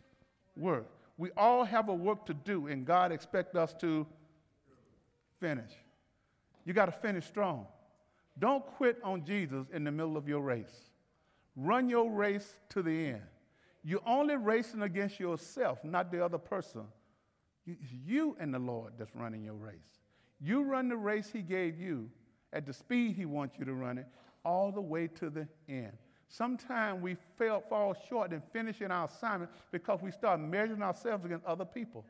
work. 0.54 0.90
We 1.16 1.30
all 1.38 1.64
have 1.64 1.88
a 1.88 1.94
work 1.94 2.26
to 2.26 2.34
do, 2.34 2.66
and 2.66 2.84
God 2.84 3.12
expects 3.12 3.54
us 3.54 3.72
to 3.80 4.06
finish. 5.40 5.70
You 6.64 6.72
got 6.72 6.86
to 6.86 6.92
finish 6.92 7.26
strong. 7.26 7.66
Don't 8.38 8.64
quit 8.76 8.98
on 9.02 9.24
Jesus 9.24 9.66
in 9.72 9.84
the 9.84 9.90
middle 9.90 10.16
of 10.16 10.28
your 10.28 10.40
race. 10.40 10.90
Run 11.56 11.88
your 11.88 12.10
race 12.10 12.54
to 12.70 12.82
the 12.82 13.06
end. 13.08 13.22
You're 13.82 14.06
only 14.06 14.36
racing 14.36 14.82
against 14.82 15.18
yourself, 15.18 15.82
not 15.82 16.12
the 16.12 16.24
other 16.24 16.38
person. 16.38 16.82
It's 17.66 17.92
you 18.06 18.36
and 18.38 18.52
the 18.52 18.58
Lord 18.58 18.92
that's 18.98 19.14
running 19.14 19.44
your 19.44 19.54
race. 19.54 19.74
You 20.40 20.62
run 20.62 20.88
the 20.88 20.96
race 20.96 21.30
He 21.32 21.42
gave 21.42 21.80
you 21.80 22.10
at 22.52 22.66
the 22.66 22.72
speed 22.72 23.16
He 23.16 23.26
wants 23.26 23.58
you 23.58 23.64
to 23.64 23.74
run 23.74 23.98
it, 23.98 24.06
all 24.44 24.70
the 24.70 24.80
way 24.80 25.08
to 25.08 25.30
the 25.30 25.48
end. 25.68 25.92
Sometimes 26.28 27.02
we 27.02 27.16
fail, 27.36 27.62
fall 27.68 27.96
short 28.08 28.32
in 28.32 28.42
finishing 28.52 28.90
our 28.90 29.06
assignment 29.06 29.50
because 29.72 30.00
we 30.02 30.10
start 30.10 30.40
measuring 30.40 30.82
ourselves 30.82 31.24
against 31.24 31.46
other 31.46 31.64
people. 31.64 32.04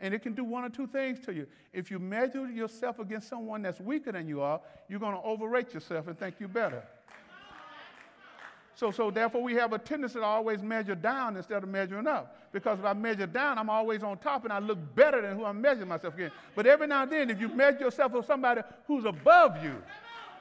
And 0.00 0.14
it 0.14 0.22
can 0.22 0.34
do 0.34 0.44
one 0.44 0.64
or 0.64 0.68
two 0.68 0.86
things 0.86 1.18
to 1.26 1.34
you. 1.34 1.46
If 1.72 1.90
you 1.90 1.98
measure 1.98 2.48
yourself 2.48 2.98
against 2.98 3.28
someone 3.28 3.62
that's 3.62 3.80
weaker 3.80 4.12
than 4.12 4.28
you 4.28 4.40
are, 4.40 4.60
you're 4.88 5.00
going 5.00 5.14
to 5.14 5.22
overrate 5.22 5.74
yourself 5.74 6.06
and 6.06 6.18
think 6.18 6.36
you're 6.38 6.48
better. 6.48 6.82
So, 8.78 8.92
so 8.92 9.10
therefore, 9.10 9.42
we 9.42 9.54
have 9.54 9.72
a 9.72 9.78
tendency 9.78 10.20
to 10.20 10.24
always 10.24 10.62
measure 10.62 10.94
down 10.94 11.36
instead 11.36 11.64
of 11.64 11.68
measuring 11.68 12.06
up. 12.06 12.36
Because 12.52 12.78
if 12.78 12.84
I 12.84 12.92
measure 12.92 13.26
down, 13.26 13.58
I'm 13.58 13.68
always 13.68 14.04
on 14.04 14.18
top 14.18 14.44
and 14.44 14.52
I 14.52 14.60
look 14.60 14.78
better 14.94 15.20
than 15.20 15.36
who 15.36 15.44
I'm 15.44 15.60
measuring 15.60 15.88
myself 15.88 16.14
against. 16.14 16.36
But 16.54 16.64
every 16.68 16.86
now 16.86 17.02
and 17.02 17.10
then, 17.10 17.28
if 17.28 17.40
you 17.40 17.48
measure 17.48 17.80
yourself 17.80 18.12
with 18.12 18.24
somebody 18.24 18.60
who's 18.86 19.04
above 19.04 19.60
you, 19.64 19.74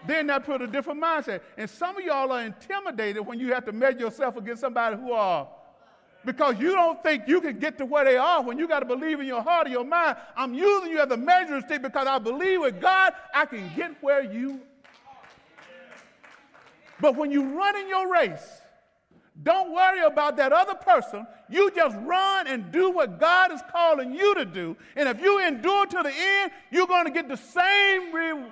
then 0.05 0.28
that 0.28 0.45
put 0.45 0.62
a 0.62 0.68
different 0.68 1.01
mindset. 1.01 1.41
And 1.58 1.68
some 1.68 1.97
of 1.97 2.03
y'all 2.03 2.32
are 2.32 2.43
intimidated 2.43 3.26
when 3.26 3.39
you 3.39 3.51
have 3.53 3.66
to 3.66 3.72
measure 3.72 4.01
yourself 4.01 4.38
against 4.38 4.62
somebody 4.62 4.97
who 4.97 5.14
are 5.14 5.47
because 6.28 6.60
you 6.60 6.74
don't 6.74 7.02
think 7.02 7.26
you 7.26 7.40
can 7.40 7.58
get 7.58 7.78
to 7.78 7.86
where 7.86 8.04
they 8.04 8.18
are 8.18 8.44
when 8.44 8.60
you 8.60 8.68
got 8.68 8.82
to 8.82 8.86
believe 8.86 9.22
in 9.22 9.26
your 9.26 9.42
heart 9.42 9.66
or 9.66 9.70
your 9.70 9.86
mind. 9.86 10.18
I'm 10.36 10.54
using 10.54 10.92
you 10.92 11.00
as 11.00 11.10
a 11.10 11.16
measuring 11.16 11.62
stick 11.62 11.82
because 11.82 12.06
I 12.06 12.20
believe 12.20 12.60
with 12.60 12.82
God 12.82 13.14
I 13.34 13.46
can 13.46 13.72
get 13.76 13.96
where 14.04 14.22
you 14.22 14.60
But 17.00 17.16
when 17.16 17.32
you 17.32 17.58
run 17.58 17.78
in 17.78 17.88
your 17.88 18.12
race, 18.12 18.62
don't 19.42 19.72
worry 19.72 20.02
about 20.02 20.36
that 20.38 20.52
other 20.52 20.76
person. 20.76 21.26
You 21.50 21.72
just 21.72 21.96
run 22.02 22.48
and 22.48 22.74
do 22.74 22.92
what 22.92 23.20
God 23.22 23.54
is 23.54 23.62
calling 23.72 24.14
you 24.14 24.36
to 24.36 24.44
do. 24.44 24.76
And 24.98 25.08
if 25.08 25.22
you 25.22 25.40
endure 25.40 25.86
to 25.86 26.04
the 26.04 26.12
end, 26.14 26.52
you're 26.72 26.88
going 26.88 27.06
to 27.06 27.12
get 27.12 27.30
the 27.30 27.38
same 27.38 28.14
reward. 28.14 28.52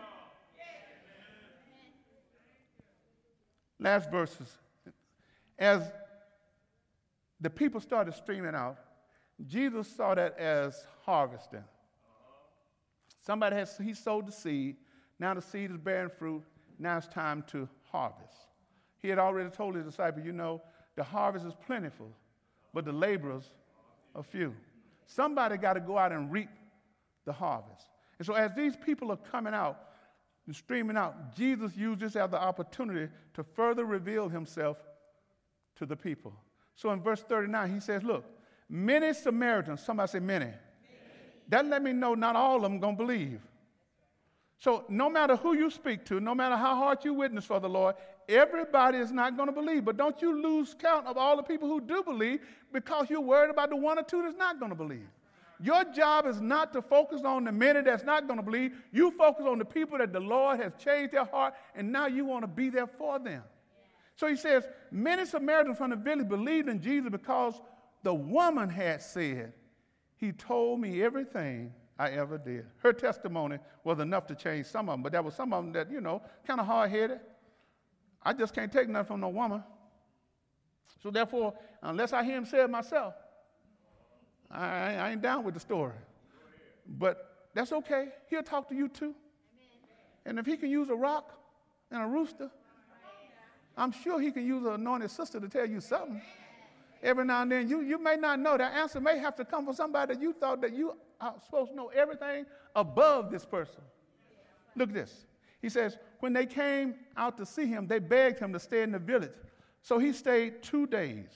Last 3.80 4.10
verses. 4.10 4.48
As 5.60 5.92
the 7.46 7.50
people 7.52 7.80
started 7.80 8.16
streaming 8.16 8.56
out. 8.56 8.76
Jesus 9.46 9.88
saw 9.88 10.16
that 10.16 10.36
as 10.40 10.84
harvesting. 11.04 11.64
Somebody 13.22 13.56
has 13.56 13.78
he 13.78 13.94
sowed 13.94 14.26
the 14.26 14.32
seed. 14.32 14.78
Now 15.20 15.36
the 15.36 15.44
seed 15.44 15.70
is 15.70 15.78
bearing 15.78 16.10
fruit. 16.10 16.42
Now 16.80 16.98
it's 16.98 17.08
time 17.08 17.44
to 17.52 17.70
harvest. 17.92 18.34
He 18.98 19.10
had 19.10 19.20
already 19.20 19.52
told 19.52 19.76
his 19.76 19.86
disciples, 19.86 20.26
you 20.26 20.32
know, 20.32 20.60
the 20.96 21.04
harvest 21.04 21.46
is 21.46 21.54
plentiful, 21.68 22.12
but 22.74 22.84
the 22.84 22.92
laborers 22.92 23.52
are 24.16 24.24
few. 24.24 24.56
Somebody 25.06 25.58
got 25.58 25.74
to 25.74 25.82
go 25.82 26.00
out 26.00 26.12
and 26.12 26.32
reap 26.32 26.50
the 27.26 27.34
harvest. 27.34 27.90
And 28.18 28.26
so 28.26 28.34
as 28.34 28.56
these 28.56 28.76
people 28.76 29.12
are 29.12 29.18
coming 29.18 29.54
out 29.54 29.82
and 30.48 30.56
streaming 30.56 30.98
out, 30.98 31.36
Jesus 31.36 31.78
used 31.78 32.00
this 32.00 32.16
as 32.16 32.32
the 32.32 32.42
opportunity 32.42 33.08
to 33.36 33.44
further 33.44 33.86
reveal 33.86 34.30
himself 34.30 34.78
to 35.76 35.86
the 35.86 35.96
people. 35.96 36.34
So 36.76 36.92
in 36.92 37.02
verse 37.02 37.22
39, 37.22 37.74
he 37.74 37.80
says, 37.80 38.04
Look, 38.04 38.26
many 38.70 39.14
Samaritans, 39.14 39.82
somebody 39.82 40.10
say 40.10 40.20
many. 40.20 40.46
many. 40.46 40.58
That 41.48 41.66
let 41.66 41.82
me 41.82 41.94
know 41.94 42.16
not 42.16 42.36
all 42.36 42.58
of 42.58 42.64
them 42.64 42.80
to 42.82 42.92
believe. 42.92 43.42
So 44.58 44.86
no 44.90 45.10
matter 45.10 45.36
who 45.36 45.54
you 45.56 45.70
speak 45.70 46.06
to, 46.06 46.20
no 46.20 46.34
matter 46.34 46.56
how 46.56 46.76
hard 46.76 47.04
you 47.04 47.14
witness 47.14 47.46
for 47.46 47.60
the 47.60 47.70
Lord, 47.70 47.96
everybody 48.28 48.98
is 48.98 49.12
not 49.12 49.38
to 49.38 49.52
believe. 49.52 49.86
But 49.86 49.98
don't 49.98 50.22
you 50.22 50.42
lose 50.42 50.76
count 50.78 51.08
of 51.08 51.18
all 51.18 51.38
the 51.38 51.44
people 51.44 51.68
who 51.68 51.82
do 51.82 52.04
believe 52.04 52.40
because 52.72 53.10
you're 53.10 53.22
worried 53.22 53.52
about 53.52 53.70
the 53.70 53.76
one 53.76 54.00
or 54.00 54.04
two 54.04 54.22
that's 54.24 54.38
not 54.38 54.60
to 54.60 54.76
believe. 54.76 55.08
Your 55.62 55.86
job 55.86 56.26
is 56.26 56.42
not 56.42 56.74
to 56.74 56.82
focus 56.82 57.22
on 57.24 57.46
the 57.46 57.52
many 57.52 57.82
that's 57.82 58.04
not 58.04 58.28
to 58.28 58.42
believe. 58.42 58.74
You 58.92 59.12
focus 59.12 59.46
on 59.48 59.58
the 59.60 59.66
people 59.66 59.98
that 59.98 60.12
the 60.12 60.20
Lord 60.20 60.60
has 60.60 60.74
changed 60.78 61.14
their 61.14 61.26
heart, 61.26 61.54
and 61.76 61.92
now 61.92 62.08
you 62.08 62.26
want 62.26 62.44
to 62.44 62.48
be 62.48 62.70
there 62.70 62.88
for 62.88 63.20
them. 63.20 63.44
So 64.16 64.28
he 64.28 64.36
says, 64.36 64.66
Many 64.92 65.26
Samaritans 65.26 65.78
from 65.78 65.90
the 65.92 65.96
village 65.96 66.28
believed 66.28 66.70
in 66.70 66.82
Jesus 66.82 67.10
because 67.10 67.62
the 68.04 68.14
woman 68.14 68.70
had 68.70 69.02
said, 69.02 69.54
He 70.16 70.32
told 70.32 70.80
me 70.80 71.04
everything 71.04 71.74
I 71.98 72.12
ever 72.12 72.38
did. 72.38 72.66
Her 72.78 72.94
testimony 72.94 73.60
was 73.84 74.00
enough 74.00 74.28
to 74.28 74.36
change 74.36 74.68
some 74.68 74.90
of 74.90 74.94
them, 74.94 75.04
but 75.04 75.12
there 75.12 75.22
were 75.22 75.32
some 75.32 75.54
of 75.54 75.64
them 75.64 75.74
that, 75.74 75.92
you 75.92 76.02
know, 76.02 76.22
kind 76.46 76.60
of 76.60 76.66
hard 76.66 76.92
headed. 76.92 77.20
I 78.22 78.34
just 78.34 78.54
can't 78.54 78.72
take 78.72 78.90
nothing 78.90 79.08
from 79.08 79.22
no 79.22 79.30
woman. 79.30 79.64
So 81.02 81.12
therefore, 81.12 81.54
unless 81.84 82.14
I 82.14 82.24
hear 82.24 82.38
him 82.38 82.46
say 82.46 82.64
it 82.64 82.70
myself, 82.70 83.14
I, 84.50 84.96
I 84.96 85.12
ain't 85.12 85.22
down 85.22 85.44
with 85.44 85.54
the 85.54 85.60
story. 85.60 85.94
But 86.88 87.48
that's 87.54 87.72
okay. 87.72 88.10
He'll 88.30 88.44
talk 88.44 88.68
to 88.70 88.76
you 88.76 88.88
too. 88.88 89.14
And 90.26 90.40
if 90.40 90.46
he 90.46 90.58
can 90.58 90.70
use 90.70 90.90
a 90.90 90.96
rock 90.96 91.32
and 91.92 92.02
a 92.02 92.08
rooster, 92.08 92.50
I'm 93.78 93.92
sure 93.92 94.20
he 94.20 94.32
can 94.32 94.46
use 94.46 94.66
an 94.66 94.74
anointed 94.74 95.12
sister 95.12 95.40
to 95.40 95.50
tell 95.50 95.66
you 95.66 95.82
something. 95.82 96.22
Every 97.04 97.26
now 97.26 97.42
and 97.42 97.52
then, 97.52 97.70
you, 97.70 97.82
you 97.82 98.00
may 98.02 98.16
not 98.16 98.40
know. 98.40 98.58
That 98.58 98.74
answer 98.74 99.00
may 99.00 99.20
have 99.20 99.36
to 99.36 99.46
come 99.46 99.66
from 99.66 99.76
somebody 99.76 100.14
that 100.14 100.22
you 100.22 100.34
thought 100.34 100.62
that 100.62 100.74
you 100.74 100.96
are 101.20 101.36
supposed 101.44 101.72
to 101.72 101.76
know 101.76 101.88
everything 101.90 102.46
above 102.76 103.32
this 103.32 103.46
person. 103.46 103.82
Look 104.76 104.90
at 104.90 104.96
this. 104.96 105.26
He 105.62 105.70
says, 105.70 105.98
when 106.20 106.34
they 106.34 106.46
came 106.46 106.96
out 107.18 107.38
to 107.38 107.46
see 107.46 107.66
him, 107.66 107.88
they 107.88 108.00
begged 108.00 108.40
him 108.40 108.54
to 108.54 108.60
stay 108.60 108.82
in 108.82 108.92
the 108.92 109.00
village. 109.00 109.34
So 109.82 110.00
he 110.00 110.14
stayed 110.14 110.64
two 110.64 110.88
days, 110.88 111.28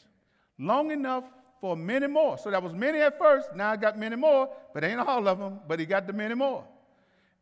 long 0.57 0.91
enough 0.91 1.25
for 1.61 1.75
many 1.75 2.07
more. 2.07 2.37
So 2.37 2.49
that 2.51 2.63
was 2.63 2.73
many 2.73 2.99
at 2.99 3.17
first. 3.19 3.55
Now 3.55 3.71
I 3.71 3.75
got 3.75 3.97
many 3.97 4.15
more, 4.15 4.49
but 4.73 4.83
ain't 4.83 4.99
all 4.99 5.27
of 5.27 5.39
them. 5.39 5.59
But 5.67 5.79
he 5.79 5.85
got 5.85 6.07
the 6.07 6.13
many 6.13 6.35
more. 6.35 6.63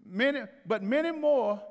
Many, 0.06 0.42
but 0.66 0.84
many 0.84 1.12
more 1.12 1.62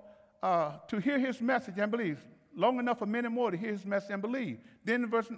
uh, 0.43 0.73
to 0.89 0.99
hear 0.99 1.19
his 1.19 1.41
message 1.41 1.75
and 1.79 1.91
believe 1.91 2.19
long 2.57 2.79
enough 2.79 2.99
for 2.99 3.07
many 3.07 3.29
more 3.29 3.51
to 3.51 3.57
hear 3.57 3.71
his 3.71 3.85
message 3.85 4.11
and 4.11 4.23
believe. 4.23 4.59
Then 4.85 5.05
in 5.05 5.11
verse 5.11 5.31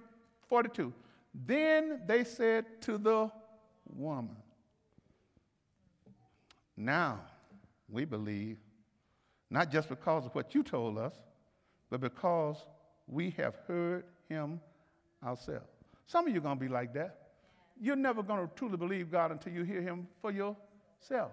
42, 0.49 0.93
then 1.35 2.01
they 2.07 2.25
said 2.25 2.81
to 2.83 2.97
the 2.97 3.31
woman, 3.95 4.37
Now 6.77 7.21
we 7.91 8.05
believe, 8.05 8.57
not 9.51 9.71
just 9.71 9.89
because 9.89 10.25
of 10.27 10.35
what 10.35 10.55
you 10.55 10.63
told 10.63 10.97
us, 10.97 11.15
but 11.91 12.01
because 12.01 12.57
we 13.07 13.31
have 13.31 13.57
heard 13.67 14.05
him 14.29 14.61
ourselves. 15.25 15.67
Some 16.07 16.27
of 16.27 16.33
you 16.33 16.39
are 16.39 16.43
going 16.43 16.59
to 16.59 16.65
be 16.65 16.69
like 16.69 16.95
that. 16.95 17.29
You're 17.81 17.97
never 17.97 18.23
going 18.23 18.47
to 18.47 18.55
truly 18.55 18.77
believe 18.77 19.11
God 19.11 19.31
until 19.31 19.53
you 19.53 19.63
hear 19.63 19.81
him 19.81 20.07
for 20.21 20.31
yourself. 20.31 21.33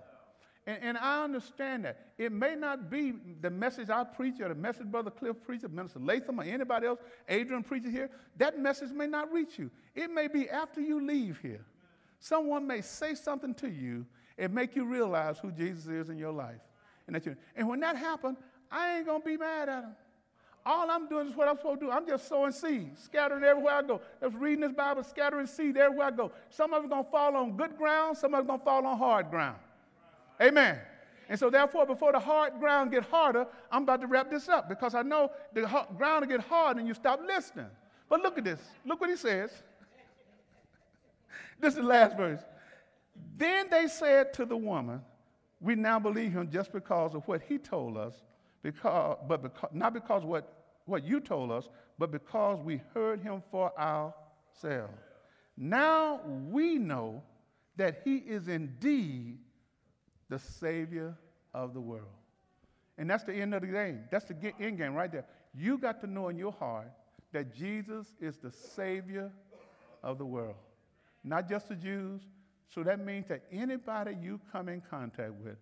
And, 0.68 0.80
and, 0.82 0.98
I 0.98 1.24
understand 1.24 1.86
that. 1.86 2.00
It 2.18 2.32
may 2.32 2.56
not 2.56 2.90
be 2.90 3.14
the 3.40 3.52
message 3.52 3.90
I 3.90 4.04
preach 4.04 4.40
or 4.42 4.50
the 4.50 4.56
message 4.56 4.88
Brother 4.88 5.12
Cliff 5.12 5.36
preaches, 5.46 5.70
Minister 5.70 6.00
Latham, 6.00 6.40
or 6.40 6.44
anybody 6.44 6.88
else, 6.88 7.00
Adrian 7.30 7.62
preaches 7.62 7.92
here. 7.92 8.10
That 8.38 8.60
message 8.60 8.90
may 8.90 9.06
not 9.06 9.32
reach 9.32 9.60
you. 9.60 9.70
It 9.94 10.10
may 10.10 10.28
be 10.28 10.50
after 10.50 10.82
you 10.82 11.06
leave 11.06 11.40
here. 11.40 11.64
Someone 12.20 12.66
may 12.66 12.82
say 12.82 13.14
something 13.14 13.54
to 13.56 13.70
you 13.70 14.08
and 14.38 14.54
make 14.54 14.76
you 14.76 14.86
realize 14.86 15.38
who 15.38 15.52
Jesus 15.52 15.86
is 15.86 16.10
in 16.10 16.18
your 16.18 16.32
life. 16.32 16.62
And, 17.06 17.16
that 17.16 17.26
you, 17.28 17.36
and 17.56 17.68
when 17.68 17.80
that 17.82 17.96
happens, 17.96 18.38
I 18.72 18.98
ain't 18.98 19.06
going 19.06 19.22
to 19.22 19.26
be 19.26 19.38
mad 19.38 19.70
at 19.70 19.84
him. 19.84 19.96
All 20.66 20.90
I'm 20.90 21.08
doing 21.08 21.28
is 21.28 21.36
what 21.36 21.48
I'm 21.48 21.58
supposed 21.58 21.82
to 21.82 21.86
do. 21.86 21.92
I'm 21.92 22.08
just 22.08 22.28
sowing 22.28 22.52
seeds, 22.52 23.04
scattering 23.04 23.44
everywhere 23.44 23.76
I 23.76 23.84
go. 23.84 24.02
Just 24.20 24.36
reading 24.38 24.62
this 24.62 24.72
Bible, 24.72 25.04
scattering 25.04 25.46
seed 25.46 25.78
everywhere 25.78 26.08
I 26.08 26.12
go. 26.12 26.32
Some 26.50 26.74
of 26.74 26.84
it's 26.84 26.90
going 26.90 27.06
to 27.06 27.12
fall 27.12 27.36
on 27.36 27.56
good 27.56 27.78
ground, 27.78 28.18
some 28.18 28.34
of 28.34 28.40
it's 28.40 28.48
going 28.48 28.60
to 28.60 28.66
fall 28.66 28.84
on 28.84 28.98
hard 28.98 29.30
ground. 29.30 29.58
Amen. 30.42 30.80
And 31.28 31.40
so, 31.40 31.50
therefore, 31.50 31.86
before 31.86 32.12
the 32.12 32.20
hard 32.20 32.60
ground 32.60 32.92
get 32.92 33.04
harder, 33.04 33.48
I'm 33.72 33.84
about 33.84 34.02
to 34.02 34.08
wrap 34.08 34.30
this 34.30 34.48
up 34.48 34.70
because 34.70 34.94
I 34.94 35.02
know 35.02 35.32
the 35.54 35.62
ground 35.98 36.22
will 36.22 36.28
get 36.38 36.42
hard 36.42 36.78
and 36.78 36.88
you 36.88 36.94
stop 36.94 37.20
listening. 37.26 37.68
But 38.10 38.22
look 38.22 38.38
at 38.38 38.44
this. 38.44 38.60
Look 38.86 39.02
what 39.02 39.10
he 39.10 39.16
says. 39.16 39.50
this 41.60 41.74
is 41.74 41.80
the 41.80 41.84
last 41.84 42.16
verse. 42.16 42.42
Then 43.38 43.70
they 43.70 43.88
said 43.88 44.34
to 44.34 44.46
the 44.46 44.58
woman, 44.58 45.02
We 45.60 45.76
now 45.76 46.00
believe 46.00 46.32
him 46.32 46.50
just 46.52 46.72
because 46.72 47.16
of 47.16 47.28
what 47.28 47.42
he 47.42 47.58
told 47.58 47.98
us, 47.98 48.22
because, 48.62 49.18
but 49.28 49.42
because, 49.42 49.72
not 49.74 49.94
because 49.94 50.24
what, 50.24 50.54
what 50.86 51.04
you 51.04 51.20
told 51.20 51.52
us, 51.52 51.70
but 51.98 52.12
because 52.12 52.60
we 52.60 52.82
heard 52.94 53.22
him 53.22 53.42
for 53.50 53.72
ourselves. 53.80 54.94
Now 55.58 56.20
we 56.26 56.78
know 56.78 57.24
that 57.78 58.02
he 58.04 58.18
is 58.18 58.48
indeed 58.48 59.40
the 60.30 60.40
Savior 60.40 61.16
of 61.54 61.74
the 61.74 61.82
world. 61.82 62.08
And 62.98 63.10
that's 63.10 63.24
the 63.24 63.34
end 63.34 63.54
of 63.54 63.62
the 63.62 63.68
game. 63.68 64.04
That's 64.12 64.26
the 64.26 64.54
end 64.60 64.78
game 64.78 64.94
right 64.94 65.12
there. 65.12 65.26
You 65.54 65.78
got 65.78 66.02
to 66.02 66.08
know 66.08 66.30
in 66.30 66.38
your 66.38 66.52
heart 66.52 66.92
that 67.34 67.54
Jesus 67.54 68.14
is 68.20 68.38
the 68.38 68.52
Savior 68.52 69.32
of 70.04 70.18
the 70.18 70.26
world, 70.26 70.56
not 71.24 71.50
just 71.50 71.70
the 71.70 71.76
Jews. 71.76 72.22
So 72.74 72.84
that 72.84 73.00
means 73.00 73.28
that 73.28 73.44
anybody 73.52 74.18
you 74.22 74.40
come 74.52 74.70
in 74.70 74.82
contact 74.82 75.34
with 75.34 75.58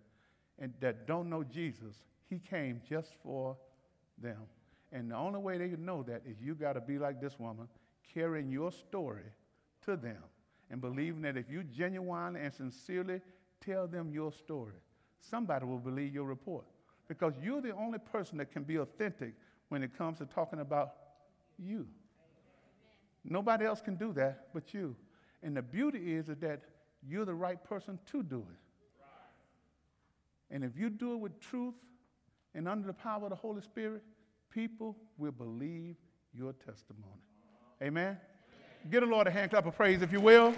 and 0.58 0.72
that 0.80 1.06
don't 1.06 1.28
know 1.28 1.42
Jesus, 1.42 1.96
He 2.28 2.38
came 2.38 2.80
just 2.88 3.14
for 3.22 3.56
them. 4.20 4.42
And 4.92 5.10
the 5.10 5.16
only 5.16 5.40
way 5.40 5.58
they 5.58 5.68
can 5.68 5.84
know 5.84 6.04
that 6.04 6.22
is 6.24 6.40
you 6.40 6.54
got 6.54 6.74
to 6.74 6.80
be 6.80 6.98
like 6.98 7.20
this 7.20 7.38
woman, 7.38 7.68
carrying 8.12 8.50
your 8.50 8.70
story 8.70 9.24
to 9.84 9.96
them 9.96 10.22
and 10.70 10.80
believing 10.80 11.22
that 11.22 11.36
if 11.36 11.50
you 11.50 11.64
genuinely 11.64 12.40
and 12.40 12.54
sincerely 12.54 13.20
tell 13.64 13.86
them 13.86 14.10
your 14.12 14.32
story, 14.32 14.74
somebody 15.20 15.64
will 15.64 15.78
believe 15.78 16.14
your 16.14 16.24
report. 16.24 16.64
Because 17.08 17.34
you're 17.42 17.60
the 17.60 17.74
only 17.74 17.98
person 17.98 18.38
that 18.38 18.50
can 18.50 18.62
be 18.62 18.76
authentic 18.76 19.34
when 19.68 19.82
it 19.82 19.96
comes 19.96 20.18
to 20.18 20.26
talking 20.26 20.60
about 20.60 20.94
you. 21.58 21.86
Nobody 23.24 23.64
else 23.64 23.80
can 23.80 23.96
do 23.96 24.12
that 24.14 24.48
but 24.52 24.74
you. 24.74 24.96
And 25.42 25.56
the 25.56 25.62
beauty 25.62 26.14
is, 26.14 26.28
is 26.28 26.38
that 26.38 26.62
you're 27.06 27.24
the 27.24 27.34
right 27.34 27.62
person 27.62 27.98
to 28.12 28.22
do 28.22 28.38
it. 28.38 29.04
And 30.50 30.64
if 30.64 30.76
you 30.76 30.90
do 30.90 31.14
it 31.14 31.16
with 31.16 31.40
truth 31.40 31.74
and 32.54 32.68
under 32.68 32.86
the 32.86 32.92
power 32.92 33.24
of 33.24 33.30
the 33.30 33.36
Holy 33.36 33.62
Spirit, 33.62 34.02
people 34.50 34.96
will 35.18 35.32
believe 35.32 35.96
your 36.32 36.52
testimony. 36.52 37.22
Amen? 37.82 38.16
Give 38.90 39.00
the 39.00 39.06
Lord 39.06 39.26
a 39.26 39.30
hand 39.30 39.50
clap 39.50 39.66
of 39.66 39.76
praise 39.76 40.02
if 40.02 40.12
you 40.12 40.20
will. 40.20 40.54